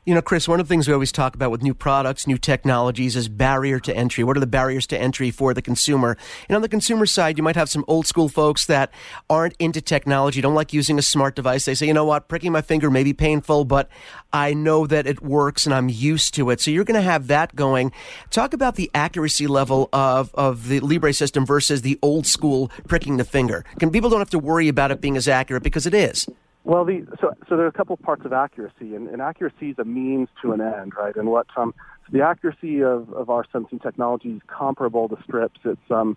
You 0.04 0.16
know, 0.16 0.20
Chris, 0.22 0.48
one 0.48 0.58
of 0.58 0.66
the 0.66 0.68
things 0.68 0.88
we 0.88 0.94
always 0.94 1.12
talk 1.12 1.36
about 1.36 1.52
with 1.52 1.62
new 1.62 1.74
products, 1.74 2.26
new 2.26 2.36
technologies 2.36 3.14
is 3.14 3.28
barrier 3.28 3.78
to 3.78 3.96
entry. 3.96 4.24
What 4.24 4.36
are 4.36 4.40
the 4.40 4.48
barriers 4.48 4.84
to 4.88 5.00
entry 5.00 5.30
for 5.30 5.54
the 5.54 5.62
consumer? 5.62 6.16
And 6.48 6.56
on 6.56 6.62
the 6.62 6.68
consumer 6.68 7.06
side, 7.06 7.38
you 7.38 7.44
might 7.44 7.54
have 7.54 7.70
some 7.70 7.84
old 7.86 8.08
school 8.08 8.28
folks 8.28 8.66
that 8.66 8.92
aren't 9.30 9.54
into 9.60 9.80
technology, 9.80 10.40
don't 10.40 10.56
like 10.56 10.72
using 10.72 10.98
a 10.98 11.02
smart 11.02 11.36
device. 11.36 11.66
They 11.66 11.76
say, 11.76 11.86
you 11.86 11.94
know 11.94 12.04
what, 12.04 12.26
pricking 12.26 12.50
my 12.50 12.62
finger 12.62 12.90
may 12.90 13.04
be 13.04 13.12
painful, 13.12 13.64
but 13.64 13.88
I 14.32 14.54
know 14.54 14.88
that 14.88 15.06
it 15.06 15.22
works 15.22 15.66
and 15.66 15.74
I'm 15.74 15.88
used 15.88 16.34
to 16.34 16.50
it. 16.50 16.60
So 16.60 16.72
you're 16.72 16.82
going 16.82 17.00
to 17.00 17.08
have 17.08 17.28
that 17.28 17.54
going. 17.54 17.92
Talk 18.30 18.54
about 18.54 18.74
the 18.74 18.90
accuracy 18.96 19.46
level 19.46 19.88
of, 19.92 20.34
of 20.34 20.66
the 20.66 20.80
Libre 20.80 21.12
system 21.12 21.46
versus 21.46 21.82
the 21.82 21.96
old 22.02 22.26
school 22.26 22.72
pricking 22.88 23.18
the 23.18 23.24
finger. 23.24 23.64
Can 23.78 23.92
people 23.92 24.10
don't 24.10 24.18
have 24.18 24.30
to 24.30 24.40
worry 24.40 24.66
about 24.66 24.90
it 24.90 25.00
being 25.00 25.16
as 25.16 25.28
accurate 25.28 25.62
because 25.62 25.86
it 25.86 25.94
is? 25.94 26.26
Well, 26.64 26.84
the, 26.84 27.06
so 27.20 27.34
so 27.48 27.56
there 27.56 27.64
are 27.64 27.68
a 27.68 27.72
couple 27.72 27.96
parts 27.96 28.24
of 28.24 28.32
accuracy, 28.32 28.94
and, 28.94 29.08
and 29.08 29.20
accuracy 29.20 29.70
is 29.70 29.78
a 29.78 29.84
means 29.84 30.28
to 30.42 30.52
an 30.52 30.60
end, 30.60 30.92
right? 30.96 31.16
And 31.16 31.28
what 31.28 31.46
um, 31.56 31.74
so 32.06 32.16
the 32.16 32.22
accuracy 32.22 32.82
of, 32.82 33.12
of 33.12 33.30
our 33.30 33.44
sensing 33.52 33.80
technology 33.80 34.30
is 34.30 34.42
comparable 34.46 35.08
to 35.08 35.16
strips. 35.24 35.60
It's 35.64 35.90
um, 35.90 36.16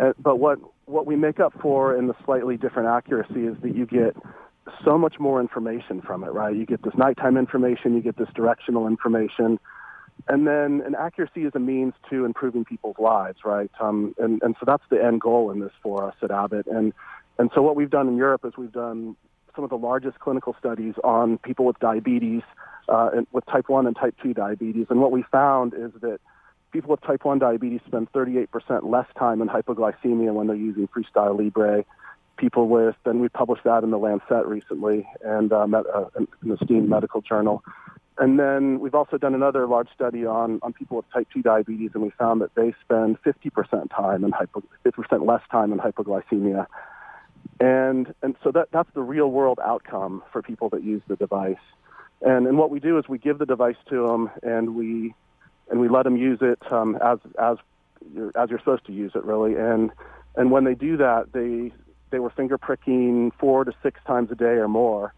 uh, 0.00 0.12
but 0.18 0.36
what 0.36 0.58
what 0.86 1.06
we 1.06 1.14
make 1.14 1.38
up 1.38 1.52
for 1.60 1.96
in 1.96 2.08
the 2.08 2.14
slightly 2.24 2.56
different 2.56 2.88
accuracy 2.88 3.46
is 3.46 3.56
that 3.62 3.76
you 3.76 3.86
get 3.86 4.16
so 4.84 4.98
much 4.98 5.18
more 5.20 5.40
information 5.40 6.02
from 6.02 6.24
it, 6.24 6.32
right? 6.32 6.54
You 6.54 6.66
get 6.66 6.82
this 6.82 6.94
nighttime 6.96 7.36
information, 7.36 7.94
you 7.94 8.02
get 8.02 8.16
this 8.16 8.28
directional 8.34 8.86
information, 8.86 9.60
and 10.26 10.46
then 10.46 10.82
an 10.84 10.96
accuracy 10.98 11.42
is 11.42 11.52
a 11.54 11.60
means 11.60 11.94
to 12.10 12.24
improving 12.24 12.64
people's 12.64 12.98
lives, 12.98 13.38
right? 13.44 13.70
Um, 13.80 14.14
and 14.18 14.42
and 14.42 14.56
so 14.58 14.64
that's 14.66 14.82
the 14.90 15.02
end 15.02 15.20
goal 15.20 15.52
in 15.52 15.60
this 15.60 15.72
for 15.84 16.04
us 16.04 16.16
at 16.20 16.32
Abbott, 16.32 16.66
and 16.66 16.92
and 17.38 17.50
so 17.54 17.62
what 17.62 17.76
we've 17.76 17.90
done 17.90 18.08
in 18.08 18.16
Europe 18.16 18.44
is 18.44 18.54
we've 18.58 18.72
done 18.72 19.16
some 19.58 19.64
of 19.64 19.70
the 19.70 19.76
largest 19.76 20.20
clinical 20.20 20.54
studies 20.56 20.94
on 21.02 21.36
people 21.38 21.64
with 21.64 21.76
diabetes, 21.80 22.42
uh, 22.88 23.10
and 23.12 23.26
with 23.32 23.44
type 23.46 23.68
1 23.68 23.88
and 23.88 23.96
type 23.96 24.14
2 24.22 24.32
diabetes. 24.32 24.86
And 24.88 25.00
what 25.00 25.10
we 25.10 25.24
found 25.32 25.74
is 25.74 25.90
that 26.00 26.20
people 26.70 26.92
with 26.92 27.00
type 27.00 27.24
1 27.24 27.40
diabetes 27.40 27.80
spend 27.84 28.12
38% 28.12 28.48
less 28.88 29.06
time 29.18 29.42
in 29.42 29.48
hypoglycemia 29.48 30.32
when 30.32 30.46
they're 30.46 30.54
using 30.54 30.86
Freestyle 30.86 31.36
Libre. 31.36 31.84
People 32.36 32.68
with, 32.68 32.94
and 33.04 33.20
we 33.20 33.28
published 33.28 33.64
that 33.64 33.82
in 33.82 33.90
the 33.90 33.98
Lancet 33.98 34.46
recently 34.46 35.04
and 35.24 35.52
um, 35.52 35.74
uh, 35.74 35.80
in 36.16 36.28
the 36.44 36.54
esteemed 36.54 36.88
medical 36.88 37.20
journal. 37.20 37.64
And 38.16 38.38
then 38.38 38.78
we've 38.78 38.94
also 38.94 39.18
done 39.18 39.34
another 39.34 39.66
large 39.66 39.88
study 39.92 40.24
on, 40.24 40.60
on 40.62 40.72
people 40.72 40.98
with 40.98 41.10
type 41.12 41.26
2 41.34 41.42
diabetes, 41.42 41.90
and 41.94 42.04
we 42.04 42.10
found 42.10 42.42
that 42.42 42.54
they 42.54 42.76
spend 42.84 43.20
50% 43.22 43.90
time 43.90 44.22
in 44.22 44.30
hypo, 44.30 44.62
50% 44.86 45.26
less 45.26 45.42
time 45.50 45.72
in 45.72 45.80
hypoglycemia 45.80 46.68
and 47.60 48.14
and 48.22 48.36
so 48.42 48.50
that 48.52 48.68
that's 48.72 48.90
the 48.94 49.02
real 49.02 49.30
world 49.30 49.58
outcome 49.64 50.22
for 50.32 50.42
people 50.42 50.68
that 50.70 50.82
use 50.82 51.02
the 51.08 51.16
device. 51.16 51.56
And 52.22 52.46
and 52.46 52.58
what 52.58 52.70
we 52.70 52.80
do 52.80 52.98
is 52.98 53.08
we 53.08 53.18
give 53.18 53.38
the 53.38 53.46
device 53.46 53.76
to 53.90 54.06
them 54.06 54.30
and 54.42 54.74
we 54.74 55.14
and 55.70 55.80
we 55.80 55.88
let 55.88 56.04
them 56.04 56.16
use 56.16 56.38
it 56.40 56.60
um, 56.70 56.96
as 56.96 57.18
as 57.38 57.58
you're, 58.14 58.32
as 58.36 58.50
you're 58.50 58.58
supposed 58.60 58.86
to 58.86 58.92
use 58.92 59.12
it 59.14 59.24
really. 59.24 59.54
And 59.56 59.90
and 60.36 60.50
when 60.50 60.64
they 60.64 60.74
do 60.74 60.96
that, 60.98 61.32
they 61.32 61.72
they 62.10 62.20
were 62.20 62.30
finger 62.30 62.58
pricking 62.58 63.32
four 63.38 63.64
to 63.64 63.72
six 63.82 64.00
times 64.06 64.30
a 64.30 64.34
day 64.34 64.56
or 64.56 64.68
more. 64.68 65.12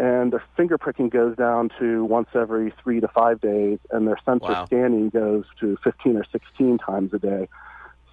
And 0.00 0.32
their 0.32 0.44
finger 0.56 0.78
pricking 0.78 1.08
goes 1.08 1.36
down 1.36 1.70
to 1.80 2.04
once 2.04 2.28
every 2.34 2.72
three 2.82 3.00
to 3.00 3.08
five 3.08 3.40
days, 3.40 3.80
and 3.90 4.06
their 4.06 4.18
sensor 4.24 4.52
wow. 4.52 4.64
scanning 4.66 5.08
goes 5.08 5.44
to 5.58 5.76
15 5.82 6.16
or 6.16 6.24
16 6.30 6.78
times 6.78 7.12
a 7.12 7.18
day. 7.18 7.48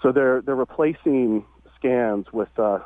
So 0.01 0.11
they're 0.11 0.41
they're 0.41 0.55
replacing 0.55 1.45
scans 1.75 2.31
with 2.31 2.49
uh, 2.57 2.79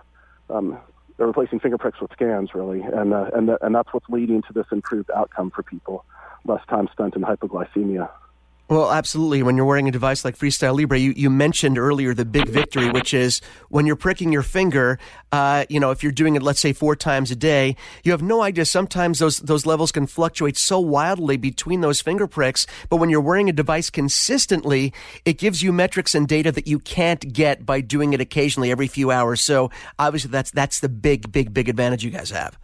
um, 0.50 0.78
they're 1.18 1.28
replacing 1.28 1.60
finger 1.60 1.78
pricks 1.78 2.00
with 2.02 2.12
scans, 2.12 2.56
really, 2.56 2.82
and 2.82 3.14
uh, 3.14 3.30
and 3.34 3.50
and 3.62 3.76
that's 3.76 3.94
what's 3.94 4.10
leading 4.10 4.42
to 4.44 4.54
this 4.54 4.66
improved 4.72 5.10
outcome 5.16 5.52
for 5.52 5.64
people, 5.64 6.06
less 6.46 6.62
time 6.70 6.88
spent 6.92 7.16
in 7.16 7.22
hypoglycemia. 7.22 8.10
Well, 8.70 8.92
absolutely. 8.92 9.42
When 9.42 9.58
you're 9.58 9.66
wearing 9.66 9.88
a 9.88 9.92
device 9.92 10.24
like 10.24 10.38
Freestyle 10.38 10.78
Libre, 10.78 11.00
you, 11.00 11.12
you 11.18 11.32
mentioned 11.32 11.80
earlier 11.80 12.14
the 12.14 12.24
big 12.24 12.48
victory, 12.48 12.92
which 12.92 13.16
is 13.16 13.42
when 13.70 13.88
you're 13.88 13.96
pricking 13.96 14.32
your 14.32 14.44
finger, 14.44 15.00
uh, 15.32 15.66
you 15.70 15.80
know, 15.80 15.90
if 15.90 16.04
you're 16.04 16.12
doing 16.12 16.36
it, 16.36 16.44
let's 16.44 16.60
say 16.60 16.72
four 16.72 16.96
times 16.96 17.32
a 17.32 17.36
day, 17.36 17.76
you 18.04 18.12
have 18.12 18.22
no 18.22 18.44
idea. 18.44 18.66
Sometimes 18.66 19.18
those, 19.18 19.40
those 19.40 19.66
levels 19.66 19.92
can 19.92 20.06
fluctuate 20.06 20.56
so 20.56 20.80
wildly 20.80 21.36
between 21.36 21.82
those 21.82 22.00
finger 22.00 22.28
pricks. 22.28 22.68
But 22.90 22.98
when 22.98 23.10
you're 23.10 23.22
wearing 23.22 23.50
a 23.50 23.54
device 23.54 23.90
consistently, 23.90 24.94
it 25.26 25.40
gives 25.40 25.64
you 25.64 25.74
metrics 25.74 26.14
and 26.14 26.28
data 26.28 26.52
that 26.52 26.68
you 26.68 26.78
can't 26.78 27.34
get 27.34 27.66
by 27.66 27.82
doing 27.82 28.14
it 28.14 28.22
occasionally 28.22 28.70
every 28.70 28.88
few 28.88 29.10
hours. 29.10 29.42
So 29.42 29.72
obviously 29.98 30.30
that's, 30.30 30.52
that's 30.52 30.80
the 30.80 30.90
big, 30.90 31.32
big, 31.32 31.56
big 31.56 31.70
advantage 31.70 32.04
you 32.04 32.12
guys 32.12 32.30
have. 32.30 32.60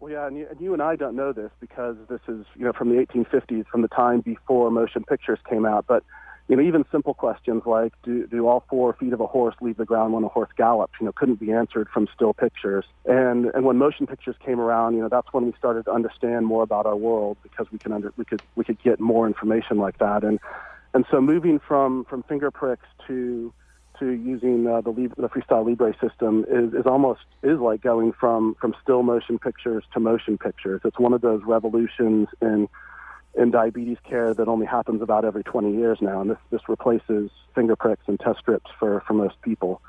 Well, 0.00 0.12
yeah, 0.12 0.26
and 0.26 0.36
you, 0.36 0.46
and 0.50 0.60
you 0.60 0.72
and 0.74 0.82
I 0.82 0.96
don't 0.96 1.16
know 1.16 1.32
this 1.32 1.50
because 1.58 1.96
this 2.08 2.20
is, 2.28 2.44
you 2.54 2.64
know, 2.64 2.72
from 2.72 2.90
the 2.90 2.96
1850s, 2.96 3.66
from 3.66 3.82
the 3.82 3.88
time 3.88 4.20
before 4.20 4.70
motion 4.70 5.04
pictures 5.04 5.38
came 5.48 5.64
out. 5.64 5.86
But, 5.88 6.04
you 6.48 6.56
know, 6.56 6.62
even 6.62 6.84
simple 6.92 7.14
questions 7.14 7.62
like, 7.64 7.94
do, 8.04 8.26
do 8.26 8.46
all 8.46 8.64
four 8.68 8.92
feet 8.92 9.14
of 9.14 9.20
a 9.20 9.26
horse 9.26 9.54
leave 9.62 9.78
the 9.78 9.86
ground 9.86 10.12
when 10.12 10.22
a 10.22 10.28
horse 10.28 10.50
gallops, 10.56 10.92
you 11.00 11.06
know, 11.06 11.12
couldn't 11.12 11.40
be 11.40 11.50
answered 11.50 11.88
from 11.92 12.08
still 12.14 12.34
pictures. 12.34 12.84
And, 13.06 13.46
and 13.54 13.64
when 13.64 13.78
motion 13.78 14.06
pictures 14.06 14.36
came 14.44 14.60
around, 14.60 14.94
you 14.94 15.00
know, 15.00 15.08
that's 15.08 15.32
when 15.32 15.46
we 15.46 15.54
started 15.58 15.86
to 15.86 15.92
understand 15.92 16.44
more 16.44 16.62
about 16.62 16.84
our 16.84 16.96
world 16.96 17.38
because 17.42 17.66
we 17.72 17.78
can 17.78 17.92
under, 17.92 18.12
we 18.18 18.26
could, 18.26 18.42
we 18.54 18.64
could 18.64 18.80
get 18.82 19.00
more 19.00 19.26
information 19.26 19.78
like 19.78 19.98
that. 19.98 20.24
And, 20.24 20.38
and 20.92 21.06
so 21.10 21.22
moving 21.22 21.58
from, 21.58 22.04
from 22.04 22.22
finger 22.24 22.50
pricks 22.50 22.86
to, 23.06 23.52
to 23.98 24.10
using 24.10 24.66
uh, 24.66 24.80
the, 24.80 24.92
the 25.16 25.28
Freestyle 25.28 25.66
Libre 25.66 25.94
system 26.00 26.44
is, 26.48 26.74
is 26.74 26.86
almost 26.86 27.20
is 27.42 27.58
like 27.58 27.82
going 27.82 28.12
from, 28.12 28.56
from 28.60 28.74
still 28.82 29.02
motion 29.02 29.38
pictures 29.38 29.84
to 29.94 30.00
motion 30.00 30.38
pictures. 30.38 30.80
It's 30.84 30.98
one 30.98 31.12
of 31.12 31.20
those 31.20 31.42
revolutions 31.44 32.28
in 32.40 32.68
in 33.38 33.50
diabetes 33.50 33.98
care 34.08 34.32
that 34.32 34.48
only 34.48 34.64
happens 34.64 35.02
about 35.02 35.26
every 35.26 35.44
20 35.44 35.76
years 35.76 35.98
now, 36.00 36.22
and 36.22 36.30
this 36.30 36.38
this 36.50 36.62
replaces 36.68 37.30
finger 37.54 37.76
pricks 37.76 38.02
and 38.06 38.18
test 38.18 38.38
strips 38.38 38.70
for 38.78 39.02
for 39.06 39.12
most 39.12 39.40
people. 39.42 39.82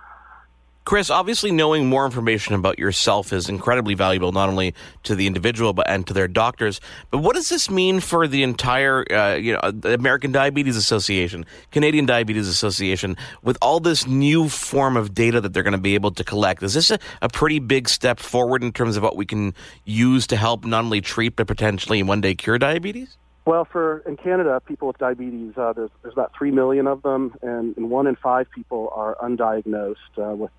Chris, 0.87 1.09
obviously 1.09 1.51
knowing 1.51 1.89
more 1.89 2.05
information 2.05 2.55
about 2.55 2.79
yourself 2.79 3.33
is 3.33 3.49
incredibly 3.49 3.93
valuable, 3.93 4.31
not 4.31 4.47
only 4.47 4.73
to 5.03 5.15
the 5.15 5.27
individual 5.27 5.73
but 5.73 5.85
and 5.89 6.07
to 6.07 6.13
their 6.13 6.29
doctors. 6.29 6.79
But 7.11 7.17
what 7.17 7.35
does 7.35 7.49
this 7.49 7.69
mean 7.69 7.99
for 7.99 8.25
the 8.25 8.41
entire, 8.41 9.05
uh, 9.11 9.35
you 9.35 9.51
know, 9.51 9.69
the 9.69 9.95
American 9.95 10.31
Diabetes 10.31 10.77
Association, 10.77 11.45
Canadian 11.71 12.05
Diabetes 12.05 12.47
Association, 12.47 13.17
with 13.43 13.57
all 13.61 13.81
this 13.81 14.07
new 14.07 14.47
form 14.47 14.95
of 14.95 15.13
data 15.13 15.41
that 15.41 15.53
they're 15.53 15.61
going 15.61 15.73
to 15.73 15.77
be 15.77 15.93
able 15.93 16.11
to 16.11 16.23
collect? 16.23 16.63
Is 16.63 16.73
this 16.73 16.89
a, 16.89 16.99
a 17.21 17.27
pretty 17.27 17.59
big 17.59 17.89
step 17.89 18.17
forward 18.17 18.63
in 18.63 18.71
terms 18.71 18.95
of 18.95 19.03
what 19.03 19.17
we 19.17 19.25
can 19.25 19.53
use 19.83 20.25
to 20.27 20.37
help 20.37 20.63
not 20.63 20.85
only 20.85 21.01
treat 21.01 21.35
but 21.35 21.47
potentially 21.47 22.01
one 22.01 22.21
day 22.21 22.33
cure 22.33 22.57
diabetes? 22.57 23.17
Well, 23.43 23.65
for 23.65 24.03
in 24.05 24.15
Canada, 24.15 24.61
people 24.65 24.87
with 24.87 24.99
diabetes, 24.99 25.51
uh, 25.57 25.73
there's 25.73 25.91
there's 26.01 26.13
about 26.13 26.31
three 26.37 26.51
million 26.51 26.87
of 26.87 27.01
them, 27.01 27.33
and, 27.41 27.75
and 27.75 27.89
one 27.89 28.07
in 28.07 28.15
five 28.15 28.47
people 28.55 28.89
are 28.95 29.17
undiagnosed 29.21 29.95
uh, 30.17 30.33
with 30.33 30.51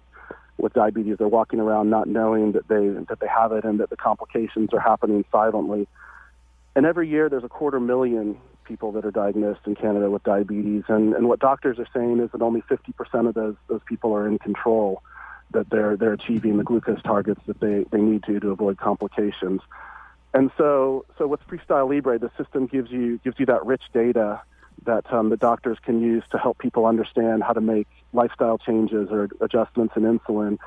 with 0.59 0.73
diabetes. 0.73 1.17
They're 1.19 1.29
walking 1.29 1.61
around 1.61 1.91
not 1.91 2.09
knowing 2.09 2.53
that 2.53 2.69
they 2.69 2.89
that 3.09 3.21
they 3.21 3.29
have 3.29 3.53
it 3.53 3.65
and 3.65 3.81
that 3.81 3.91
the 3.91 3.97
complications 3.97 4.71
are 4.73 4.81
happening 4.81 5.25
silently. 5.33 5.89
And 6.77 6.85
every 6.85 7.09
year 7.09 7.29
there's 7.29 7.45
a 7.45 7.49
quarter 7.49 7.81
million 7.81 8.39
people 8.65 8.93
that 8.93 9.05
are 9.05 9.11
diagnosed 9.11 9.61
in 9.67 9.75
Canada 9.75 10.11
with 10.11 10.23
diabetes. 10.23 10.85
And, 10.89 11.15
and 11.15 11.27
what 11.27 11.41
doctors 11.41 11.79
are 11.79 11.89
saying 11.95 12.21
is 12.21 12.31
that 12.33 12.43
only 12.43 12.63
50% 12.63 13.29
of 13.29 13.35
those 13.35 13.57
those 13.69 13.81
people 13.87 14.15
are 14.15 14.29
in 14.29 14.39
control, 14.39 15.03
that 15.53 15.71
they're 15.71 15.97
they're 15.97 16.13
achieving 16.13 16.59
the 16.59 16.65
glucose 16.65 17.03
targets 17.03 17.41
that 17.47 17.61
they, 17.61 17.85
they 17.91 18.01
need 18.01 18.23
to 18.25 18.39
to 18.41 18.51
avoid 18.51 18.79
complications. 18.79 19.63
And 20.35 20.51
so 20.59 21.07
so 21.17 21.27
with 21.27 21.41
Freestyle 21.49 21.89
Libre, 21.89 22.19
the 22.19 22.31
system 22.37 22.67
gives 22.67 22.91
you 22.91 23.19
gives 23.25 23.41
you 23.41 23.47
that 23.47 23.65
rich 23.65 23.83
data 23.93 24.43
that 24.85 25.13
um, 25.13 25.31
the 25.31 25.37
doctors 25.37 25.79
can 25.83 26.01
use 26.01 26.23
to 26.31 26.39
help 26.39 26.59
people 26.59 26.87
understand 26.87 27.43
how 27.43 27.53
to 27.53 27.61
make 27.61 27.89
lifestyle 28.13 28.59
changes 28.59 29.09
or 29.11 29.29
adjustments 29.41 29.95
in 29.97 30.03
insulin. 30.03 30.59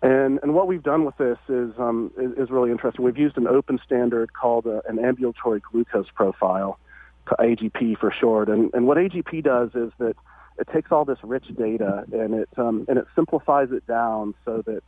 And, 0.00 0.38
and 0.42 0.54
what 0.54 0.68
we've 0.68 0.82
done 0.82 1.04
with 1.04 1.16
this 1.16 1.38
is, 1.48 1.72
um, 1.78 2.12
is, 2.16 2.32
is, 2.38 2.50
really 2.50 2.70
interesting. 2.70 3.04
We've 3.04 3.18
used 3.18 3.36
an 3.36 3.48
open 3.48 3.80
standard 3.84 4.32
called 4.32 4.66
a, 4.66 4.80
an 4.88 5.04
ambulatory 5.04 5.60
glucose 5.60 6.06
profile, 6.14 6.78
AGP 7.26 7.98
for 7.98 8.12
short. 8.12 8.48
And, 8.48 8.70
and 8.74 8.86
what 8.86 8.96
AGP 8.96 9.42
does 9.42 9.70
is 9.74 9.92
that 9.98 10.14
it 10.58 10.68
takes 10.72 10.92
all 10.92 11.04
this 11.04 11.18
rich 11.22 11.46
data 11.56 12.04
and 12.12 12.34
it, 12.34 12.48
um, 12.56 12.84
and 12.88 12.98
it 12.98 13.06
simplifies 13.14 13.70
it 13.72 13.86
down 13.86 14.34
so 14.44 14.62
that 14.66 14.82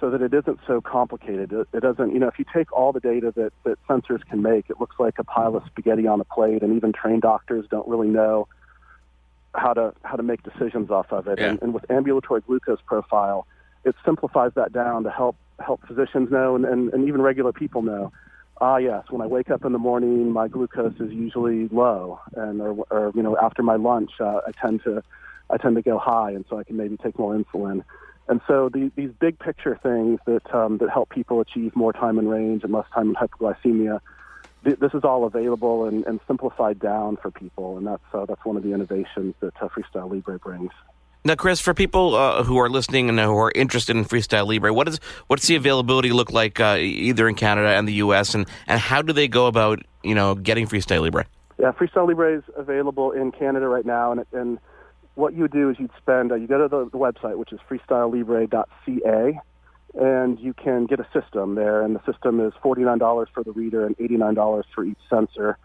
so 0.00 0.08
that 0.08 0.22
it 0.22 0.32
isn't 0.32 0.58
so 0.66 0.80
complicated. 0.80 1.52
It, 1.52 1.68
it, 1.74 1.80
doesn't, 1.80 2.14
you 2.14 2.18
know, 2.18 2.28
if 2.28 2.38
you 2.38 2.46
take 2.54 2.72
all 2.72 2.90
the 2.90 3.00
data 3.00 3.34
that, 3.36 3.52
that 3.64 3.78
sensors 3.86 4.24
can 4.24 4.40
make, 4.40 4.70
it 4.70 4.80
looks 4.80 4.96
like 4.98 5.18
a 5.18 5.24
pile 5.24 5.54
of 5.56 5.62
spaghetti 5.66 6.06
on 6.06 6.22
a 6.22 6.24
plate, 6.24 6.62
and 6.62 6.74
even 6.74 6.92
trained 6.92 7.20
doctors 7.20 7.66
don't 7.70 7.86
really 7.86 8.08
know 8.08 8.48
how 9.54 9.72
to 9.74 9.92
how 10.02 10.16
to 10.16 10.22
make 10.22 10.42
decisions 10.42 10.90
off 10.90 11.12
of 11.12 11.26
it. 11.28 11.38
Yeah. 11.38 11.50
And, 11.50 11.62
and 11.62 11.74
with 11.74 11.90
ambulatory 11.90 12.40
glucose 12.42 12.80
profile, 12.86 13.46
it 13.84 13.94
simplifies 14.04 14.52
that 14.54 14.72
down 14.72 15.04
to 15.04 15.10
help 15.10 15.36
help 15.58 15.86
physicians 15.86 16.30
know 16.30 16.56
and, 16.56 16.64
and, 16.64 16.92
and 16.92 17.08
even 17.08 17.20
regular 17.20 17.52
people 17.52 17.82
know. 17.82 18.12
Ah, 18.62 18.76
yes, 18.76 19.04
when 19.08 19.22
I 19.22 19.26
wake 19.26 19.50
up 19.50 19.64
in 19.64 19.72
the 19.72 19.78
morning, 19.78 20.32
my 20.32 20.46
glucose 20.46 21.00
is 21.00 21.10
usually 21.10 21.68
low, 21.68 22.20
and 22.36 22.60
or, 22.60 22.84
or 22.90 23.10
you 23.14 23.22
know, 23.22 23.36
after 23.38 23.62
my 23.62 23.76
lunch, 23.76 24.10
uh, 24.20 24.40
I 24.46 24.52
tend 24.52 24.82
to 24.84 25.02
I 25.48 25.56
tend 25.56 25.76
to 25.76 25.82
go 25.82 25.98
high, 25.98 26.30
and 26.32 26.44
so 26.48 26.58
I 26.58 26.64
can 26.64 26.76
maybe 26.76 26.96
take 26.98 27.18
more 27.18 27.34
insulin. 27.34 27.82
And 28.28 28.40
so 28.46 28.68
the, 28.68 28.92
these 28.94 29.10
big 29.18 29.38
picture 29.38 29.78
things 29.82 30.20
that 30.26 30.54
um, 30.54 30.78
that 30.78 30.90
help 30.90 31.08
people 31.08 31.40
achieve 31.40 31.74
more 31.74 31.92
time 31.92 32.18
in 32.18 32.28
range 32.28 32.62
and 32.62 32.72
less 32.72 32.86
time 32.94 33.08
in 33.08 33.14
hypoglycemia, 33.14 34.00
th- 34.64 34.78
this 34.78 34.92
is 34.94 35.04
all 35.04 35.24
available 35.24 35.84
and, 35.84 36.04
and, 36.06 36.20
simplified 36.26 36.78
down 36.78 37.16
for 37.16 37.30
people, 37.30 37.76
and 37.76 37.86
that's 37.86 38.02
uh, 38.12 38.26
that's 38.26 38.44
one 38.44 38.56
of 38.56 38.62
the 38.62 38.72
innovations 38.72 39.34
that 39.40 39.54
uh, 39.60 39.68
Freestyle 39.68 40.10
Libre 40.10 40.38
brings. 40.38 40.70
Now, 41.22 41.34
Chris, 41.34 41.60
for 41.60 41.74
people 41.74 42.14
uh, 42.14 42.42
who 42.44 42.58
are 42.58 42.70
listening 42.70 43.10
and 43.10 43.18
who 43.18 43.36
are 43.36 43.52
interested 43.54 43.94
in 43.94 44.04
Freestyle 44.04 44.46
Libre, 44.46 44.72
what 44.72 44.88
is 44.88 45.00
what's 45.26 45.46
the 45.46 45.56
availability 45.56 46.10
look 46.10 46.32
like 46.32 46.60
uh, 46.60 46.76
either 46.78 47.28
in 47.28 47.34
Canada 47.34 47.68
and 47.68 47.86
the 47.86 47.94
U.S. 47.94 48.34
and 48.34 48.46
and 48.66 48.80
how 48.80 49.02
do 49.02 49.12
they 49.12 49.28
go 49.28 49.46
about 49.46 49.80
you 50.02 50.14
know 50.14 50.34
getting 50.34 50.66
Freestyle 50.66 51.02
Libre? 51.02 51.26
Yeah, 51.58 51.72
Freestyle 51.72 52.08
Libre 52.08 52.38
is 52.38 52.44
available 52.56 53.12
in 53.12 53.32
Canada 53.32 53.68
right 53.68 53.84
now, 53.84 54.12
and 54.12 54.24
and 54.32 54.58
what 55.14 55.34
you 55.34 55.42
would 55.42 55.52
do 55.52 55.70
is 55.70 55.76
you'd 55.78 55.90
spend, 55.98 56.32
uh, 56.32 56.36
you 56.36 56.46
go 56.46 56.58
to 56.58 56.68
the, 56.68 56.84
the 56.90 56.98
website, 56.98 57.36
which 57.36 57.52
is 57.52 57.60
freestylelibre.ca, 57.68 59.40
and 59.94 60.38
you 60.38 60.54
can 60.54 60.86
get 60.86 61.00
a 61.00 61.06
system 61.12 61.54
there. 61.54 61.82
And 61.82 61.94
the 61.94 62.04
system 62.10 62.40
is 62.40 62.52
$49 62.64 63.26
for 63.32 63.42
the 63.42 63.52
reader 63.52 63.86
and 63.86 63.96
$89 63.98 64.64
for 64.74 64.84
each 64.84 64.98
sensor. 65.08 65.58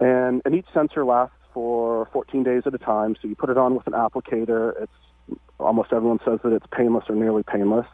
And, 0.00 0.42
and 0.44 0.54
each 0.54 0.66
sensor 0.74 1.04
lasts 1.04 1.36
for 1.52 2.08
14 2.12 2.42
days 2.42 2.62
at 2.66 2.74
a 2.74 2.78
time. 2.78 3.16
So 3.20 3.28
you 3.28 3.36
put 3.36 3.50
it 3.50 3.56
on 3.56 3.74
with 3.74 3.86
an 3.86 3.92
applicator. 3.92 4.72
It's 4.82 5.38
almost 5.58 5.92
everyone 5.92 6.20
says 6.24 6.40
that 6.42 6.52
it's 6.52 6.66
painless 6.72 7.04
or 7.08 7.14
nearly 7.14 7.42
painless. 7.42 7.86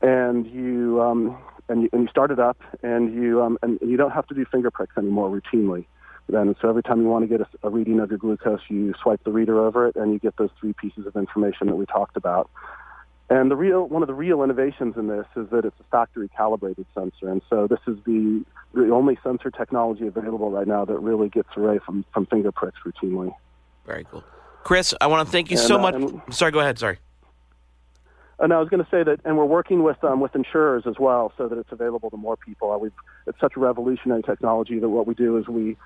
And 0.00 0.46
you 0.46 1.02
um, 1.02 1.38
and 1.68 1.82
you, 1.82 1.88
and 1.92 2.02
you 2.02 2.08
start 2.08 2.30
it 2.30 2.38
up, 2.38 2.58
and 2.82 3.14
you 3.14 3.42
um, 3.42 3.58
and 3.62 3.78
you 3.80 3.96
don't 3.96 4.10
have 4.10 4.26
to 4.26 4.34
do 4.34 4.44
finger 4.44 4.70
pricks 4.70 4.96
anymore 4.98 5.30
routinely 5.30 5.86
then. 6.28 6.54
So 6.60 6.68
every 6.68 6.82
time 6.82 7.02
you 7.02 7.08
want 7.08 7.28
to 7.28 7.38
get 7.38 7.40
a, 7.40 7.66
a, 7.66 7.70
reading 7.70 8.00
of 8.00 8.10
your 8.10 8.18
glucose, 8.18 8.60
you 8.68 8.94
swipe 9.02 9.22
the 9.24 9.32
reader 9.32 9.64
over 9.64 9.86
it, 9.86 9.96
and 9.96 10.12
you 10.12 10.18
get 10.18 10.36
those 10.36 10.50
three 10.58 10.72
pieces 10.72 11.06
of 11.06 11.16
information 11.16 11.66
that 11.66 11.76
we 11.76 11.86
talked 11.86 12.16
about. 12.16 12.50
And 13.34 13.50
the 13.50 13.56
real 13.56 13.88
one 13.88 14.00
of 14.00 14.06
the 14.06 14.14
real 14.14 14.44
innovations 14.44 14.94
in 14.96 15.08
this 15.08 15.26
is 15.34 15.50
that 15.50 15.64
it's 15.64 15.74
a 15.80 15.84
factory 15.90 16.28
calibrated 16.28 16.86
sensor, 16.94 17.28
and 17.28 17.42
so 17.50 17.66
this 17.66 17.80
is 17.88 17.96
the 18.06 18.44
the 18.74 18.90
only 18.92 19.18
sensor 19.24 19.50
technology 19.50 20.06
available 20.06 20.52
right 20.52 20.68
now 20.68 20.84
that 20.84 20.96
really 21.00 21.30
gets 21.30 21.48
away 21.56 21.80
from 21.84 22.04
from 22.14 22.26
finger 22.26 22.52
pricks 22.52 22.78
routinely. 22.86 23.34
Very 23.86 24.06
cool, 24.08 24.22
Chris. 24.62 24.94
I 25.00 25.08
want 25.08 25.26
to 25.26 25.32
thank 25.32 25.50
you 25.50 25.58
and, 25.58 25.66
so 25.66 25.78
uh, 25.78 25.82
much. 25.82 25.94
And, 25.96 26.22
sorry, 26.30 26.52
go 26.52 26.60
ahead. 26.60 26.78
Sorry. 26.78 27.00
And 28.38 28.52
I 28.52 28.60
was 28.60 28.68
going 28.68 28.84
to 28.84 28.88
say 28.88 29.02
that, 29.02 29.18
and 29.24 29.36
we're 29.36 29.44
working 29.46 29.82
with 29.82 30.02
um, 30.04 30.20
with 30.20 30.36
insurers 30.36 30.84
as 30.86 31.00
well, 31.00 31.32
so 31.36 31.48
that 31.48 31.58
it's 31.58 31.72
available 31.72 32.10
to 32.10 32.16
more 32.16 32.36
people. 32.36 32.70
Uh, 32.70 32.78
we've, 32.78 32.92
it's 33.26 33.40
such 33.40 33.54
a 33.56 33.60
revolutionary 33.60 34.22
technology 34.22 34.78
that 34.78 34.88
what 34.88 35.08
we 35.08 35.14
do 35.14 35.38
is 35.38 35.48
we 35.48 35.76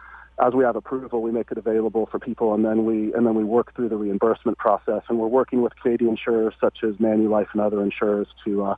as 0.45 0.55
we 0.55 0.65
have 0.65 0.77
approval, 0.77 1.21
we 1.21 1.33
make 1.33 1.51
it 1.51 1.59
available 1.59 2.07
for 2.07 2.19
people, 2.19 2.55
and 2.55 2.65
then 2.65 2.85
we 2.85 3.13
and 3.15 3.27
then 3.27 3.35
we 3.35 3.45
work 3.45 3.75
through 3.75 3.89
the 3.89 3.97
reimbursement 3.97 4.59
process. 4.59 5.03
And 5.09 5.19
we're 5.19 5.27
working 5.27 5.63
with 5.63 5.75
Canadian 5.81 6.11
insurers 6.11 6.55
such 6.61 6.79
as 6.85 6.95
Manulife 6.97 7.49
and 7.53 7.61
other 7.61 7.83
insurers 7.83 8.29
to 8.45 8.65
uh, 8.65 8.75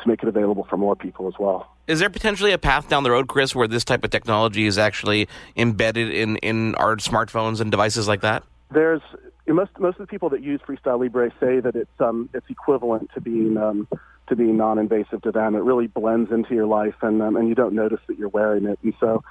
to 0.00 0.08
make 0.08 0.22
it 0.22 0.28
available 0.28 0.66
for 0.68 0.76
more 0.76 0.96
people 0.96 1.28
as 1.28 1.34
well. 1.38 1.70
Is 1.86 2.00
there 2.00 2.10
potentially 2.10 2.52
a 2.52 2.58
path 2.58 2.88
down 2.88 3.04
the 3.04 3.10
road, 3.10 3.28
Chris, 3.28 3.54
where 3.54 3.68
this 3.68 3.84
type 3.84 4.04
of 4.04 4.10
technology 4.10 4.66
is 4.66 4.76
actually 4.76 5.28
embedded 5.56 6.12
in, 6.12 6.36
in 6.38 6.74
our 6.76 6.96
smartphones 6.96 7.60
and 7.60 7.70
devices 7.70 8.08
like 8.08 8.22
that? 8.22 8.42
There's 8.72 9.02
most 9.46 9.70
most 9.78 9.94
of 9.94 10.06
the 10.06 10.10
people 10.10 10.30
that 10.30 10.42
use 10.42 10.60
Freestyle 10.66 10.98
Libre 10.98 11.30
say 11.38 11.60
that 11.60 11.76
it's 11.76 12.00
um, 12.00 12.28
it's 12.34 12.46
equivalent 12.48 13.10
to 13.14 13.20
being 13.20 13.56
um, 13.56 13.86
to 14.28 14.34
being 14.34 14.56
non-invasive 14.56 15.22
to 15.22 15.30
them. 15.30 15.54
It 15.54 15.60
really 15.60 15.86
blends 15.86 16.32
into 16.32 16.54
your 16.54 16.66
life, 16.66 16.94
and 17.02 17.22
um, 17.22 17.36
and 17.36 17.48
you 17.48 17.54
don't 17.54 17.74
notice 17.74 18.00
that 18.08 18.18
you're 18.18 18.28
wearing 18.28 18.66
it. 18.66 18.78
And 18.82 18.94
so 18.98 19.22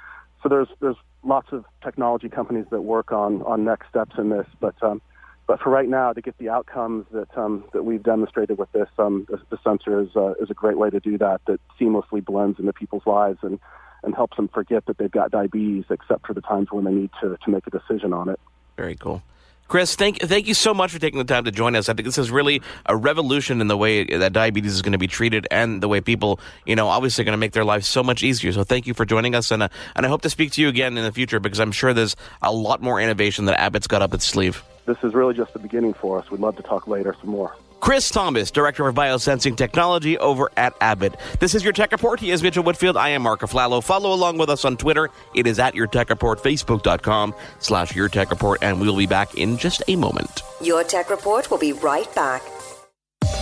so 0.45 0.49
there's 0.49 0.67
there's 0.79 0.95
lots 1.23 1.47
of 1.51 1.65
technology 1.84 2.29
companies 2.29 2.65
that 2.69 2.81
work 2.81 3.12
on 3.12 3.41
on 3.41 3.65
next 3.65 3.89
steps 3.89 4.15
in 4.19 4.29
this, 4.29 4.45
but 4.60 4.75
um, 4.84 5.01
but 5.47 5.60
for 5.60 5.71
right 5.71 5.89
now, 5.89 6.13
to 6.13 6.21
get 6.21 6.38
the 6.38 6.49
outcomes 6.49 7.08
that 7.12 7.36
um, 7.36 7.63
that 7.73 7.84
we've 7.84 8.03
demonstrated 8.03 8.60
with 8.60 8.71
this, 8.71 8.88
um, 8.99 9.25
the, 9.27 9.41
the 9.49 9.58
sensor 9.63 9.99
is 9.99 10.10
uh, 10.15 10.34
is 10.34 10.51
a 10.51 10.53
great 10.53 10.77
way 10.77 10.91
to 10.91 10.99
do 10.99 11.17
that. 11.17 11.41
That 11.47 11.60
seamlessly 11.81 12.23
blends 12.23 12.60
into 12.60 12.73
people's 12.73 13.08
lives 13.08 13.39
and 13.41 13.60
and 14.03 14.13
helps 14.13 14.38
them 14.38 14.47
forget 14.47 14.86
that 14.86 14.99
they've 14.99 15.10
got 15.10 15.31
diabetes, 15.31 15.86
except 15.89 16.27
for 16.27 16.36
the 16.36 16.41
times 16.41 16.67
when 16.69 16.84
they 16.84 16.93
need 16.93 17.10
to 17.21 17.38
to 17.43 17.49
make 17.49 17.65
a 17.65 17.71
decision 17.71 18.13
on 18.13 18.29
it. 18.29 18.39
Very 18.77 18.95
cool. 18.95 19.23
Chris, 19.67 19.95
thank 19.95 20.19
thank 20.21 20.47
you 20.47 20.54
so 20.54 20.75
much 20.75 20.91
for 20.91 20.99
taking 20.99 21.17
the 21.17 21.25
time 21.25 21.43
to 21.45 21.51
join 21.51 21.75
us. 21.75 21.89
I 21.89 21.93
think 21.93 22.06
this 22.06 22.19
is 22.19 22.30
really 22.30 22.62
a 22.86 22.95
revolution 22.95 23.62
in 23.62 23.67
the 23.67 23.75
way 23.75 24.04
that 24.04 24.32
diabetes 24.32 24.73
is 24.73 24.84
going 24.84 24.91
to 24.91 24.99
be 24.99 25.08
treated 25.08 25.47
and 25.49 25.82
the 25.82 25.88
way 25.88 26.01
people, 26.01 26.39
you 26.67 26.75
know, 26.75 26.88
obviously 26.88 27.23
going 27.23 27.34
to 27.34 27.38
make 27.38 27.54
their 27.54 27.65
lives 27.65 27.88
so 27.88 28.04
much 28.04 28.21
easier. 28.21 28.51
So 28.51 28.63
thank 28.63 28.86
you 28.86 28.93
for 28.93 29.06
joining 29.06 29.34
us, 29.34 29.49
and 29.49 29.63
uh, 29.63 29.69
and 29.95 30.06
I 30.06 30.10
hope 30.10 30.21
to 30.21 30.30
speak 30.30 30.51
to 30.51 30.62
you 30.62 30.69
again 30.69 30.97
in 30.97 31.04
the 31.04 31.12
future 31.12 31.39
because 31.39 31.60
I'm 31.60 31.71
sure 31.71 31.93
there's 31.93 32.15
a 32.43 32.54
lot 32.54 32.82
more 32.82 33.01
innovation 33.01 33.45
that 33.45 33.60
Abbott's 33.60 33.88
got 33.88 34.04
up 34.04 34.13
its 34.13 34.25
sleeve. 34.25 34.63
This 34.86 34.97
is 35.01 35.15
really 35.15 35.34
just 35.34 35.54
the 35.54 35.60
beginning 35.60 35.95
for 35.95 36.19
us. 36.19 36.30
We'd 36.30 36.41
love 36.41 36.58
to 36.58 36.63
talk 36.63 36.88
later 36.88 37.15
some 37.19 37.32
more. 37.32 37.56
Chris 37.79 38.09
Thomas, 38.09 38.51
Director 38.51 38.88
of 38.88 38.95
Biosensing 38.95 39.55
Technology 39.55 40.17
over 40.17 40.49
at 40.57 40.73
Abbott. 40.81 41.15
This 41.39 41.53
is 41.53 41.63
your 41.63 41.73
Tech 41.73 41.91
Report. 41.91 42.19
He 42.19 42.31
is 42.31 42.41
Mitchell 42.41 42.63
Whitfield. 42.63 42.97
I 42.97 43.09
am 43.09 43.21
Mark 43.21 43.41
Aflalo. 43.41 43.83
Follow 43.83 44.13
along 44.13 44.38
with 44.38 44.49
us 44.49 44.65
on 44.65 44.77
Twitter. 44.77 45.09
It 45.35 45.45
is 45.45 45.59
at 45.59 45.75
Your 45.75 45.88
Tech 45.88 46.09
Report, 46.09 46.41
Facebook.com 46.41 47.35
slash 47.59 47.95
Your 47.95 48.09
Tech 48.09 48.31
Report, 48.31 48.59
and 48.61 48.79
we'll 48.81 48.97
be 48.97 49.05
back 49.05 49.35
in 49.35 49.57
just 49.57 49.83
a 49.88 49.95
moment. 49.95 50.41
Your 50.61 50.83
Tech 50.83 51.09
Report 51.09 51.51
will 51.51 51.59
be 51.59 51.73
right 51.73 52.13
back. 52.15 52.41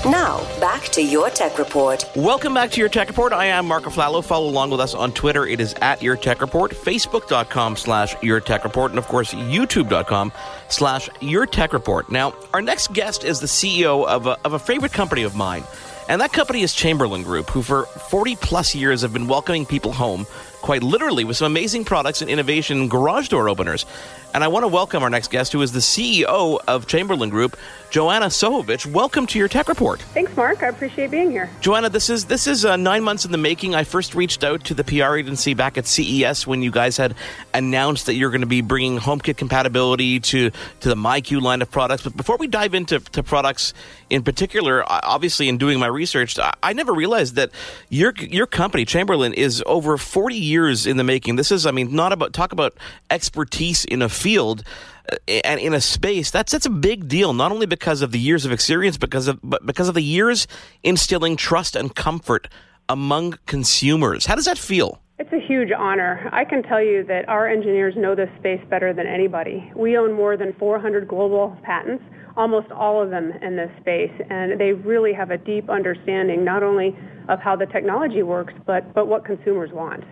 Now, 0.06 0.44
back 0.60 0.84
to 0.90 1.02
your 1.02 1.30
tech 1.30 1.58
report. 1.58 2.04
Welcome 2.14 2.54
back 2.54 2.72
to 2.72 2.80
your 2.82 2.90
tech 2.90 3.08
report. 3.08 3.32
I 3.32 3.46
am 3.46 3.66
Mark 3.66 3.84
Aflalo. 3.84 4.22
Follow 4.22 4.50
along 4.50 4.70
with 4.70 4.82
us 4.82 4.94
on 4.94 5.14
Twitter. 5.14 5.48
It 5.48 5.62
is 5.62 5.74
at 5.76 6.02
your 6.02 6.18
tech 6.18 6.42
report, 6.42 6.72
facebook.com 6.72 7.78
slash 7.78 8.14
your 8.22 8.42
tech 8.42 8.66
report, 8.66 8.92
and 8.92 9.00
of 9.00 9.08
course, 9.08 9.34
youtube.com 9.34 10.34
slash 10.68 11.10
your 11.22 11.46
tech 11.46 11.72
report. 11.72 12.12
Now, 12.12 12.36
our 12.54 12.62
next 12.62 12.92
guest 12.92 13.24
is 13.24 13.40
the 13.40 13.48
CEO 13.48 14.06
of 14.06 14.28
a, 14.28 14.38
of 14.44 14.52
a 14.52 14.60
favorite 14.60 14.92
company 14.92 15.24
of 15.24 15.36
mine. 15.36 15.64
And 16.10 16.20
that 16.20 16.34
company 16.34 16.64
is 16.64 16.74
Chamberlain 16.74 17.24
Group, 17.24 17.50
who 17.50 17.62
for 17.62 17.86
40 17.86 18.36
plus 18.36 18.76
years 18.76 19.04
have 19.04 19.14
been 19.14 19.30
welcoming 19.30 19.66
people 19.66 19.94
home 19.94 20.28
quite 20.64 20.82
literally, 20.82 21.26
with 21.26 21.38
some 21.38 21.52
amazing 21.52 21.84
products 21.84 22.22
and 22.22 22.32
innovation 22.32 22.80
in 22.80 22.88
garage 22.88 23.28
door 23.28 23.50
openers. 23.50 23.86
And 24.34 24.44
I 24.44 24.48
want 24.48 24.64
to 24.64 24.68
welcome 24.68 25.04
our 25.04 25.12
next 25.12 25.30
guest, 25.30 25.52
who 25.52 25.62
is 25.62 25.74
the 25.74 25.80
CEO 25.80 26.60
of 26.68 26.88
Chamberlain 26.88 27.30
Group, 27.30 27.56
Joanna 27.92 28.26
Sohovich. 28.26 28.84
Welcome 28.88 29.28
to 29.28 29.38
your 29.38 29.48
Tech 29.48 29.70
Report. 29.70 30.02
Thanks, 30.02 30.36
Mark. 30.36 30.64
I 30.64 30.70
appreciate 30.70 31.12
being 31.12 31.30
here. 31.30 31.52
Joanna, 31.62 31.90
this 31.90 32.10
is 32.10 32.26
this 32.26 32.48
is 32.48 32.66
uh, 32.66 32.76
nine 32.76 33.04
months 33.04 33.26
in 33.26 33.32
the 33.32 33.38
making. 33.38 33.76
I 33.76 33.84
first 33.84 34.16
reached 34.16 34.44
out 34.44 34.64
to 34.66 34.74
the 34.74 34.84
PR 34.84 35.18
agency 35.18 35.54
back 35.54 35.78
at 35.78 35.86
CES 35.86 36.48
when 36.48 36.64
you 36.64 36.72
guys 36.72 36.98
had 36.98 37.14
announced 37.54 38.08
that 38.08 38.16
you're 38.16 38.32
going 38.32 38.42
to 38.42 38.48
be 38.48 38.62
bringing 38.62 38.98
HomeKit 38.98 39.38
compatibility 39.38 40.20
to 40.22 40.50
to 40.50 40.90
the 40.90 40.96
MyQ 40.96 41.40
line 41.40 41.62
of 41.62 41.70
products. 41.70 42.02
But 42.02 42.18
before 42.18 42.38
we 42.38 42.48
dive 42.48 42.74
into 42.74 43.00
to 43.00 43.22
products 43.22 43.76
in 44.10 44.24
particular, 44.24 44.84
obviously, 44.88 45.48
in 45.48 45.60
doing 45.60 45.78
my 45.78 45.86
research, 45.86 46.40
I, 46.40 46.54
I 46.64 46.74
never 46.74 46.94
realized 46.94 47.36
that 47.36 47.52
your 47.90 48.12
your 48.18 48.48
company 48.48 48.86
Chamberlain 48.86 49.34
is 49.34 49.62
over 49.68 50.00
40 50.00 50.36
years 50.36 50.88
in 50.88 50.98
the 50.98 51.04
making. 51.04 51.36
This 51.36 51.52
is, 51.52 51.68
I 51.68 51.72
mean, 51.72 51.96
not 51.96 52.12
about 52.12 52.34
talk 52.34 52.54
about 52.54 52.74
expertise 53.12 53.86
in 53.86 54.02
a 54.02 54.10
field 54.24 54.64
uh, 55.12 55.16
and 55.44 55.60
in 55.60 55.74
a 55.74 55.82
space 55.82 56.32
that's 56.32 56.52
that's 56.52 56.66
a 56.66 56.76
big 56.90 57.08
deal 57.08 57.34
not 57.34 57.52
only 57.52 57.66
because 57.66 58.02
of 58.02 58.12
the 58.12 58.20
years 58.20 58.46
of 58.46 58.52
experience 58.52 58.98
because 58.98 59.28
of 59.28 59.40
but 59.44 59.66
because 59.66 59.88
of 59.90 59.96
the 59.96 60.04
years 60.18 60.48
instilling 60.82 61.36
trust 61.36 61.76
and 61.76 61.96
comfort 61.96 62.48
among 62.88 63.38
consumers 63.46 64.26
how 64.26 64.36
does 64.36 64.46
that 64.46 64.58
feel 64.58 65.00
it's 65.20 65.32
a 65.32 65.40
huge 65.40 65.70
honor. 65.72 66.28
I 66.34 66.44
can 66.44 66.64
tell 66.64 66.84
you 66.84 67.04
that 67.06 67.30
our 67.30 67.48
engineers 67.48 67.94
know 67.96 68.16
this 68.16 68.30
space 68.40 68.60
better 68.70 68.94
than 68.94 69.06
anybody. 69.06 69.72
We 69.76 69.96
own 69.96 70.12
more 70.12 70.36
than 70.36 70.54
400 70.54 71.08
global 71.08 71.56
patents, 71.62 72.04
almost 72.36 72.72
all 72.72 73.02
of 73.02 73.12
them 73.12 73.32
in 73.42 73.56
this 73.56 73.70
space, 73.80 74.12
and 74.32 74.60
they 74.60 74.74
really 74.74 75.14
have 75.14 75.30
a 75.30 75.38
deep 75.38 75.70
understanding 75.70 76.44
not 76.44 76.64
only 76.64 76.98
of 77.30 77.40
how 77.40 77.56
the 77.56 77.68
technology 77.68 78.24
works, 78.24 78.54
but, 78.66 78.92
but 78.96 79.08
what 79.08 79.24
consumers 79.24 79.72
want. 79.72 80.04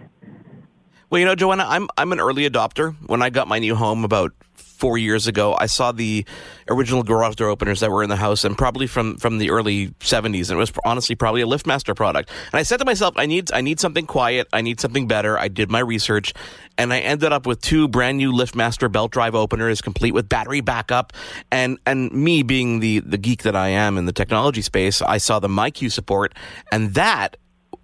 Well, 1.11 1.19
you 1.19 1.25
know, 1.25 1.35
Joanna, 1.35 1.65
I'm 1.67 1.89
I'm 1.97 2.13
an 2.13 2.21
early 2.21 2.49
adopter. 2.49 2.95
When 3.05 3.21
I 3.21 3.29
got 3.29 3.49
my 3.49 3.59
new 3.59 3.75
home 3.75 4.05
about 4.05 4.31
four 4.53 4.97
years 4.97 5.27
ago, 5.27 5.53
I 5.59 5.65
saw 5.65 5.91
the 5.91 6.25
original 6.69 7.03
garage 7.03 7.35
door 7.35 7.49
openers 7.49 7.81
that 7.81 7.91
were 7.91 8.01
in 8.01 8.09
the 8.09 8.15
house, 8.15 8.45
and 8.45 8.57
probably 8.57 8.87
from 8.87 9.17
from 9.17 9.37
the 9.37 9.49
early 9.49 9.89
'70s, 9.99 10.49
and 10.49 10.51
it 10.51 10.55
was 10.55 10.71
honestly 10.85 11.15
probably 11.15 11.41
a 11.41 11.45
LiftMaster 11.45 11.97
product. 11.97 12.29
And 12.53 12.59
I 12.59 12.63
said 12.63 12.77
to 12.77 12.85
myself, 12.85 13.13
I 13.17 13.25
need 13.25 13.51
I 13.51 13.59
need 13.59 13.81
something 13.81 14.05
quiet, 14.05 14.47
I 14.53 14.61
need 14.61 14.79
something 14.79 15.05
better. 15.05 15.37
I 15.37 15.49
did 15.49 15.69
my 15.69 15.79
research, 15.79 16.33
and 16.77 16.93
I 16.93 16.99
ended 16.99 17.33
up 17.33 17.45
with 17.45 17.59
two 17.59 17.89
brand 17.89 18.17
new 18.17 18.31
LiftMaster 18.31 18.89
belt 18.89 19.11
drive 19.11 19.35
openers, 19.35 19.81
complete 19.81 20.13
with 20.13 20.29
battery 20.29 20.61
backup. 20.61 21.11
And 21.51 21.77
and 21.85 22.09
me 22.13 22.41
being 22.41 22.79
the 22.79 22.99
the 23.01 23.17
geek 23.17 23.43
that 23.43 23.57
I 23.57 23.67
am 23.67 23.97
in 23.97 24.05
the 24.05 24.13
technology 24.13 24.61
space, 24.61 25.01
I 25.01 25.17
saw 25.17 25.39
the 25.39 25.49
MyQ 25.49 25.91
support, 25.91 26.33
and 26.71 26.93
that 26.93 27.35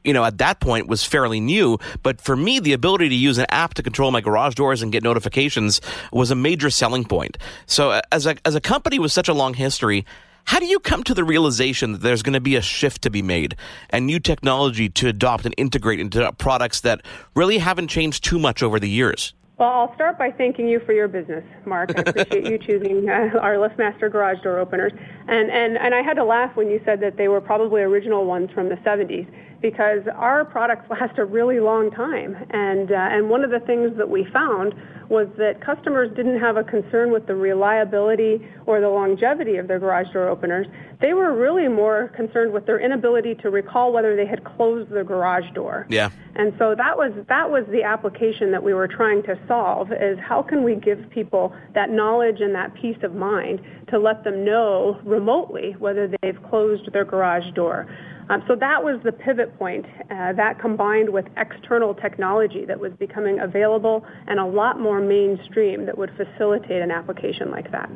you 0.07 0.13
know, 0.13 0.23
at 0.23 0.37
that 0.37 0.61
point 0.61 0.87
was 0.87 1.03
fairly 1.03 1.39
new. 1.39 1.77
But 2.01 2.21
for 2.21 2.35
me, 2.35 2.59
the 2.59 2.73
ability 2.73 3.09
to 3.09 3.15
use 3.15 3.37
an 3.37 3.45
app 3.49 3.73
to 3.75 3.83
control 3.83 4.09
my 4.09 4.21
garage 4.21 4.55
doors 4.55 4.81
and 4.81 4.91
get 4.91 5.03
notifications 5.03 5.81
was 6.13 6.31
a 6.31 6.35
major 6.35 6.69
selling 6.69 7.03
point. 7.03 7.37
So 7.65 7.91
uh, 7.91 8.01
as 8.11 8.25
a, 8.25 8.37
as 8.45 8.55
a 8.55 8.61
company 8.61 8.97
with 8.97 9.11
such 9.11 9.27
a 9.27 9.33
long 9.33 9.53
history, 9.53 10.05
how 10.45 10.59
do 10.59 10.65
you 10.65 10.79
come 10.79 11.03
to 11.03 11.13
the 11.13 11.25
realization 11.25 11.91
that 11.91 12.01
there's 12.01 12.23
going 12.23 12.33
to 12.33 12.39
be 12.39 12.55
a 12.55 12.61
shift 12.61 13.01
to 13.01 13.09
be 13.09 13.21
made 13.21 13.57
and 13.89 14.05
new 14.05 14.17
technology 14.17 14.87
to 14.87 15.09
adopt 15.09 15.45
and 15.45 15.53
integrate 15.57 15.99
into 15.99 16.31
products 16.33 16.79
that 16.81 17.01
really 17.35 17.57
haven't 17.57 17.89
changed 17.89 18.23
too 18.23 18.39
much 18.39 18.63
over 18.63 18.79
the 18.79 18.89
years? 18.89 19.33
Well, 19.57 19.69
I'll 19.69 19.95
start 19.95 20.19
by 20.19 20.31
thanking 20.31 20.69
you 20.69 20.79
for 20.85 20.93
your 20.93 21.07
business, 21.07 21.43
Mark. 21.65 21.91
I 21.97 22.01
appreciate 22.01 22.45
you 22.45 22.57
choosing 22.65 23.09
uh, 23.09 23.39
our 23.41 23.55
LiftMaster 23.55 24.09
garage 24.09 24.41
door 24.41 24.59
openers. 24.59 24.93
And, 25.27 25.49
and, 25.49 25.77
and 25.77 25.93
I 25.95 26.01
had 26.01 26.13
to 26.13 26.23
laugh 26.23 26.55
when 26.55 26.69
you 26.69 26.79
said 26.85 27.01
that 27.01 27.17
they 27.17 27.27
were 27.27 27.41
probably 27.41 27.81
original 27.81 28.23
ones 28.23 28.49
from 28.53 28.69
the 28.69 28.75
70s 28.75 29.27
because 29.61 30.01
our 30.15 30.45
products 30.45 30.89
last 30.89 31.17
a 31.17 31.25
really 31.25 31.59
long 31.59 31.91
time. 31.91 32.35
And, 32.51 32.91
uh, 32.91 32.95
and 32.95 33.29
one 33.29 33.43
of 33.43 33.49
the 33.49 33.59
things 33.61 33.97
that 33.97 34.09
we 34.09 34.27
found 34.31 34.73
was 35.09 35.27
that 35.37 35.61
customers 35.61 36.09
didn't 36.15 36.39
have 36.39 36.57
a 36.57 36.63
concern 36.63 37.11
with 37.11 37.27
the 37.27 37.35
reliability 37.35 38.45
or 38.65 38.81
the 38.81 38.89
longevity 38.89 39.55
of 39.55 39.67
their 39.67 39.79
garage 39.79 40.07
door 40.11 40.27
openers. 40.27 40.67
They 40.99 41.13
were 41.13 41.33
really 41.33 41.67
more 41.67 42.11
concerned 42.15 42.51
with 42.51 42.65
their 42.65 42.79
inability 42.79 43.35
to 43.35 43.49
recall 43.49 43.93
whether 43.93 44.15
they 44.15 44.25
had 44.25 44.43
closed 44.43 44.89
the 44.89 45.03
garage 45.03 45.49
door. 45.53 45.87
Yeah. 45.89 46.09
And 46.35 46.53
so 46.59 46.75
that 46.75 46.97
was 46.97 47.13
that 47.29 47.49
was 47.49 47.63
the 47.71 47.83
application 47.83 48.51
that 48.51 48.61
we 48.61 48.73
were 48.73 48.87
trying 48.87 49.23
to 49.23 49.39
solve 49.47 49.91
is 49.91 50.19
how 50.19 50.41
can 50.41 50.63
we 50.63 50.75
give 50.75 51.09
people 51.09 51.55
that 51.73 51.89
knowledge 51.89 52.41
and 52.41 52.53
that 52.53 52.73
peace 52.73 52.97
of 53.03 53.15
mind 53.15 53.61
to 53.89 53.97
let 53.97 54.23
them 54.23 54.43
know 54.43 54.99
remotely 55.05 55.75
whether 55.79 56.09
they've 56.21 56.41
closed 56.49 56.91
their 56.91 57.05
garage 57.05 57.49
door. 57.55 57.87
Um, 58.30 58.43
so 58.47 58.55
that 58.55 58.84
was 58.84 58.99
the 59.03 59.11
pivot 59.11 59.57
point. 59.57 59.86
Uh, 60.11 60.34
that 60.34 60.59
combined 60.59 61.09
with 61.09 61.25
external 61.38 61.93
technology 61.93 62.65
that 62.65 62.80
was 62.80 62.91
becoming 62.93 63.39
available 63.39 64.05
and 64.28 64.39
a 64.39 64.45
lot 64.45 64.80
more 64.80 64.99
mainstream 64.99 65.86
that 65.86 65.97
would 65.97 66.11
facilitate 66.17 66.82
an 66.82 66.91
application 66.91 67.51
like 67.51 67.71
that. 67.71 67.89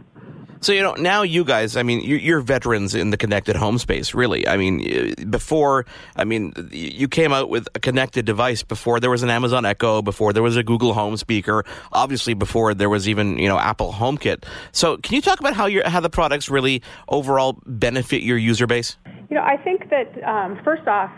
So 0.61 0.73
you 0.73 0.83
know 0.83 0.93
now 0.93 1.23
you 1.23 1.43
guys, 1.43 1.75
I 1.75 1.81
mean, 1.81 2.01
you're 2.01 2.39
veterans 2.39 2.93
in 2.93 3.09
the 3.09 3.17
connected 3.17 3.55
home 3.55 3.79
space, 3.79 4.13
really. 4.13 4.47
I 4.47 4.57
mean, 4.57 5.15
before, 5.27 5.87
I 6.15 6.23
mean, 6.23 6.53
you 6.71 7.07
came 7.07 7.33
out 7.33 7.49
with 7.49 7.67
a 7.73 7.79
connected 7.79 8.25
device 8.25 8.61
before 8.61 8.99
there 8.99 9.09
was 9.09 9.23
an 9.23 9.31
Amazon 9.31 9.65
Echo, 9.65 10.03
before 10.03 10.33
there 10.33 10.43
was 10.43 10.57
a 10.57 10.63
Google 10.63 10.93
Home 10.93 11.17
speaker, 11.17 11.65
obviously 11.91 12.35
before 12.35 12.75
there 12.75 12.89
was 12.89 13.09
even 13.09 13.39
you 13.39 13.49
know 13.49 13.57
Apple 13.57 13.91
HomeKit. 13.91 14.43
So 14.71 14.97
can 14.97 15.15
you 15.15 15.21
talk 15.21 15.39
about 15.39 15.55
how 15.55 15.65
your 15.65 15.89
how 15.89 15.99
the 15.99 16.11
products 16.11 16.47
really 16.47 16.83
overall 17.09 17.59
benefit 17.65 18.21
your 18.21 18.37
user 18.37 18.67
base? 18.67 18.97
You 19.31 19.37
know, 19.37 19.43
I 19.43 19.55
think 19.55 19.89
that 19.89 20.23
um, 20.27 20.59
first 20.61 20.87
off, 20.89 21.09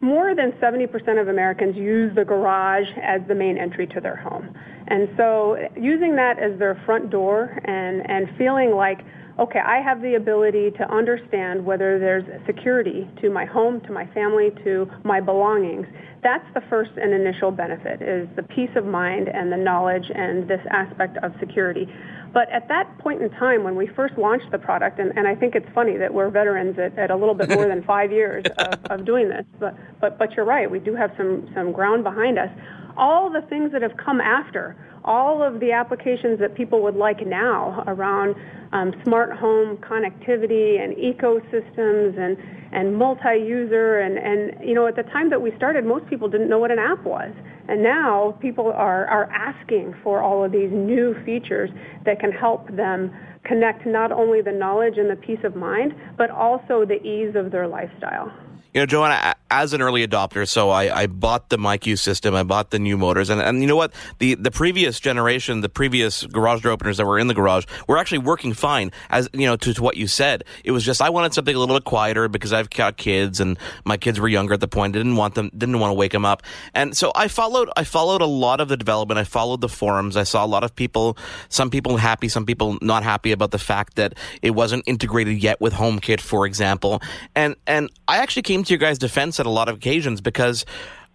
more 0.00 0.34
than 0.34 0.52
70% 0.52 1.20
of 1.20 1.28
Americans 1.28 1.76
use 1.76 2.14
the 2.14 2.24
garage 2.24 2.86
as 3.02 3.20
the 3.28 3.34
main 3.34 3.58
entry 3.58 3.86
to 3.88 4.00
their 4.00 4.16
home. 4.16 4.54
And 4.86 5.10
so 5.18 5.58
using 5.76 6.16
that 6.16 6.38
as 6.38 6.58
their 6.58 6.80
front 6.86 7.10
door 7.10 7.60
and, 7.64 8.08
and 8.08 8.34
feeling 8.38 8.70
like, 8.70 9.00
okay, 9.38 9.60
I 9.60 9.80
have 9.80 10.02
the 10.02 10.14
ability 10.14 10.72
to 10.72 10.92
understand 10.92 11.64
whether 11.64 11.98
there's 11.98 12.24
security 12.46 13.08
to 13.22 13.30
my 13.30 13.44
home, 13.44 13.80
to 13.82 13.92
my 13.92 14.06
family, 14.08 14.50
to 14.64 14.90
my 15.04 15.20
belongings. 15.20 15.86
That's 16.22 16.44
the 16.54 16.62
first 16.68 16.90
and 16.96 17.14
initial 17.14 17.52
benefit 17.52 18.02
is 18.02 18.28
the 18.34 18.42
peace 18.42 18.70
of 18.74 18.84
mind 18.84 19.28
and 19.28 19.52
the 19.52 19.56
knowledge 19.56 20.10
and 20.12 20.48
this 20.48 20.60
aspect 20.70 21.18
of 21.22 21.32
security. 21.38 21.86
But 22.32 22.50
at 22.50 22.68
that 22.68 22.98
point 22.98 23.22
in 23.22 23.30
time, 23.30 23.62
when 23.62 23.76
we 23.76 23.86
first 23.86 24.18
launched 24.18 24.50
the 24.50 24.58
product, 24.58 24.98
and, 24.98 25.16
and 25.16 25.26
I 25.26 25.34
think 25.34 25.54
it's 25.54 25.68
funny 25.74 25.96
that 25.96 26.12
we're 26.12 26.30
veterans 26.30 26.76
at, 26.78 26.98
at 26.98 27.10
a 27.10 27.16
little 27.16 27.34
bit 27.34 27.48
more 27.48 27.66
than 27.66 27.82
five 27.84 28.10
years 28.10 28.44
of, 28.58 28.84
of 28.90 29.06
doing 29.06 29.28
this, 29.28 29.44
but, 29.60 29.74
but, 30.00 30.18
but 30.18 30.32
you're 30.32 30.44
right, 30.44 30.70
we 30.70 30.80
do 30.80 30.94
have 30.94 31.12
some, 31.16 31.48
some 31.54 31.72
ground 31.72 32.02
behind 32.04 32.38
us. 32.38 32.50
All 32.96 33.30
the 33.30 33.42
things 33.42 33.70
that 33.72 33.82
have 33.82 33.96
come 33.96 34.20
after, 34.20 34.76
all 35.04 35.42
of 35.42 35.60
the 35.60 35.72
applications 35.72 36.38
that 36.40 36.54
people 36.54 36.82
would 36.82 36.96
like 36.96 37.26
now 37.26 37.84
around 37.86 38.34
um, 38.72 38.92
smart 39.04 39.36
home 39.36 39.76
connectivity 39.78 40.82
and 40.82 40.94
ecosystems 40.96 42.18
and, 42.18 42.36
and 42.72 42.94
multi-user 42.94 44.00
and, 44.00 44.18
and 44.18 44.68
you 44.68 44.74
know 44.74 44.86
at 44.86 44.96
the 44.96 45.02
time 45.04 45.30
that 45.30 45.40
we 45.40 45.54
started 45.56 45.84
most 45.84 46.06
people 46.06 46.28
didn't 46.28 46.48
know 46.48 46.58
what 46.58 46.70
an 46.70 46.78
app 46.78 47.02
was 47.04 47.32
and 47.68 47.82
now 47.82 48.36
people 48.40 48.72
are, 48.72 49.06
are 49.06 49.30
asking 49.30 49.94
for 50.02 50.22
all 50.22 50.42
of 50.42 50.52
these 50.52 50.70
new 50.72 51.14
features 51.24 51.70
that 52.04 52.18
can 52.18 52.32
help 52.32 52.66
them 52.74 53.14
connect 53.44 53.86
not 53.86 54.10
only 54.10 54.40
the 54.40 54.52
knowledge 54.52 54.94
and 54.96 55.10
the 55.10 55.16
peace 55.16 55.38
of 55.44 55.54
mind, 55.54 55.94
but 56.16 56.30
also 56.30 56.84
the 56.86 57.00
ease 57.02 57.34
of 57.36 57.50
their 57.50 57.68
lifestyle. 57.68 58.32
You 58.78 58.82
know, 58.82 58.86
Joanna, 58.86 59.34
as 59.50 59.72
an 59.72 59.82
early 59.82 60.06
adopter, 60.06 60.46
so 60.46 60.70
I, 60.70 61.02
I 61.02 61.06
bought 61.08 61.48
the 61.48 61.58
MyQ 61.58 61.98
system, 61.98 62.36
I 62.36 62.44
bought 62.44 62.70
the 62.70 62.78
new 62.78 62.96
motors, 62.96 63.28
and, 63.28 63.40
and 63.40 63.60
you 63.60 63.66
know 63.66 63.74
what? 63.74 63.92
The 64.20 64.36
the 64.36 64.52
previous 64.52 65.00
generation, 65.00 65.62
the 65.62 65.68
previous 65.68 66.24
garage 66.24 66.62
door 66.62 66.70
openers 66.70 66.98
that 66.98 67.04
were 67.04 67.18
in 67.18 67.26
the 67.26 67.34
garage 67.34 67.64
were 67.88 67.98
actually 67.98 68.18
working 68.18 68.54
fine. 68.54 68.92
As 69.10 69.28
you 69.32 69.46
know, 69.46 69.56
to, 69.56 69.74
to 69.74 69.82
what 69.82 69.96
you 69.96 70.06
said, 70.06 70.44
it 70.62 70.70
was 70.70 70.84
just 70.84 71.02
I 71.02 71.10
wanted 71.10 71.34
something 71.34 71.56
a 71.56 71.58
little 71.58 71.74
bit 71.74 71.82
quieter 71.82 72.28
because 72.28 72.52
I've 72.52 72.70
got 72.70 72.96
kids, 72.96 73.40
and 73.40 73.58
my 73.84 73.96
kids 73.96 74.20
were 74.20 74.28
younger 74.28 74.54
at 74.54 74.60
the 74.60 74.68
point. 74.68 74.94
I 74.94 75.00
didn't 75.00 75.16
want 75.16 75.34
them, 75.34 75.50
didn't 75.58 75.80
want 75.80 75.90
to 75.90 75.94
wake 75.94 76.12
them 76.12 76.24
up, 76.24 76.44
and 76.72 76.96
so 76.96 77.10
I 77.16 77.26
followed. 77.26 77.68
I 77.76 77.82
followed 77.82 78.22
a 78.22 78.26
lot 78.26 78.60
of 78.60 78.68
the 78.68 78.76
development. 78.76 79.18
I 79.18 79.24
followed 79.24 79.60
the 79.60 79.68
forums. 79.68 80.16
I 80.16 80.22
saw 80.22 80.44
a 80.44 80.46
lot 80.46 80.62
of 80.62 80.76
people, 80.76 81.18
some 81.48 81.68
people 81.68 81.96
happy, 81.96 82.28
some 82.28 82.46
people 82.46 82.78
not 82.80 83.02
happy 83.02 83.32
about 83.32 83.50
the 83.50 83.58
fact 83.58 83.96
that 83.96 84.14
it 84.40 84.52
wasn't 84.52 84.84
integrated 84.86 85.42
yet 85.42 85.60
with 85.60 85.72
HomeKit, 85.72 86.20
for 86.20 86.46
example. 86.46 87.02
And 87.34 87.56
and 87.66 87.90
I 88.06 88.18
actually 88.18 88.42
came 88.42 88.62
to 88.68 88.74
your 88.74 88.78
guys' 88.78 88.98
defense 88.98 89.40
at 89.40 89.46
a 89.46 89.50
lot 89.50 89.68
of 89.68 89.76
occasions 89.76 90.20
because 90.20 90.64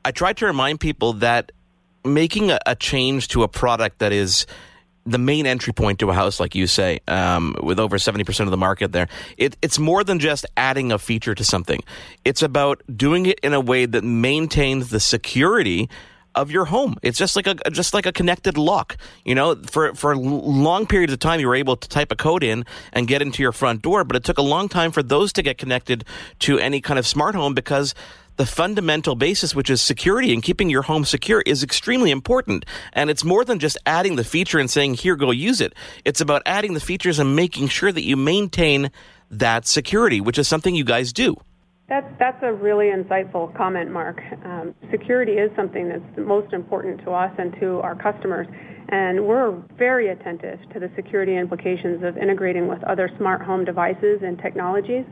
I 0.05 0.11
tried 0.11 0.37
to 0.37 0.45
remind 0.45 0.79
people 0.79 1.13
that 1.13 1.51
making 2.05 2.51
a, 2.51 2.59
a 2.65 2.75
change 2.75 3.29
to 3.29 3.43
a 3.43 3.47
product 3.47 3.99
that 3.99 4.11
is 4.11 4.45
the 5.05 5.17
main 5.17 5.45
entry 5.45 5.73
point 5.73 5.99
to 5.99 6.09
a 6.09 6.13
house, 6.13 6.39
like 6.39 6.55
you 6.55 6.67
say, 6.67 6.99
um, 7.07 7.55
with 7.61 7.79
over 7.79 7.97
70% 7.97 8.39
of 8.41 8.51
the 8.51 8.57
market 8.57 8.91
there, 8.91 9.07
it, 9.37 9.57
it's 9.61 9.77
more 9.77 10.03
than 10.03 10.19
just 10.19 10.45
adding 10.55 10.91
a 10.91 10.99
feature 10.99 11.35
to 11.35 11.43
something. 11.43 11.81
It's 12.23 12.41
about 12.41 12.81
doing 12.95 13.25
it 13.25 13.39
in 13.39 13.53
a 13.53 13.59
way 13.59 13.85
that 13.85 14.03
maintains 14.03 14.89
the 14.89 14.99
security 14.99 15.89
of 16.35 16.51
your 16.51 16.65
home. 16.65 16.97
It's 17.01 17.17
just 17.17 17.35
like 17.35 17.47
a 17.47 17.55
just 17.71 17.93
like 17.93 18.05
a 18.05 18.11
connected 18.11 18.57
lock. 18.57 18.97
You 19.23 19.35
know, 19.35 19.55
for 19.55 19.93
for 19.93 20.15
long 20.15 20.85
periods 20.87 21.13
of 21.13 21.19
time, 21.19 21.39
you 21.39 21.47
were 21.47 21.55
able 21.55 21.75
to 21.75 21.87
type 21.87 22.11
a 22.11 22.15
code 22.15 22.43
in 22.43 22.65
and 22.91 23.07
get 23.07 23.21
into 23.21 23.41
your 23.41 23.51
front 23.51 23.81
door, 23.81 24.03
but 24.03 24.15
it 24.15 24.23
took 24.23 24.37
a 24.37 24.43
long 24.43 24.69
time 24.69 24.91
for 24.91 25.03
those 25.03 25.33
to 25.33 25.41
get 25.41 25.57
connected 25.57 26.05
to 26.39 26.59
any 26.59 26.81
kind 26.81 26.99
of 26.99 27.07
smart 27.07 27.35
home 27.35 27.53
because 27.53 27.93
the 28.35 28.45
fundamental 28.45 29.15
basis, 29.15 29.53
which 29.53 29.69
is 29.69 29.81
security 29.81 30.33
and 30.33 30.41
keeping 30.41 30.69
your 30.69 30.81
home 30.81 31.05
secure, 31.05 31.41
is 31.41 31.63
extremely 31.63 32.09
important. 32.09 32.65
And 32.93 33.09
it's 33.09 33.23
more 33.23 33.45
than 33.45 33.59
just 33.59 33.77
adding 33.85 34.15
the 34.15 34.23
feature 34.23 34.57
and 34.57 34.69
saying, 34.69 34.95
here, 34.95 35.15
go 35.15 35.31
use 35.31 35.61
it. 35.61 35.73
It's 36.03 36.21
about 36.21 36.41
adding 36.45 36.73
the 36.73 36.79
features 36.79 37.19
and 37.19 37.35
making 37.35 37.67
sure 37.67 37.91
that 37.91 38.03
you 38.03 38.17
maintain 38.17 38.91
that 39.29 39.67
security, 39.67 40.19
which 40.19 40.37
is 40.37 40.47
something 40.47 40.73
you 40.73 40.83
guys 40.83 41.13
do. 41.13 41.37
That's, 41.93 42.07
that's 42.17 42.41
a 42.41 42.51
really 42.51 42.87
insightful 42.87 43.55
comment, 43.55 43.91
Mark. 43.91 44.19
Um, 44.43 44.73
security 44.89 45.33
is 45.33 45.51
something 45.55 45.87
that's 45.87 46.17
most 46.17 46.51
important 46.51 46.99
to 47.03 47.11
us 47.11 47.31
and 47.37 47.53
to 47.59 47.81
our 47.81 47.93
customers, 47.93 48.47
and 48.89 49.23
we're 49.23 49.61
very 49.77 50.07
attentive 50.09 50.57
to 50.73 50.79
the 50.79 50.89
security 50.95 51.37
implications 51.37 52.03
of 52.03 52.17
integrating 52.17 52.67
with 52.67 52.83
other 52.85 53.11
smart 53.19 53.43
home 53.43 53.63
devices 53.63 54.21
and 54.23 54.39
technologies. 54.39 55.05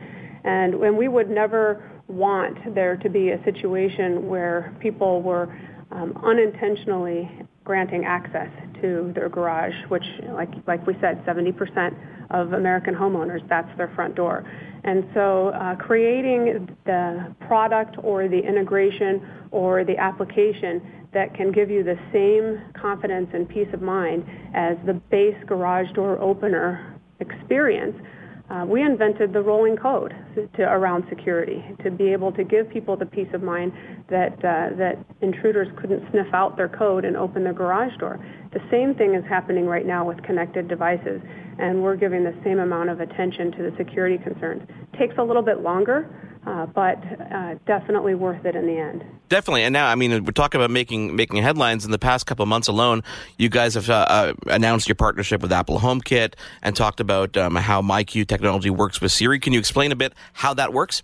And 0.44 0.80
when 0.80 0.98
we 0.98 1.08
would 1.08 1.30
never 1.30 1.88
want 2.08 2.74
there 2.74 2.98
to 2.98 3.10
be 3.12 3.30
a 3.30 3.44
situation 3.44 4.28
where 4.28 4.76
people 4.80 5.22
were 5.22 5.56
um, 5.92 6.20
unintentionally 6.26 7.30
granting 7.72 8.04
access 8.04 8.50
to 8.82 9.14
their 9.16 9.30
garage, 9.30 9.72
which, 9.88 10.04
like, 10.34 10.50
like 10.68 10.86
we 10.86 10.94
said, 11.00 11.24
70% 11.26 11.96
of 12.32 12.52
American 12.52 12.94
homeowners, 12.94 13.40
that's 13.48 13.70
their 13.78 13.90
front 13.96 14.14
door. 14.14 14.44
And 14.84 15.06
so 15.14 15.54
uh, 15.56 15.78
creating 15.78 16.68
the 16.86 17.34
product 17.48 17.96
or 18.04 18.28
the 18.28 18.40
integration 18.40 19.26
or 19.52 19.86
the 19.86 19.96
application 19.96 20.82
that 21.14 21.34
can 21.34 21.54
give 21.54 21.70
you 21.70 21.82
the 21.82 21.96
same 22.12 22.62
confidence 22.74 23.30
and 23.34 23.48
peace 23.48 23.70
of 23.72 23.82
mind 23.82 24.26
as 24.54 24.76
the 24.86 24.96
base 25.10 25.42
garage 25.48 25.90
door 25.94 26.20
opener 26.20 27.00
experience 27.22 27.96
uh, 28.52 28.66
we 28.66 28.82
invented 28.82 29.32
the 29.32 29.42
rolling 29.42 29.78
code 29.78 30.14
to, 30.58 30.64
around 30.64 31.06
security 31.08 31.64
to 31.84 31.90
be 31.90 32.12
able 32.12 32.34
to 32.34 32.44
give 32.44 32.70
people 32.70 32.98
the 32.98 33.06
peace 33.06 33.30
of 33.34 33.42
mind 33.42 33.72
that 34.10 34.34
uh, 34.44 34.76
that 34.76 34.98
intruders 35.22 35.68
couldn't 35.80 36.04
sniff 36.12 36.28
out 36.34 36.58
their 36.58 36.68
code 36.68 37.06
and 37.06 37.16
open 37.16 37.46
their 37.46 37.54
garage 37.54 37.96
door. 37.98 38.20
The 38.52 38.60
same 38.70 38.94
thing 38.96 39.16
is 39.16 39.24
happening 39.30 39.68
right 39.68 39.86
now 39.86 40.06
with 40.06 40.22
connected 40.24 40.68
devices, 40.68 41.22
and 41.60 41.82
we're 41.82 41.96
giving 41.96 42.26
the 42.26 42.36
same 42.44 42.60
amount 42.60 42.90
of 42.90 43.00
attention 43.00 43.52
to 43.54 43.64
the 43.64 43.72
security 43.78 44.18
concerns. 44.18 44.68
Takes 45.02 45.18
a 45.18 45.24
little 45.24 45.42
bit 45.42 45.62
longer, 45.62 46.08
uh, 46.46 46.68
but 46.68 47.00
uh, 47.34 47.56
definitely 47.66 48.14
worth 48.14 48.46
it 48.46 48.56
in 48.56 48.68
the 48.68 48.78
end. 48.78 49.04
Definitely, 49.30 49.64
and 49.64 49.74
now 49.74 49.88
I 49.88 49.96
mean 49.96 50.12
we're 50.24 50.32
talking 50.32 50.62
about 50.62 50.70
making 50.70 51.16
making 51.16 51.42
headlines. 51.42 51.86
In 51.86 51.90
the 51.90 51.98
past 51.98 52.28
couple 52.28 52.46
months 52.46 52.68
alone, 52.68 53.02
you 53.40 53.50
guys 53.50 53.74
have 53.74 53.90
uh, 53.90 54.06
uh 54.08 54.34
announced 54.46 54.88
your 54.88 54.94
partnership 54.94 55.42
with 55.42 55.52
Apple 55.52 55.80
HomeKit 55.80 56.36
and 56.62 56.76
talked 56.76 57.00
about 57.00 57.36
um, 57.36 57.56
how 57.56 57.82
MyQ 57.82 58.28
technology 58.28 58.70
works 58.70 59.02
with 59.02 59.12
Siri. 59.12 59.40
Can 59.40 59.54
you 59.54 59.60
explain 59.60 59.92
a 59.92 59.96
bit 59.96 60.14
how 60.34 60.54
that 60.54 60.72
works? 60.72 61.02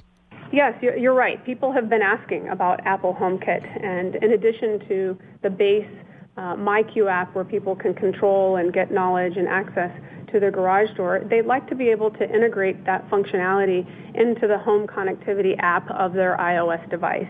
Yes, 0.53 0.75
you're 0.83 1.15
right. 1.15 1.43
People 1.43 1.71
have 1.71 1.89
been 1.89 2.03
asking 2.03 2.49
about 2.49 2.85
Apple 2.85 3.17
HomeKit, 3.19 3.83
and 3.83 4.15
in 4.17 4.31
addition 4.31 4.87
to 4.89 5.17
the 5.41 5.49
base 5.49 5.89
uh, 6.37 6.55
MyQ 6.55 7.09
app 7.11 7.33
where 7.33 7.43
people 7.43 7.75
can 7.75 7.95
control 7.95 8.57
and 8.57 8.71
get 8.71 8.91
knowledge 8.91 9.37
and 9.37 9.47
access 9.47 9.89
to 10.31 10.39
their 10.39 10.51
garage 10.51 10.89
door, 10.95 11.21
they'd 11.29 11.45
like 11.45 11.67
to 11.69 11.75
be 11.75 11.89
able 11.89 12.11
to 12.11 12.23
integrate 12.23 12.85
that 12.85 13.09
functionality 13.09 13.85
into 14.15 14.47
the 14.47 14.57
home 14.57 14.87
connectivity 14.87 15.55
app 15.59 15.89
of 15.91 16.13
their 16.13 16.37
iOS 16.37 16.89
device. 16.89 17.27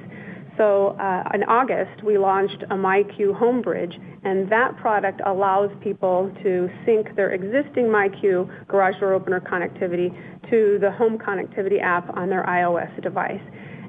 So 0.57 0.97
uh, 0.99 1.23
in 1.35 1.43
August, 1.43 2.03
we 2.03 2.17
launched 2.17 2.63
a 2.63 2.75
MyQ 2.75 3.37
Home 3.37 3.61
Bridge, 3.61 3.93
and 4.23 4.51
that 4.51 4.75
product 4.77 5.21
allows 5.25 5.69
people 5.81 6.33
to 6.41 6.67
sync 6.83 7.15
their 7.15 7.31
existing 7.31 7.85
MyQ 7.85 8.67
garage 8.67 8.99
door 8.99 9.13
opener 9.13 9.39
connectivity 9.39 10.09
to 10.49 10.79
the 10.81 10.89
home 10.91 11.19
connectivity 11.19 11.79
app 11.79 12.09
on 12.17 12.29
their 12.29 12.43
iOS 12.43 13.01
device. 13.03 13.41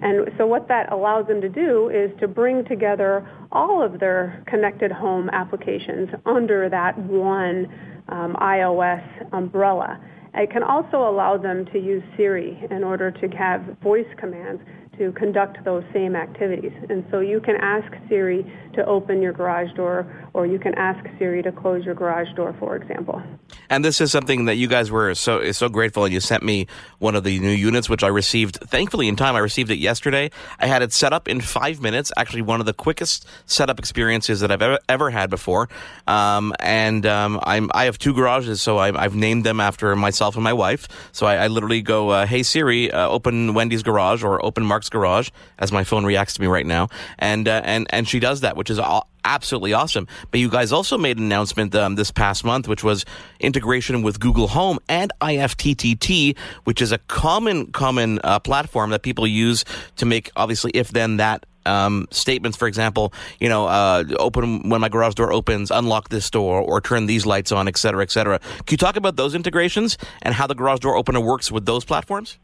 And 0.02 0.30
so 0.36 0.46
what 0.46 0.68
that 0.68 0.92
allows 0.92 1.26
them 1.26 1.40
to 1.40 1.48
do 1.48 1.88
is 1.88 2.10
to 2.20 2.28
bring 2.28 2.64
together 2.66 3.28
all 3.50 3.82
of 3.82 3.98
their 3.98 4.44
connected 4.46 4.92
home 4.92 5.28
applications 5.30 6.08
under 6.26 6.68
that 6.68 6.96
one 6.98 7.66
um, 8.08 8.34
iOS 8.40 9.04
umbrella. 9.32 10.00
It 10.34 10.50
can 10.50 10.62
also 10.62 11.08
allow 11.08 11.36
them 11.36 11.64
to 11.72 11.78
use 11.78 12.02
Siri 12.16 12.62
in 12.70 12.84
order 12.84 13.10
to 13.10 13.28
have 13.28 13.62
voice 13.82 14.06
commands 14.18 14.62
to 14.98 15.12
conduct 15.12 15.64
those 15.64 15.84
same 15.92 16.16
activities. 16.16 16.72
And 16.88 17.04
so 17.10 17.20
you 17.20 17.40
can 17.40 17.56
ask 17.60 17.90
Siri 18.08 18.44
to 18.78 18.86
open 18.86 19.20
your 19.20 19.32
garage 19.32 19.72
door, 19.74 20.06
or 20.34 20.46
you 20.46 20.58
can 20.58 20.72
ask 20.76 21.04
Siri 21.18 21.42
to 21.42 21.50
close 21.50 21.84
your 21.84 21.96
garage 21.96 22.28
door, 22.36 22.54
for 22.60 22.76
example. 22.76 23.20
And 23.68 23.84
this 23.84 24.00
is 24.00 24.12
something 24.12 24.44
that 24.44 24.54
you 24.54 24.68
guys 24.68 24.90
were 24.90 25.14
so 25.14 25.50
so 25.52 25.68
grateful, 25.68 26.04
and 26.04 26.14
you 26.14 26.20
sent 26.20 26.42
me 26.44 26.68
one 26.98 27.16
of 27.16 27.24
the 27.24 27.40
new 27.40 27.50
units, 27.50 27.88
which 27.88 28.04
I 28.04 28.06
received 28.06 28.56
thankfully 28.56 29.08
in 29.08 29.16
time. 29.16 29.34
I 29.34 29.40
received 29.40 29.70
it 29.70 29.78
yesterday. 29.78 30.30
I 30.60 30.66
had 30.66 30.82
it 30.82 30.92
set 30.92 31.12
up 31.12 31.26
in 31.28 31.40
five 31.40 31.80
minutes. 31.80 32.12
Actually, 32.16 32.42
one 32.42 32.60
of 32.60 32.66
the 32.66 32.72
quickest 32.72 33.26
setup 33.46 33.78
experiences 33.78 34.40
that 34.40 34.52
I've 34.52 34.62
ever, 34.62 34.78
ever 34.88 35.10
had 35.10 35.28
before. 35.28 35.68
Um, 36.06 36.54
and 36.60 37.04
um, 37.04 37.40
I'm 37.42 37.70
I 37.74 37.84
have 37.84 37.98
two 37.98 38.14
garages, 38.14 38.62
so 38.62 38.78
I, 38.78 38.92
have 39.02 39.16
named 39.16 39.44
them 39.44 39.58
after 39.58 39.94
myself 39.96 40.36
and 40.36 40.44
my 40.44 40.52
wife. 40.52 40.86
So 41.12 41.26
I, 41.26 41.34
I 41.36 41.46
literally 41.48 41.82
go, 41.82 42.10
uh, 42.10 42.26
"Hey 42.26 42.44
Siri, 42.44 42.92
uh, 42.92 43.08
open 43.08 43.54
Wendy's 43.54 43.82
garage 43.82 44.22
or 44.22 44.44
open 44.44 44.64
Mark's 44.64 44.88
garage," 44.88 45.30
as 45.58 45.72
my 45.72 45.82
phone 45.82 46.04
reacts 46.04 46.34
to 46.34 46.40
me 46.40 46.46
right 46.46 46.66
now, 46.66 46.88
and 47.18 47.48
uh, 47.48 47.60
and 47.64 47.88
and 47.90 48.08
she 48.08 48.20
does 48.20 48.40
that, 48.42 48.56
which 48.56 48.67
is 48.70 48.78
all, 48.78 49.08
absolutely 49.24 49.72
awesome. 49.72 50.08
But 50.30 50.40
you 50.40 50.48
guys 50.48 50.72
also 50.72 50.98
made 50.98 51.18
an 51.18 51.24
announcement 51.24 51.74
um, 51.74 51.94
this 51.94 52.10
past 52.10 52.44
month, 52.44 52.66
which 52.66 52.82
was 52.82 53.04
integration 53.40 54.02
with 54.02 54.20
Google 54.20 54.48
Home 54.48 54.78
and 54.88 55.12
IFTTT, 55.20 56.36
which 56.64 56.80
is 56.82 56.92
a 56.92 56.98
common 56.98 57.70
common 57.72 58.20
uh, 58.24 58.38
platform 58.40 58.90
that 58.90 59.02
people 59.02 59.26
use 59.26 59.64
to 59.96 60.06
make 60.06 60.30
obviously 60.36 60.70
if 60.74 60.88
then 60.90 61.18
that 61.18 61.44
um, 61.66 62.06
statements, 62.10 62.56
for 62.56 62.66
example, 62.66 63.12
you 63.38 63.48
know, 63.48 63.66
uh, 63.66 64.04
open 64.18 64.68
when 64.70 64.80
my 64.80 64.88
garage 64.88 65.14
door 65.14 65.32
opens, 65.32 65.70
unlock 65.70 66.08
this 66.08 66.30
door, 66.30 66.60
or 66.60 66.80
turn 66.80 67.06
these 67.06 67.26
lights 67.26 67.52
on, 67.52 67.68
et 67.68 67.76
cetera, 67.76 68.02
et 68.02 68.10
cetera. 68.10 68.38
Can 68.38 68.64
you 68.70 68.76
talk 68.78 68.96
about 68.96 69.16
those 69.16 69.34
integrations 69.34 69.98
and 70.22 70.34
how 70.34 70.46
the 70.46 70.54
garage 70.54 70.80
door 70.80 70.96
opener 70.96 71.20
works 71.20 71.52
with 71.52 71.66
those 71.66 71.84
platforms? 71.84 72.38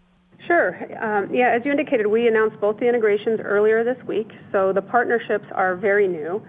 Sure. 0.47 0.77
Um, 1.03 1.35
yeah, 1.35 1.55
as 1.55 1.63
you 1.65 1.71
indicated, 1.71 2.07
we 2.07 2.29
announced 2.29 2.61
both 2.61 2.79
the 2.79 2.89
integrations 2.89 3.41
earlier 3.43 3.83
this 3.85 4.03
week, 4.07 4.31
so 4.53 4.73
the 4.73 4.83
partnerships 4.83 5.47
are 5.53 5.77
very 5.77 6.07
new. 6.07 6.43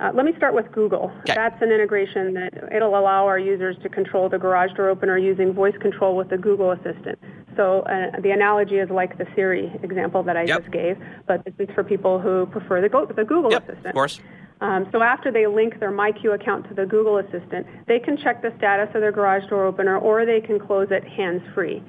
Uh, 0.00 0.10
let 0.14 0.24
me 0.24 0.32
start 0.36 0.54
with 0.54 0.70
Google. 0.72 1.12
Okay. 1.20 1.34
That's 1.34 1.60
an 1.60 1.70
integration 1.70 2.32
that 2.34 2.72
it'll 2.74 2.98
allow 2.98 3.26
our 3.26 3.38
users 3.38 3.76
to 3.82 3.88
control 3.88 4.28
the 4.28 4.38
garage 4.38 4.72
door 4.72 4.88
opener 4.88 5.18
using 5.18 5.52
voice 5.52 5.76
control 5.80 6.16
with 6.16 6.30
the 6.30 6.38
Google 6.38 6.72
Assistant. 6.72 7.18
So 7.56 7.80
uh, 7.80 8.20
the 8.22 8.30
analogy 8.30 8.76
is 8.76 8.88
like 8.88 9.18
the 9.18 9.26
Siri 9.34 9.70
example 9.82 10.22
that 10.22 10.36
I 10.36 10.44
yep. 10.44 10.62
just 10.62 10.72
gave, 10.72 10.96
but 11.26 11.44
this 11.44 11.54
is 11.58 11.68
for 11.74 11.84
people 11.84 12.18
who 12.18 12.46
prefer 12.46 12.80
the, 12.80 12.88
Go- 12.88 13.06
the 13.06 13.24
Google 13.24 13.50
yep, 13.50 13.64
Assistant. 13.64 13.88
Of 13.88 13.94
course. 13.94 14.20
Um, 14.62 14.88
so 14.92 15.02
after 15.02 15.30
they 15.30 15.46
link 15.46 15.78
their 15.78 15.90
MyQ 15.90 16.34
account 16.34 16.68
to 16.68 16.74
the 16.74 16.86
Google 16.86 17.18
Assistant, 17.18 17.66
they 17.86 17.98
can 17.98 18.16
check 18.16 18.40
the 18.40 18.54
status 18.56 18.88
of 18.94 19.00
their 19.02 19.12
garage 19.12 19.44
door 19.50 19.66
opener 19.66 19.98
or 19.98 20.24
they 20.24 20.40
can 20.40 20.58
close 20.58 20.88
it 20.90 21.04
hands-free. 21.04 21.82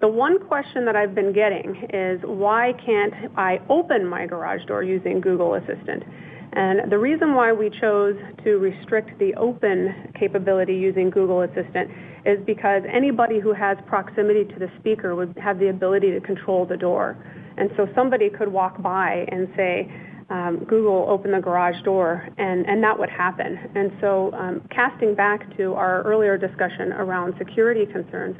The 0.00 0.08
one 0.08 0.38
question 0.46 0.86
that 0.86 0.96
I've 0.96 1.14
been 1.14 1.32
getting 1.32 1.76
is 1.92 2.20
why 2.24 2.72
can't 2.84 3.12
I 3.36 3.60
open 3.68 4.06
my 4.06 4.26
garage 4.26 4.64
door 4.64 4.82
using 4.82 5.20
Google 5.20 5.54
Assistant? 5.54 6.04
And 6.54 6.90
the 6.90 6.98
reason 6.98 7.34
why 7.34 7.52
we 7.52 7.68
chose 7.68 8.16
to 8.42 8.56
restrict 8.56 9.18
the 9.18 9.34
open 9.34 10.10
capability 10.18 10.74
using 10.74 11.10
Google 11.10 11.42
Assistant 11.42 11.90
is 12.24 12.38
because 12.46 12.82
anybody 12.90 13.40
who 13.40 13.52
has 13.52 13.76
proximity 13.86 14.44
to 14.44 14.58
the 14.58 14.68
speaker 14.80 15.14
would 15.14 15.36
have 15.36 15.58
the 15.58 15.68
ability 15.68 16.10
to 16.12 16.20
control 16.20 16.64
the 16.64 16.78
door. 16.78 17.16
And 17.58 17.70
so 17.76 17.86
somebody 17.94 18.30
could 18.30 18.48
walk 18.48 18.80
by 18.82 19.26
and 19.30 19.48
say, 19.54 19.92
um, 20.30 20.64
Google 20.66 21.06
open 21.08 21.32
the 21.32 21.40
garage 21.40 21.82
door, 21.84 22.26
and, 22.38 22.64
and 22.66 22.82
that 22.82 22.98
would 22.98 23.10
happen. 23.10 23.58
And 23.74 23.92
so 24.00 24.32
um, 24.32 24.62
casting 24.70 25.14
back 25.14 25.56
to 25.56 25.74
our 25.74 26.02
earlier 26.02 26.38
discussion 26.38 26.92
around 26.92 27.34
security 27.36 27.84
concerns, 27.84 28.36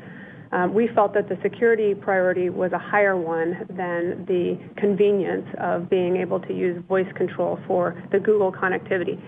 um, 0.52 0.74
we 0.74 0.88
felt 0.88 1.14
that 1.14 1.28
the 1.28 1.38
security 1.42 1.94
priority 1.94 2.50
was 2.50 2.72
a 2.72 2.78
higher 2.78 3.16
one 3.16 3.66
than 3.70 4.24
the 4.26 4.58
convenience 4.76 5.46
of 5.58 5.88
being 5.88 6.16
able 6.16 6.40
to 6.40 6.52
use 6.52 6.82
voice 6.88 7.10
control 7.14 7.58
for 7.66 8.02
the 8.10 8.18
Google 8.18 8.50
connectivity. 8.50 9.20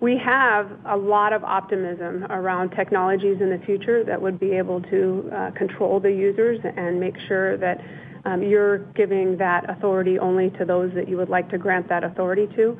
We 0.00 0.16
have 0.24 0.70
a 0.86 0.96
lot 0.96 1.32
of 1.32 1.42
optimism 1.42 2.24
around 2.30 2.70
technologies 2.70 3.38
in 3.40 3.50
the 3.50 3.58
future 3.66 4.04
that 4.04 4.20
would 4.22 4.38
be 4.38 4.52
able 4.52 4.80
to 4.82 5.30
uh, 5.34 5.50
control 5.52 5.98
the 5.98 6.12
users 6.12 6.60
and 6.76 7.00
make 7.00 7.16
sure 7.26 7.56
that 7.56 7.80
um, 8.24 8.42
you're 8.44 8.78
giving 8.92 9.36
that 9.38 9.68
authority 9.68 10.20
only 10.20 10.50
to 10.50 10.64
those 10.64 10.92
that 10.94 11.08
you 11.08 11.16
would 11.16 11.28
like 11.28 11.50
to 11.50 11.58
grant 11.58 11.88
that 11.88 12.04
authority 12.04 12.46
to. 12.54 12.78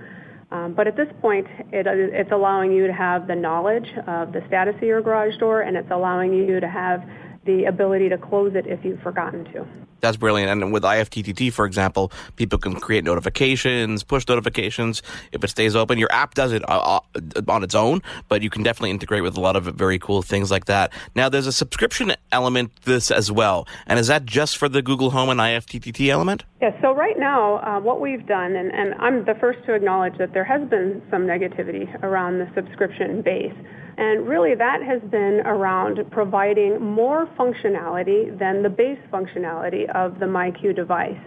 Um, 0.50 0.74
but 0.74 0.86
at 0.86 0.96
this 0.96 1.08
point, 1.20 1.46
it, 1.72 1.86
it's 1.86 2.30
allowing 2.32 2.72
you 2.72 2.86
to 2.86 2.92
have 2.92 3.26
the 3.26 3.34
knowledge 3.34 3.88
of 4.06 4.32
the 4.32 4.40
status 4.46 4.76
of 4.76 4.82
your 4.82 5.02
garage 5.02 5.36
door, 5.38 5.62
and 5.62 5.76
it's 5.76 5.90
allowing 5.90 6.32
you 6.32 6.60
to 6.60 6.68
have 6.68 7.02
the 7.48 7.64
ability 7.64 8.10
to 8.10 8.18
close 8.18 8.54
it 8.54 8.66
if 8.66 8.84
you've 8.84 9.00
forgotten 9.00 9.44
to. 9.46 9.66
That's 10.00 10.16
brilliant. 10.18 10.50
And 10.50 10.72
with 10.72 10.82
IFTTT, 10.82 11.52
for 11.52 11.64
example, 11.64 12.12
people 12.36 12.58
can 12.58 12.74
create 12.74 13.04
notifications, 13.04 14.04
push 14.04 14.28
notifications 14.28 15.02
if 15.32 15.42
it 15.42 15.48
stays 15.48 15.74
open. 15.74 15.98
Your 15.98 16.12
app 16.12 16.34
does 16.34 16.52
it 16.52 16.62
uh, 16.68 17.00
uh, 17.16 17.42
on 17.48 17.64
its 17.64 17.74
own, 17.74 18.02
but 18.28 18.42
you 18.42 18.50
can 18.50 18.62
definitely 18.62 18.90
integrate 18.90 19.22
with 19.22 19.36
a 19.36 19.40
lot 19.40 19.56
of 19.56 19.64
very 19.64 19.98
cool 19.98 20.20
things 20.22 20.50
like 20.50 20.66
that. 20.66 20.92
Now, 21.16 21.28
there's 21.28 21.46
a 21.46 21.52
subscription 21.52 22.12
element 22.30 22.76
to 22.76 22.90
this 22.90 23.10
as 23.10 23.32
well. 23.32 23.66
And 23.86 23.98
is 23.98 24.06
that 24.08 24.24
just 24.26 24.58
for 24.58 24.68
the 24.68 24.82
Google 24.82 25.10
Home 25.10 25.30
and 25.30 25.40
IFTTT 25.40 26.08
element? 26.10 26.44
Yes, 26.60 26.74
yeah, 26.76 26.82
so 26.82 26.94
right 26.94 27.18
now, 27.18 27.56
uh, 27.56 27.80
what 27.80 28.00
we've 28.00 28.26
done, 28.26 28.56
and, 28.56 28.70
and 28.72 28.94
I'm 28.98 29.24
the 29.24 29.34
first 29.40 29.64
to 29.66 29.74
acknowledge 29.74 30.18
that 30.18 30.34
there 30.34 30.44
has 30.44 30.68
been 30.68 31.02
some 31.10 31.22
negativity 31.22 31.88
around 32.04 32.38
the 32.38 32.48
subscription 32.54 33.22
base. 33.22 33.56
And 33.98 34.28
really, 34.28 34.54
that 34.54 34.80
has 34.80 35.02
been 35.10 35.42
around 35.44 35.98
providing 36.12 36.80
more 36.80 37.26
functionality 37.36 38.38
than 38.38 38.62
the 38.62 38.68
base 38.68 38.98
functionality 39.12 39.90
of 39.92 40.20
the 40.20 40.26
MyQ 40.26 40.76
device. 40.76 41.18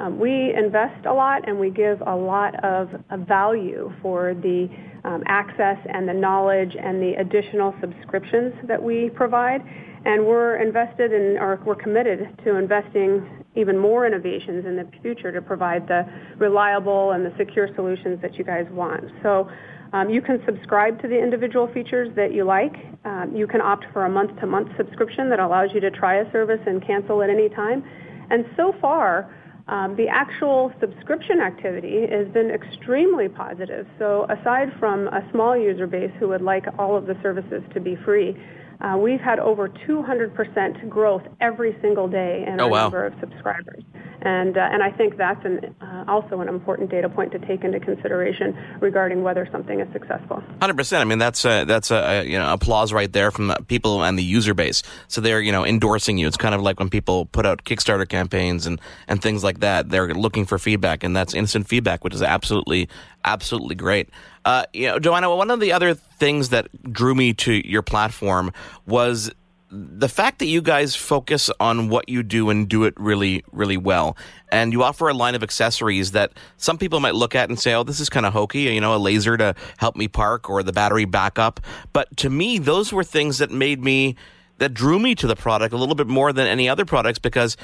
Um, 0.00 0.18
we 0.18 0.52
invest 0.52 1.06
a 1.06 1.12
lot 1.12 1.48
and 1.48 1.56
we 1.58 1.70
give 1.70 2.00
a 2.04 2.14
lot 2.14 2.62
of, 2.64 2.88
of 3.10 3.20
value 3.28 3.92
for 4.02 4.34
the 4.34 4.68
um, 5.04 5.22
access 5.26 5.78
and 5.88 6.08
the 6.08 6.12
knowledge 6.12 6.74
and 6.76 7.00
the 7.00 7.14
additional 7.20 7.72
subscriptions 7.80 8.52
that 8.66 8.82
we 8.82 9.08
provide. 9.14 9.62
And 10.04 10.26
we're 10.26 10.56
invested 10.56 11.12
in, 11.12 11.38
or 11.38 11.60
we're 11.64 11.76
committed 11.76 12.28
to 12.44 12.56
investing 12.56 13.44
even 13.54 13.78
more 13.78 14.04
innovations 14.04 14.66
in 14.66 14.74
the 14.74 14.88
future 15.00 15.30
to 15.30 15.40
provide 15.40 15.86
the 15.86 16.04
reliable 16.38 17.12
and 17.12 17.24
the 17.24 17.32
secure 17.38 17.68
solutions 17.76 18.20
that 18.20 18.34
you 18.34 18.42
guys 18.44 18.66
want. 18.72 19.04
So 19.22 19.48
um, 19.92 20.10
you 20.10 20.20
can 20.20 20.42
subscribe 20.44 21.00
to 21.02 21.08
the 21.08 21.18
individual 21.18 21.66
features 21.72 22.14
that 22.16 22.32
you 22.32 22.44
like. 22.44 22.74
Um, 23.04 23.34
you 23.34 23.46
can 23.46 23.60
opt 23.60 23.86
for 23.92 24.04
a 24.04 24.10
month-to-month 24.10 24.68
subscription 24.76 25.30
that 25.30 25.40
allows 25.40 25.70
you 25.72 25.80
to 25.80 25.90
try 25.90 26.16
a 26.16 26.30
service 26.32 26.60
and 26.66 26.84
cancel 26.84 27.22
at 27.22 27.30
any 27.30 27.48
time. 27.48 27.84
And 28.30 28.44
so 28.56 28.74
far, 28.80 29.32
um, 29.68 29.96
the 29.96 30.06
actual 30.08 30.72
subscription 30.80 31.40
activity 31.40 32.06
has 32.10 32.28
been 32.28 32.50
extremely 32.50 33.28
positive. 33.28 33.86
So 33.98 34.26
aside 34.30 34.72
from 34.78 35.08
a 35.08 35.28
small 35.32 35.56
user 35.56 35.86
base 35.86 36.12
who 36.20 36.28
would 36.28 36.42
like 36.42 36.66
all 36.78 36.96
of 36.96 37.06
the 37.06 37.16
services 37.22 37.62
to 37.74 37.80
be 37.80 37.96
free, 38.04 38.36
uh, 38.80 38.96
we've 38.96 39.20
had 39.20 39.38
over 39.38 39.68
200% 39.68 40.88
growth 40.88 41.22
every 41.40 41.76
single 41.80 42.06
day 42.06 42.44
in 42.46 42.60
oh, 42.60 42.64
our 42.64 42.70
wow. 42.70 42.82
number 42.82 43.06
of 43.06 43.14
subscribers. 43.20 43.82
And, 44.26 44.58
uh, 44.58 44.68
and 44.72 44.82
I 44.82 44.90
think 44.90 45.16
that's 45.16 45.44
an, 45.44 45.72
uh, 45.80 46.04
also 46.08 46.40
an 46.40 46.48
important 46.48 46.90
data 46.90 47.08
point 47.08 47.30
to 47.30 47.38
take 47.38 47.62
into 47.62 47.78
consideration 47.78 48.58
regarding 48.80 49.22
whether 49.22 49.48
something 49.52 49.78
is 49.78 49.86
successful. 49.92 50.42
100%. 50.60 51.00
I 51.00 51.04
mean, 51.04 51.18
that's 51.18 51.44
a, 51.44 51.62
that's 51.62 51.92
a, 51.92 52.24
you 52.26 52.36
know, 52.36 52.52
applause 52.52 52.92
right 52.92 53.12
there 53.12 53.30
from 53.30 53.46
the 53.46 53.54
people 53.68 54.02
and 54.02 54.18
the 54.18 54.24
user 54.24 54.52
base. 54.52 54.82
So 55.06 55.20
they're, 55.20 55.40
you 55.40 55.52
know, 55.52 55.64
endorsing 55.64 56.18
you. 56.18 56.26
It's 56.26 56.36
kind 56.36 56.56
of 56.56 56.60
like 56.60 56.80
when 56.80 56.90
people 56.90 57.26
put 57.26 57.46
out 57.46 57.62
Kickstarter 57.62 58.08
campaigns 58.08 58.66
and, 58.66 58.80
and 59.06 59.22
things 59.22 59.44
like 59.44 59.60
that. 59.60 59.90
They're 59.90 60.12
looking 60.12 60.44
for 60.44 60.58
feedback, 60.58 61.04
and 61.04 61.14
that's 61.14 61.32
instant 61.32 61.68
feedback, 61.68 62.02
which 62.02 62.14
is 62.14 62.22
absolutely, 62.22 62.88
absolutely 63.24 63.76
great. 63.76 64.08
Uh, 64.44 64.64
you 64.72 64.88
know, 64.88 64.98
Joanna, 64.98 65.32
one 65.36 65.52
of 65.52 65.60
the 65.60 65.70
other 65.70 65.94
things 65.94 66.48
that 66.48 66.66
drew 66.92 67.14
me 67.14 67.32
to 67.34 67.52
your 67.52 67.82
platform 67.82 68.52
was 68.86 69.30
the 69.70 70.08
fact 70.08 70.38
that 70.38 70.46
you 70.46 70.62
guys 70.62 70.94
focus 70.94 71.50
on 71.58 71.88
what 71.88 72.08
you 72.08 72.22
do 72.22 72.50
and 72.50 72.68
do 72.68 72.84
it 72.84 72.94
really, 72.96 73.42
really 73.52 73.76
well. 73.76 74.16
And 74.52 74.72
you 74.72 74.82
offer 74.82 75.08
a 75.08 75.14
line 75.14 75.34
of 75.34 75.42
accessories 75.42 76.12
that 76.12 76.32
some 76.56 76.78
people 76.78 77.00
might 77.00 77.16
look 77.16 77.34
at 77.34 77.48
and 77.48 77.58
say, 77.58 77.74
oh, 77.74 77.82
this 77.82 77.98
is 77.98 78.08
kind 78.08 78.26
of 78.26 78.32
hokey, 78.32 78.60
you 78.60 78.80
know, 78.80 78.94
a 78.94 78.98
laser 78.98 79.36
to 79.36 79.54
help 79.78 79.96
me 79.96 80.06
park 80.06 80.48
or 80.48 80.62
the 80.62 80.72
battery 80.72 81.04
backup. 81.04 81.60
But 81.92 82.16
to 82.18 82.30
me, 82.30 82.58
those 82.58 82.92
were 82.92 83.02
things 83.02 83.38
that 83.38 83.50
made 83.50 83.82
me, 83.82 84.14
that 84.58 84.72
drew 84.72 85.00
me 85.00 85.14
to 85.16 85.26
the 85.26 85.36
product 85.36 85.74
a 85.74 85.76
little 85.76 85.96
bit 85.96 86.06
more 86.06 86.32
than 86.32 86.46
any 86.46 86.68
other 86.68 86.84
products 86.84 87.18
because 87.18 87.56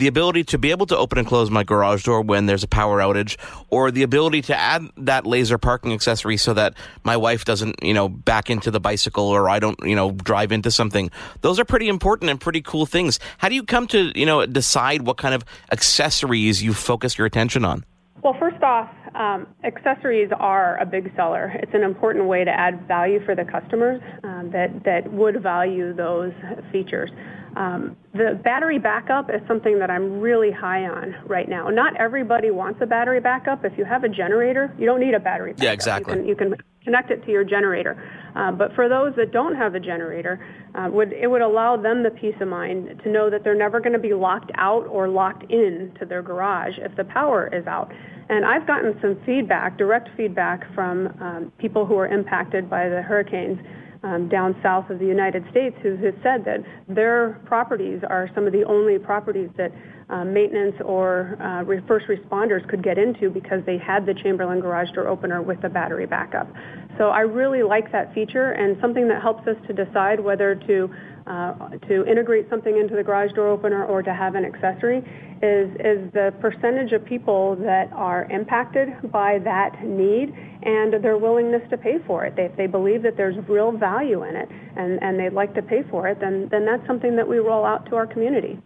the 0.00 0.06
ability 0.06 0.42
to 0.44 0.58
be 0.58 0.70
able 0.70 0.86
to 0.86 0.96
open 0.96 1.18
and 1.18 1.28
close 1.28 1.50
my 1.50 1.62
garage 1.62 2.04
door 2.04 2.22
when 2.22 2.46
there's 2.46 2.64
a 2.64 2.68
power 2.68 3.00
outage, 3.00 3.36
or 3.68 3.90
the 3.90 4.02
ability 4.02 4.40
to 4.40 4.56
add 4.56 4.82
that 4.96 5.26
laser 5.26 5.58
parking 5.58 5.92
accessory 5.92 6.38
so 6.38 6.54
that 6.54 6.74
my 7.04 7.16
wife 7.16 7.44
doesn't, 7.44 7.76
you 7.82 7.92
know, 7.92 8.08
back 8.08 8.48
into 8.48 8.70
the 8.70 8.80
bicycle 8.80 9.24
or 9.24 9.48
I 9.50 9.58
don't, 9.58 9.78
you 9.84 9.94
know, 9.94 10.12
drive 10.12 10.52
into 10.52 10.70
something. 10.70 11.10
Those 11.42 11.60
are 11.60 11.66
pretty 11.66 11.88
important 11.88 12.30
and 12.30 12.40
pretty 12.40 12.62
cool 12.62 12.86
things. 12.86 13.20
How 13.38 13.50
do 13.50 13.54
you 13.54 13.62
come 13.62 13.86
to, 13.88 14.18
you 14.18 14.24
know, 14.24 14.46
decide 14.46 15.02
what 15.02 15.18
kind 15.18 15.34
of 15.34 15.44
accessories 15.70 16.62
you 16.62 16.72
focus 16.72 17.18
your 17.18 17.26
attention 17.26 17.64
on? 17.64 17.84
Well, 18.22 18.36
first 18.38 18.62
off, 18.62 18.90
um, 19.14 19.46
accessories 19.64 20.30
are 20.38 20.78
a 20.78 20.86
big 20.86 21.14
seller. 21.16 21.52
It's 21.62 21.74
an 21.74 21.82
important 21.82 22.26
way 22.26 22.44
to 22.44 22.50
add 22.50 22.86
value 22.86 23.24
for 23.24 23.34
the 23.34 23.44
customers 23.44 24.00
um, 24.24 24.50
that, 24.52 24.84
that 24.84 25.12
would 25.12 25.42
value 25.42 25.94
those 25.94 26.32
features. 26.72 27.10
Um, 27.56 27.96
the 28.12 28.40
battery 28.42 28.78
backup 28.78 29.30
is 29.30 29.40
something 29.48 29.78
that 29.78 29.90
I'm 29.90 30.20
really 30.20 30.50
high 30.50 30.86
on 30.86 31.16
right 31.26 31.48
now. 31.48 31.68
Not 31.68 31.96
everybody 31.96 32.50
wants 32.50 32.80
a 32.82 32.86
battery 32.86 33.20
backup. 33.20 33.64
If 33.64 33.76
you 33.76 33.84
have 33.84 34.04
a 34.04 34.08
generator, 34.08 34.74
you 34.78 34.86
don't 34.86 35.00
need 35.00 35.14
a 35.14 35.20
battery 35.20 35.52
backup. 35.52 35.64
Yeah, 35.64 35.72
exactly. 35.72 36.14
You 36.26 36.36
can, 36.36 36.50
you 36.50 36.56
can 36.56 36.66
connect 36.84 37.10
it 37.10 37.24
to 37.24 37.30
your 37.30 37.44
generator. 37.44 38.00
Uh, 38.36 38.52
but 38.52 38.74
for 38.74 38.88
those 38.88 39.14
that 39.16 39.32
don't 39.32 39.56
have 39.56 39.74
a 39.74 39.80
generator, 39.80 40.44
uh, 40.74 40.88
would, 40.90 41.12
it 41.12 41.28
would 41.28 41.42
allow 41.42 41.76
them 41.76 42.02
the 42.02 42.10
peace 42.10 42.34
of 42.40 42.48
mind 42.48 43.00
to 43.02 43.10
know 43.10 43.28
that 43.30 43.42
they're 43.44 43.58
never 43.58 43.80
going 43.80 43.92
to 43.92 43.98
be 43.98 44.14
locked 44.14 44.52
out 44.54 44.86
or 44.86 45.08
locked 45.08 45.50
in 45.50 45.92
to 45.98 46.06
their 46.06 46.22
garage 46.22 46.74
if 46.78 46.94
the 46.96 47.04
power 47.04 47.48
is 47.52 47.66
out. 47.66 47.92
And 48.28 48.44
I've 48.44 48.64
gotten 48.64 48.96
some 49.02 49.18
feedback, 49.26 49.76
direct 49.76 50.08
feedback 50.16 50.72
from 50.72 51.08
um, 51.20 51.52
people 51.58 51.84
who 51.84 51.96
are 51.96 52.06
impacted 52.06 52.70
by 52.70 52.88
the 52.88 53.02
hurricanes 53.02 53.58
um, 54.02 54.28
down 54.28 54.56
south 54.62 54.88
of 54.90 54.98
the 54.98 55.06
United 55.06 55.44
States 55.50 55.76
who 55.82 55.96
have 55.96 56.14
said 56.22 56.44
that 56.44 56.60
their 56.88 57.40
properties 57.44 58.00
are 58.08 58.30
some 58.34 58.46
of 58.46 58.52
the 58.52 58.64
only 58.64 58.98
properties 58.98 59.50
that 59.56 59.72
uh, 60.10 60.24
maintenance 60.24 60.76
or 60.84 61.36
uh, 61.40 61.64
first 61.86 62.06
responders 62.06 62.68
could 62.68 62.82
get 62.82 62.98
into 62.98 63.30
because 63.30 63.62
they 63.64 63.78
had 63.78 64.06
the 64.06 64.14
Chamberlain 64.14 64.60
garage 64.60 64.90
door 64.92 65.08
opener 65.08 65.40
with 65.42 65.60
the 65.62 65.68
battery 65.68 66.06
backup. 66.06 66.52
So 66.98 67.08
I 67.08 67.20
really 67.20 67.62
like 67.62 67.90
that 67.92 68.12
feature 68.12 68.52
and 68.52 68.76
something 68.80 69.08
that 69.08 69.22
helps 69.22 69.46
us 69.46 69.56
to 69.68 69.72
decide 69.72 70.20
whether 70.20 70.54
to 70.54 70.90
uh, 71.26 71.68
to 71.86 72.04
integrate 72.06 72.48
something 72.50 72.76
into 72.76 72.96
the 72.96 73.02
garage 73.04 73.32
door 73.32 73.48
opener 73.48 73.84
or 73.84 74.02
to 74.02 74.12
have 74.12 74.34
an 74.34 74.44
accessory 74.44 74.98
is, 75.42 75.70
is 75.78 76.12
the 76.12 76.34
percentage 76.40 76.92
of 76.92 77.04
people 77.04 77.56
that 77.56 77.90
are 77.92 78.24
impacted 78.30 78.88
by 79.12 79.38
that 79.38 79.84
need 79.84 80.34
and 80.62 80.92
their 81.04 81.18
willingness 81.18 81.62
to 81.70 81.78
pay 81.78 81.98
for 82.06 82.24
it. 82.24 82.34
They, 82.36 82.46
if 82.46 82.56
they 82.56 82.66
believe 82.66 83.02
that 83.02 83.16
there's 83.16 83.36
real 83.48 83.70
value 83.70 84.24
in 84.24 84.34
it 84.34 84.48
and, 84.76 85.00
and 85.02 85.20
they'd 85.20 85.32
like 85.32 85.54
to 85.54 85.62
pay 85.62 85.82
for 85.88 86.08
it, 86.08 86.18
then, 86.20 86.48
then 86.50 86.66
that's 86.66 86.84
something 86.86 87.14
that 87.16 87.28
we 87.28 87.38
roll 87.38 87.64
out 87.64 87.86
to 87.90 87.96
our 87.96 88.06
community. 88.06 88.58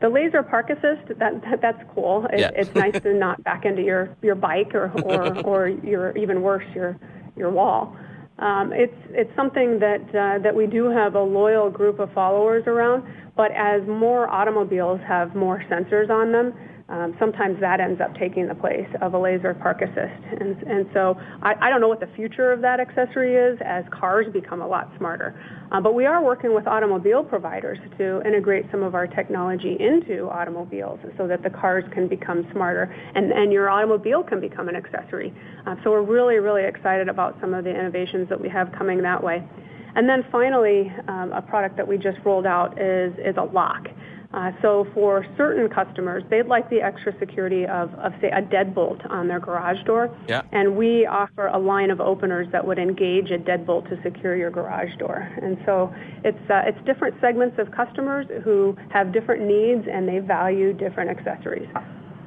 The 0.00 0.08
laser 0.08 0.42
park 0.42 0.70
assist, 0.70 1.18
that, 1.18 1.42
that 1.42 1.60
that's 1.60 1.82
cool. 1.94 2.26
It, 2.32 2.40
yeah. 2.40 2.50
it's 2.54 2.72
nice 2.74 3.00
to 3.02 3.12
not 3.14 3.42
back 3.42 3.64
into 3.64 3.82
your, 3.82 4.16
your 4.22 4.36
bike 4.36 4.74
or, 4.74 4.92
or, 5.02 5.38
or 5.44 5.68
your, 5.68 6.16
even 6.16 6.42
worse, 6.42 6.64
your, 6.74 6.98
your 7.36 7.50
wall. 7.50 7.96
Um, 8.38 8.72
it's 8.72 8.94
it's 9.10 9.34
something 9.34 9.80
that 9.80 10.02
uh, 10.14 10.38
that 10.44 10.54
we 10.54 10.66
do 10.68 10.88
have 10.90 11.16
a 11.16 11.22
loyal 11.22 11.70
group 11.70 11.98
of 11.98 12.12
followers 12.12 12.62
around. 12.68 13.02
But 13.36 13.50
as 13.52 13.82
more 13.88 14.28
automobiles 14.28 15.00
have 15.06 15.34
more 15.34 15.64
sensors 15.68 16.08
on 16.08 16.30
them, 16.30 16.54
um, 16.88 17.14
sometimes 17.18 17.60
that 17.60 17.80
ends 17.80 18.00
up 18.00 18.14
taking 18.16 18.48
the 18.48 18.54
place 18.54 18.88
of 19.02 19.12
a 19.12 19.18
laser 19.18 19.52
park 19.52 19.82
assist. 19.82 20.40
And, 20.40 20.62
and 20.62 20.88
so 20.94 21.16
I, 21.42 21.54
I, 21.60 21.70
don't 21.70 21.82
know 21.82 21.88
what 21.88 22.00
the 22.00 22.08
future 22.16 22.50
of 22.50 22.62
that 22.62 22.80
accessory 22.80 23.34
is 23.34 23.58
as 23.62 23.84
cars 23.90 24.26
become 24.32 24.62
a 24.62 24.66
lot 24.66 24.90
smarter. 24.96 25.38
Uh, 25.70 25.82
but 25.82 25.94
we 25.94 26.06
are 26.06 26.24
working 26.24 26.54
with 26.54 26.66
automobile 26.66 27.22
providers 27.22 27.78
to 27.98 28.22
integrate 28.26 28.64
some 28.70 28.82
of 28.82 28.94
our 28.94 29.06
technology 29.06 29.76
into 29.78 30.30
automobiles 30.30 30.98
so 31.18 31.26
that 31.26 31.42
the 31.42 31.50
cars 31.50 31.84
can 31.92 32.08
become 32.08 32.48
smarter 32.52 32.94
and, 33.14 33.32
and 33.32 33.52
your 33.52 33.68
automobile 33.68 34.22
can 34.22 34.40
become 34.40 34.68
an 34.68 34.76
accessory. 34.76 35.34
Uh, 35.66 35.76
so 35.84 35.90
we're 35.90 36.02
really, 36.02 36.36
really 36.36 36.64
excited 36.64 37.08
about 37.10 37.36
some 37.38 37.52
of 37.52 37.64
the 37.64 37.70
innovations 37.70 38.30
that 38.30 38.40
we 38.40 38.48
have 38.48 38.72
coming 38.72 39.02
that 39.02 39.22
way. 39.22 39.46
And 39.94 40.08
then 40.08 40.24
finally, 40.32 40.92
um, 41.08 41.32
a 41.32 41.42
product 41.42 41.76
that 41.76 41.86
we 41.86 41.98
just 41.98 42.18
rolled 42.24 42.46
out 42.46 42.80
is, 42.80 43.12
is 43.18 43.36
a 43.36 43.42
lock. 43.42 43.88
Uh, 44.34 44.50
so 44.60 44.86
for 44.92 45.24
certain 45.38 45.68
customers, 45.68 46.22
they'd 46.28 46.46
like 46.46 46.68
the 46.68 46.82
extra 46.82 47.18
security 47.18 47.64
of, 47.64 47.92
of, 47.94 48.12
say, 48.20 48.28
a 48.28 48.42
deadbolt 48.42 49.08
on 49.10 49.26
their 49.26 49.40
garage 49.40 49.82
door. 49.84 50.14
Yeah. 50.28 50.42
And 50.52 50.76
we 50.76 51.06
offer 51.06 51.46
a 51.46 51.58
line 51.58 51.90
of 51.90 52.00
openers 52.00 52.46
that 52.52 52.66
would 52.66 52.78
engage 52.78 53.30
a 53.30 53.38
deadbolt 53.38 53.88
to 53.88 53.98
secure 54.02 54.36
your 54.36 54.50
garage 54.50 54.94
door. 54.98 55.32
And 55.40 55.56
so 55.64 55.94
it's, 56.24 56.50
uh, 56.50 56.62
it's 56.66 56.78
different 56.84 57.14
segments 57.22 57.58
of 57.58 57.70
customers 57.72 58.26
who 58.44 58.76
have 58.90 59.12
different 59.12 59.46
needs 59.46 59.88
and 59.90 60.06
they 60.06 60.18
value 60.18 60.74
different 60.74 61.10
accessories. 61.10 61.68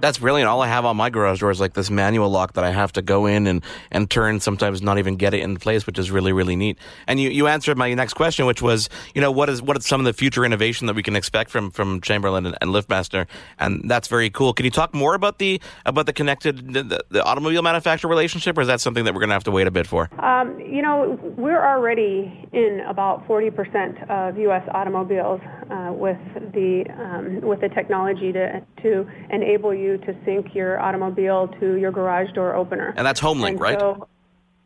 That's 0.01 0.17
brilliant. 0.17 0.49
All 0.49 0.61
I 0.61 0.67
have 0.67 0.85
on 0.85 0.97
my 0.97 1.09
garage 1.09 1.39
door 1.39 1.51
is 1.51 1.59
like 1.59 1.73
this 1.73 1.89
manual 1.89 2.29
lock 2.29 2.53
that 2.53 2.63
I 2.63 2.71
have 2.71 2.91
to 2.93 3.01
go 3.01 3.27
in 3.27 3.47
and, 3.47 3.63
and 3.91 4.09
turn, 4.09 4.39
sometimes 4.39 4.81
not 4.81 4.97
even 4.97 5.15
get 5.15 5.33
it 5.33 5.41
in 5.41 5.57
place, 5.57 5.85
which 5.85 5.99
is 5.99 6.09
really, 6.09 6.33
really 6.33 6.55
neat. 6.55 6.77
And 7.07 7.19
you, 7.19 7.29
you 7.29 7.47
answered 7.47 7.77
my 7.77 7.93
next 7.93 8.15
question, 8.15 8.45
which 8.45 8.61
was, 8.61 8.89
you 9.13 9.21
know, 9.21 9.31
what 9.31 9.49
is 9.49 9.61
what 9.61 9.77
is 9.77 9.85
some 9.85 10.01
of 10.01 10.05
the 10.05 10.13
future 10.13 10.43
innovation 10.43 10.87
that 10.87 10.95
we 10.95 11.03
can 11.03 11.15
expect 11.15 11.51
from, 11.51 11.71
from 11.71 12.01
Chamberlain 12.01 12.45
and, 12.45 12.57
and 12.61 12.71
LiftMaster? 12.71 13.27
And 13.59 13.89
that's 13.89 14.07
very 14.07 14.29
cool. 14.29 14.53
Can 14.53 14.65
you 14.65 14.71
talk 14.71 14.93
more 14.93 15.13
about 15.13 15.37
the 15.37 15.61
about 15.85 16.07
the 16.07 16.13
connected 16.13 16.73
the, 16.73 17.03
the 17.09 17.23
automobile 17.23 17.61
manufacturer 17.61 18.09
relationship, 18.09 18.57
or 18.57 18.61
is 18.61 18.67
that 18.67 18.81
something 18.81 19.05
that 19.05 19.13
we're 19.13 19.19
going 19.19 19.29
to 19.29 19.35
have 19.35 19.43
to 19.45 19.51
wait 19.51 19.67
a 19.67 19.71
bit 19.71 19.85
for? 19.85 20.09
Um, 20.23 20.59
you 20.59 20.81
know, 20.81 21.19
we're 21.37 21.63
already 21.63 22.47
in 22.53 22.81
about 22.87 23.27
40% 23.27 24.09
of 24.09 24.37
U.S. 24.37 24.67
automobiles 24.73 25.41
uh, 25.71 25.91
with 25.93 26.17
the 26.53 26.83
um, 26.97 27.41
with 27.41 27.61
the 27.61 27.69
technology 27.69 28.31
to 28.31 28.61
to 28.83 29.07
enable 29.29 29.73
you 29.73 29.97
to 29.99 30.15
sync 30.25 30.53
your 30.53 30.79
automobile 30.79 31.47
to 31.59 31.75
your 31.75 31.91
garage 31.91 32.31
door 32.33 32.55
opener. 32.55 32.93
And 32.97 33.05
that's 33.07 33.21
HomeLink, 33.21 33.51
And 33.51 33.59
right? 33.61 33.79
so- 33.79 34.07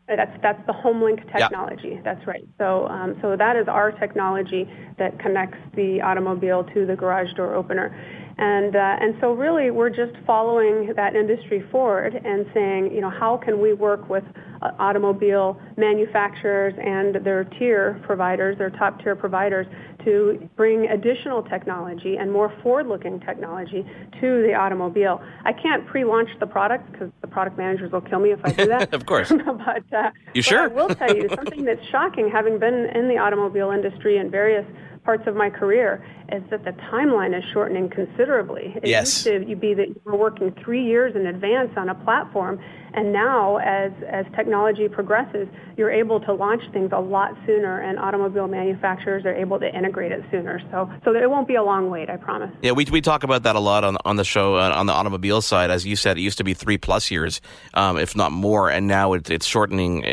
that's 0.08 0.30
that's 0.40 0.64
the 0.68 0.72
HomeLink 0.72 1.32
technology. 1.32 2.00
That's 2.04 2.24
right. 2.28 2.46
So 2.58 2.86
um, 2.86 3.16
so 3.20 3.36
that 3.36 3.56
is 3.56 3.66
our 3.66 3.90
technology 3.90 4.68
that 4.98 5.18
connects 5.18 5.58
the 5.74 6.00
automobile 6.00 6.62
to 6.74 6.86
the 6.86 6.94
garage 6.94 7.32
door 7.34 7.56
opener, 7.56 7.90
and 8.38 8.76
uh, 8.76 8.96
and 9.00 9.14
so 9.20 9.32
really 9.32 9.70
we're 9.70 9.90
just 9.90 10.12
following 10.26 10.92
that 10.94 11.16
industry 11.16 11.64
forward 11.70 12.14
and 12.14 12.46
saying 12.52 12.92
you 12.92 13.00
know 13.00 13.10
how 13.10 13.36
can 13.36 13.60
we 13.60 13.72
work 13.72 14.08
with 14.08 14.24
uh, 14.62 14.70
automobile 14.78 15.60
manufacturers 15.76 16.74
and 16.78 17.24
their 17.24 17.44
tier 17.44 18.00
providers, 18.04 18.56
their 18.58 18.70
top 18.70 19.02
tier 19.02 19.16
providers, 19.16 19.66
to 20.04 20.48
bring 20.56 20.86
additional 20.86 21.42
technology 21.42 22.16
and 22.16 22.32
more 22.32 22.52
forward-looking 22.62 23.20
technology 23.20 23.84
to 24.20 24.42
the 24.46 24.54
automobile. 24.54 25.20
I 25.44 25.52
can't 25.52 25.86
pre-launch 25.86 26.28
the 26.38 26.46
product 26.46 26.92
because 26.92 27.10
the 27.20 27.26
product 27.26 27.58
managers 27.58 27.90
will 27.90 28.00
kill 28.00 28.20
me 28.20 28.30
if 28.30 28.40
I 28.44 28.52
do 28.52 28.66
that. 28.66 28.94
of 28.94 29.04
course. 29.04 29.30
but 29.46 29.84
uh, 29.92 30.10
You 30.32 30.42
but 30.42 30.44
sure? 30.44 30.62
I 30.62 30.66
will 30.68 30.88
tell 30.88 31.14
you 31.14 31.28
something 31.34 31.64
that's 31.64 31.84
shocking, 31.90 32.30
having 32.30 32.58
been 32.58 32.86
in 32.94 33.08
the 33.08 33.18
automobile 33.18 33.72
industry 33.72 34.18
in 34.18 34.30
various 34.30 34.64
parts 35.06 35.26
of 35.28 35.36
my 35.36 35.48
career, 35.48 36.04
is 36.32 36.42
that 36.50 36.64
the 36.64 36.72
timeline 36.92 37.32
is 37.38 37.44
shortening 37.54 37.88
considerably. 37.88 38.74
It 38.82 38.88
Yes. 38.88 39.24
used 39.24 39.48
to 39.48 39.56
be 39.56 39.72
that 39.72 39.88
you 39.88 40.00
were 40.04 40.16
working 40.16 40.50
three 40.62 40.82
years 40.82 41.14
in 41.14 41.26
advance 41.26 41.70
on 41.76 41.88
a 41.88 41.94
platform, 41.94 42.58
and 42.96 43.12
now 43.12 43.58
as 43.58 43.92
as 44.10 44.24
technology 44.34 44.88
progresses, 44.88 45.46
you're 45.76 45.90
able 45.90 46.18
to 46.20 46.32
launch 46.32 46.62
things 46.72 46.90
a 46.92 47.00
lot 47.00 47.36
sooner, 47.46 47.80
and 47.80 47.98
automobile 47.98 48.48
manufacturers 48.48 49.24
are 49.26 49.34
able 49.34 49.60
to 49.60 49.76
integrate 49.76 50.12
it 50.12 50.24
sooner. 50.30 50.60
So 50.70 50.90
so 51.04 51.14
it 51.14 51.28
won't 51.28 51.46
be 51.46 51.56
a 51.56 51.62
long 51.62 51.90
wait, 51.90 52.08
I 52.08 52.16
promise. 52.16 52.50
Yeah, 52.62 52.72
we 52.72 52.86
we 52.90 53.02
talk 53.02 53.22
about 53.22 53.42
that 53.42 53.54
a 53.54 53.60
lot 53.60 53.84
on 53.84 53.98
on 54.04 54.16
the 54.16 54.24
show 54.24 54.56
uh, 54.56 54.72
on 54.74 54.86
the 54.86 54.94
automobile 54.94 55.42
side. 55.42 55.70
As 55.70 55.84
you 55.84 55.94
said, 55.94 56.16
it 56.16 56.22
used 56.22 56.38
to 56.38 56.44
be 56.44 56.54
three 56.54 56.78
plus 56.78 57.10
years, 57.10 57.40
um, 57.74 57.98
if 57.98 58.16
not 58.16 58.32
more, 58.32 58.70
and 58.70 58.86
now 58.86 59.12
it, 59.12 59.30
it's 59.30 59.46
shortening 59.46 60.04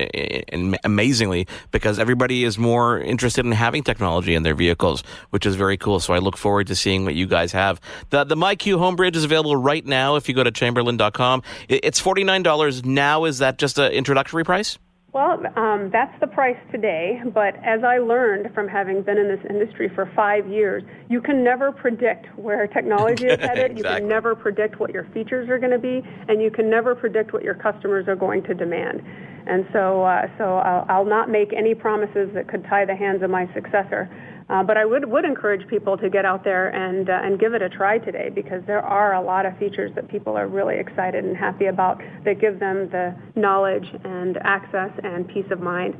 amazingly 0.83 1.47
because 1.71 1.99
everybody 1.99 2.43
is 2.43 2.57
more 2.57 2.99
interested 2.99 3.45
in 3.45 3.53
having 3.53 3.83
technology 3.83 4.35
in 4.35 4.43
their 4.43 4.55
vehicles, 4.55 5.03
which 5.29 5.45
is 5.45 5.55
very 5.55 5.77
cool. 5.77 6.01
So 6.01 6.13
I 6.13 6.19
look 6.19 6.35
forward 6.35 6.67
to 6.67 6.75
seeing 6.75 7.05
what 7.05 7.15
you 7.15 7.27
guys 7.27 7.53
have. 7.53 7.79
The 8.09 8.25
the 8.25 8.35
MyQ 8.35 8.77
Home 8.77 8.97
Bridge 8.97 9.15
is 9.15 9.23
available 9.23 9.55
right 9.55 9.85
now 9.85 10.17
if 10.17 10.27
you 10.27 10.35
go 10.35 10.43
to 10.43 10.51
chamberlain.com. 10.51 11.43
It, 11.69 11.85
it's 11.85 11.99
forty 11.99 12.25
nine 12.25 12.43
dollars 12.81 12.85
now. 12.85 13.25
Is 13.25 13.39
that 13.39 13.57
just 13.57 13.77
an 13.77 13.91
introductory 13.91 14.43
price? 14.43 14.77
Well, 15.13 15.43
um, 15.55 15.91
that's 15.93 16.19
the 16.21 16.25
price 16.25 16.57
today, 16.71 17.21
but 17.35 17.53
as 17.63 17.83
I 17.83 17.99
learned 17.99 18.51
from 18.55 18.67
having 18.67 19.03
been 19.03 19.19
in 19.19 19.27
this 19.27 19.45
industry 19.47 19.87
for 19.93 20.11
five 20.15 20.47
years, 20.47 20.81
you 21.07 21.21
can 21.21 21.43
never 21.43 21.71
predict 21.71 22.35
where 22.35 22.65
technology 22.65 23.27
is 23.27 23.39
headed. 23.39 23.77
You 23.77 23.83
can 23.83 24.07
never 24.07 24.33
predict 24.33 24.79
what 24.79 24.89
your 24.89 25.03
features 25.13 25.49
are 25.49 25.59
going 25.59 25.71
to 25.71 25.77
be, 25.77 26.01
and 26.27 26.41
you 26.41 26.49
can 26.49 26.67
never 26.67 26.95
predict 26.95 27.31
what 27.31 27.43
your 27.43 27.53
customers 27.53 28.07
are 28.07 28.15
going 28.15 28.41
to 28.43 28.55
demand. 28.55 29.03
And 29.45 29.67
so, 29.71 30.01
uh, 30.01 30.25
so 30.39 30.55
I'll, 30.57 30.85
I'll 30.89 31.05
not 31.05 31.29
make 31.29 31.53
any 31.53 31.75
promises 31.75 32.29
that 32.33 32.47
could 32.47 32.63
tie 32.63 32.85
the 32.85 32.95
hands 32.95 33.21
of 33.21 33.29
my 33.29 33.45
successor. 33.53 34.09
Uh, 34.53 34.61
but 34.61 34.77
I 34.77 34.85
would, 34.85 35.09
would 35.09 35.25
encourage 35.25 35.67
people 35.67 35.97
to 35.97 36.11
get 36.11 36.25
out 36.25 36.43
there 36.43 36.67
and, 36.69 37.09
uh, 37.09 37.21
and 37.23 37.39
give 37.39 37.55
it 37.55 37.63
a 37.63 37.69
try 37.69 37.97
today 37.97 38.29
because 38.29 38.61
there 38.67 38.81
are 38.81 39.15
a 39.15 39.21
lot 39.21 39.47
of 39.47 39.57
features 39.57 39.91
that 39.95 40.07
people 40.07 40.37
are 40.37 40.47
really 40.47 40.77
excited 40.77 41.25
and 41.25 41.35
happy 41.35 41.65
about 41.65 41.99
that 42.23 42.39
give 42.39 42.59
them 42.59 42.87
the 42.91 43.15
knowledge 43.35 43.87
and 44.03 44.37
access 44.43 44.91
and 45.03 45.27
peace 45.27 45.47
of 45.49 45.59
mind 45.59 45.95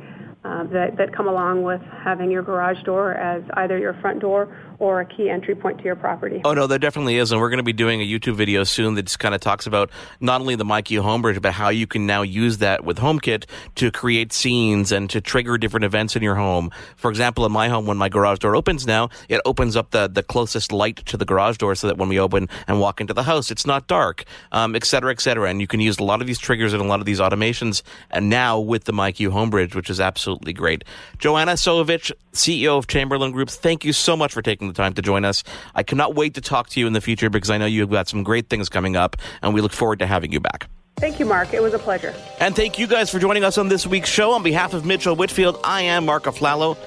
uh, 0.46 0.66
that, 0.66 0.96
that 0.98 1.16
come 1.16 1.28
along 1.28 1.64
with 1.64 1.82
having 2.04 2.30
your 2.30 2.44
garage 2.44 2.78
door 2.84 3.16
as 3.16 3.42
either 3.54 3.80
your 3.80 3.96
front 4.02 4.20
door 4.20 4.56
or 4.80 5.02
a 5.02 5.06
key 5.06 5.30
entry 5.30 5.56
point 5.56 5.78
to 5.80 5.84
your 5.84 5.96
property. 5.96 6.42
Oh 6.44 6.54
no, 6.54 6.68
there 6.68 6.80
definitely 6.80 7.18
is, 7.18 7.32
and 7.32 7.40
we're 7.40 7.50
going 7.50 7.58
to 7.58 7.64
be 7.64 7.74
doing 7.74 8.02
a 8.02 8.06
YouTube 8.06 8.36
video 8.36 8.64
soon 8.64 8.96
that 8.96 9.04
just 9.04 9.20
kind 9.20 9.36
of 9.36 9.42
talks 9.42 9.68
about 9.68 9.90
not 10.20 10.42
only 10.42 10.56
the 10.56 10.66
MyQ 10.66 11.04
Homebridge, 11.04 11.42
but 11.42 11.54
how 11.54 11.70
you 11.70 11.88
can 11.88 12.06
now 12.06 12.22
use 12.22 12.60
that 12.60 12.84
with 12.84 12.98
HomeKit 12.98 13.46
to 13.76 13.92
create 13.92 14.34
scenes 14.34 14.92
and 14.92 15.10
to 15.10 15.22
trigger 15.22 15.58
different 15.58 15.86
events 15.86 16.16
in 16.16 16.24
your 16.24 16.36
home. 16.36 16.72
For 16.96 17.10
example, 17.10 17.46
in 17.46 17.52
my 17.52 17.70
home, 17.70 17.86
when 17.86 17.98
my 17.98 18.10
garage 18.10 18.40
door 18.40 18.56
opens 18.56 18.86
now, 18.86 19.10
it 19.30 19.42
opens 19.46 19.76
up 19.76 19.92
the 19.92 20.08
the 20.08 20.24
closest 20.24 20.72
light 20.72 20.98
to 21.06 21.18
the 21.18 21.26
garage 21.26 21.58
door, 21.58 21.76
so 21.76 21.88
that 21.88 21.98
when 21.98 22.10
we 22.10 22.20
open 22.20 22.50
and 22.68 22.80
walk 22.80 23.02
into 23.02 23.14
the 23.14 23.24
house, 23.24 23.52
it's 23.52 23.66
not 23.66 23.88
dark, 23.88 24.24
um, 24.52 24.76
et 24.76 24.86
cetera, 24.86 25.12
et 25.12 25.22
cetera. 25.22 25.50
And 25.50 25.62
you 25.62 25.68
can 25.68 25.80
use 25.80 26.00
a 26.00 26.04
lot 26.04 26.22
of 26.22 26.28
these 26.28 26.40
triggers 26.40 26.74
and 26.74 26.82
a 26.82 26.86
lot 26.86 27.00
of 27.00 27.06
these 27.06 27.20
automations, 27.20 27.82
and 28.12 28.30
now 28.30 28.60
with 28.60 28.86
the 28.86 28.94
MyQ 28.94 29.30
Homebridge, 29.30 29.76
which 29.76 29.90
is 29.90 30.00
absolutely 30.00 30.54
great. 30.54 30.84
Joanna 31.20 31.54
Sohovich, 31.54 32.12
CEO 32.34 32.78
of 32.78 32.88
Chamberlain 32.88 33.32
Groups, 33.32 33.56
thank 33.56 33.86
you 33.86 33.94
so 33.94 34.16
much 34.16 34.34
for 34.34 34.42
taking 34.42 34.63
the 34.68 34.74
time 34.74 34.94
to 34.94 35.02
join 35.02 35.26
us. 35.26 35.44
I 35.76 35.84
cannot 35.84 36.16
wait 36.16 36.34
to 36.36 36.42
talk 36.42 36.70
to 36.70 36.80
you 36.80 36.88
in 36.88 36.94
the 36.94 37.02
future 37.02 37.30
because 37.30 37.50
I 37.50 37.58
know 37.58 37.66
you've 37.66 37.90
got 37.90 38.08
some 38.08 38.24
great 38.24 38.50
things 38.50 38.70
coming 38.70 38.96
up, 38.96 39.16
and 39.42 39.54
we 39.54 39.62
look 39.62 39.74
forward 39.74 40.00
to 40.00 40.08
having 40.08 40.32
you 40.32 40.40
back. 40.40 40.70
Thank 40.98 41.20
you, 41.20 41.26
Mark. 41.26 41.54
It 41.54 41.62
was 41.62 41.74
a 41.74 41.80
pleasure. 41.80 42.14
And 42.40 42.56
thank 42.56 42.78
you 42.78 42.88
guys 42.88 43.10
for 43.10 43.20
joining 43.20 43.44
us 43.44 43.58
on 43.58 43.68
this 43.68 43.86
week's 43.86 44.10
show. 44.10 44.32
On 44.32 44.44
behalf 44.44 44.74
of 44.74 44.86
Mitchell 44.86 45.16
Whitfield, 45.16 45.60
I 45.64 45.82
am 45.82 46.06
Mark 46.06 46.24
Aflalo. 46.24 46.78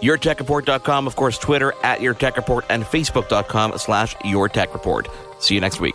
YourTechReport.com, 0.00 1.06
of 1.06 1.16
course, 1.16 1.38
Twitter 1.38 1.72
at 1.82 2.00
YourTechReport, 2.00 2.64
and 2.68 2.84
Facebook.com 2.84 3.78
slash 3.78 4.14
YourTechReport. 4.16 5.08
See 5.40 5.54
you 5.54 5.60
next 5.60 5.80
week. 5.80 5.94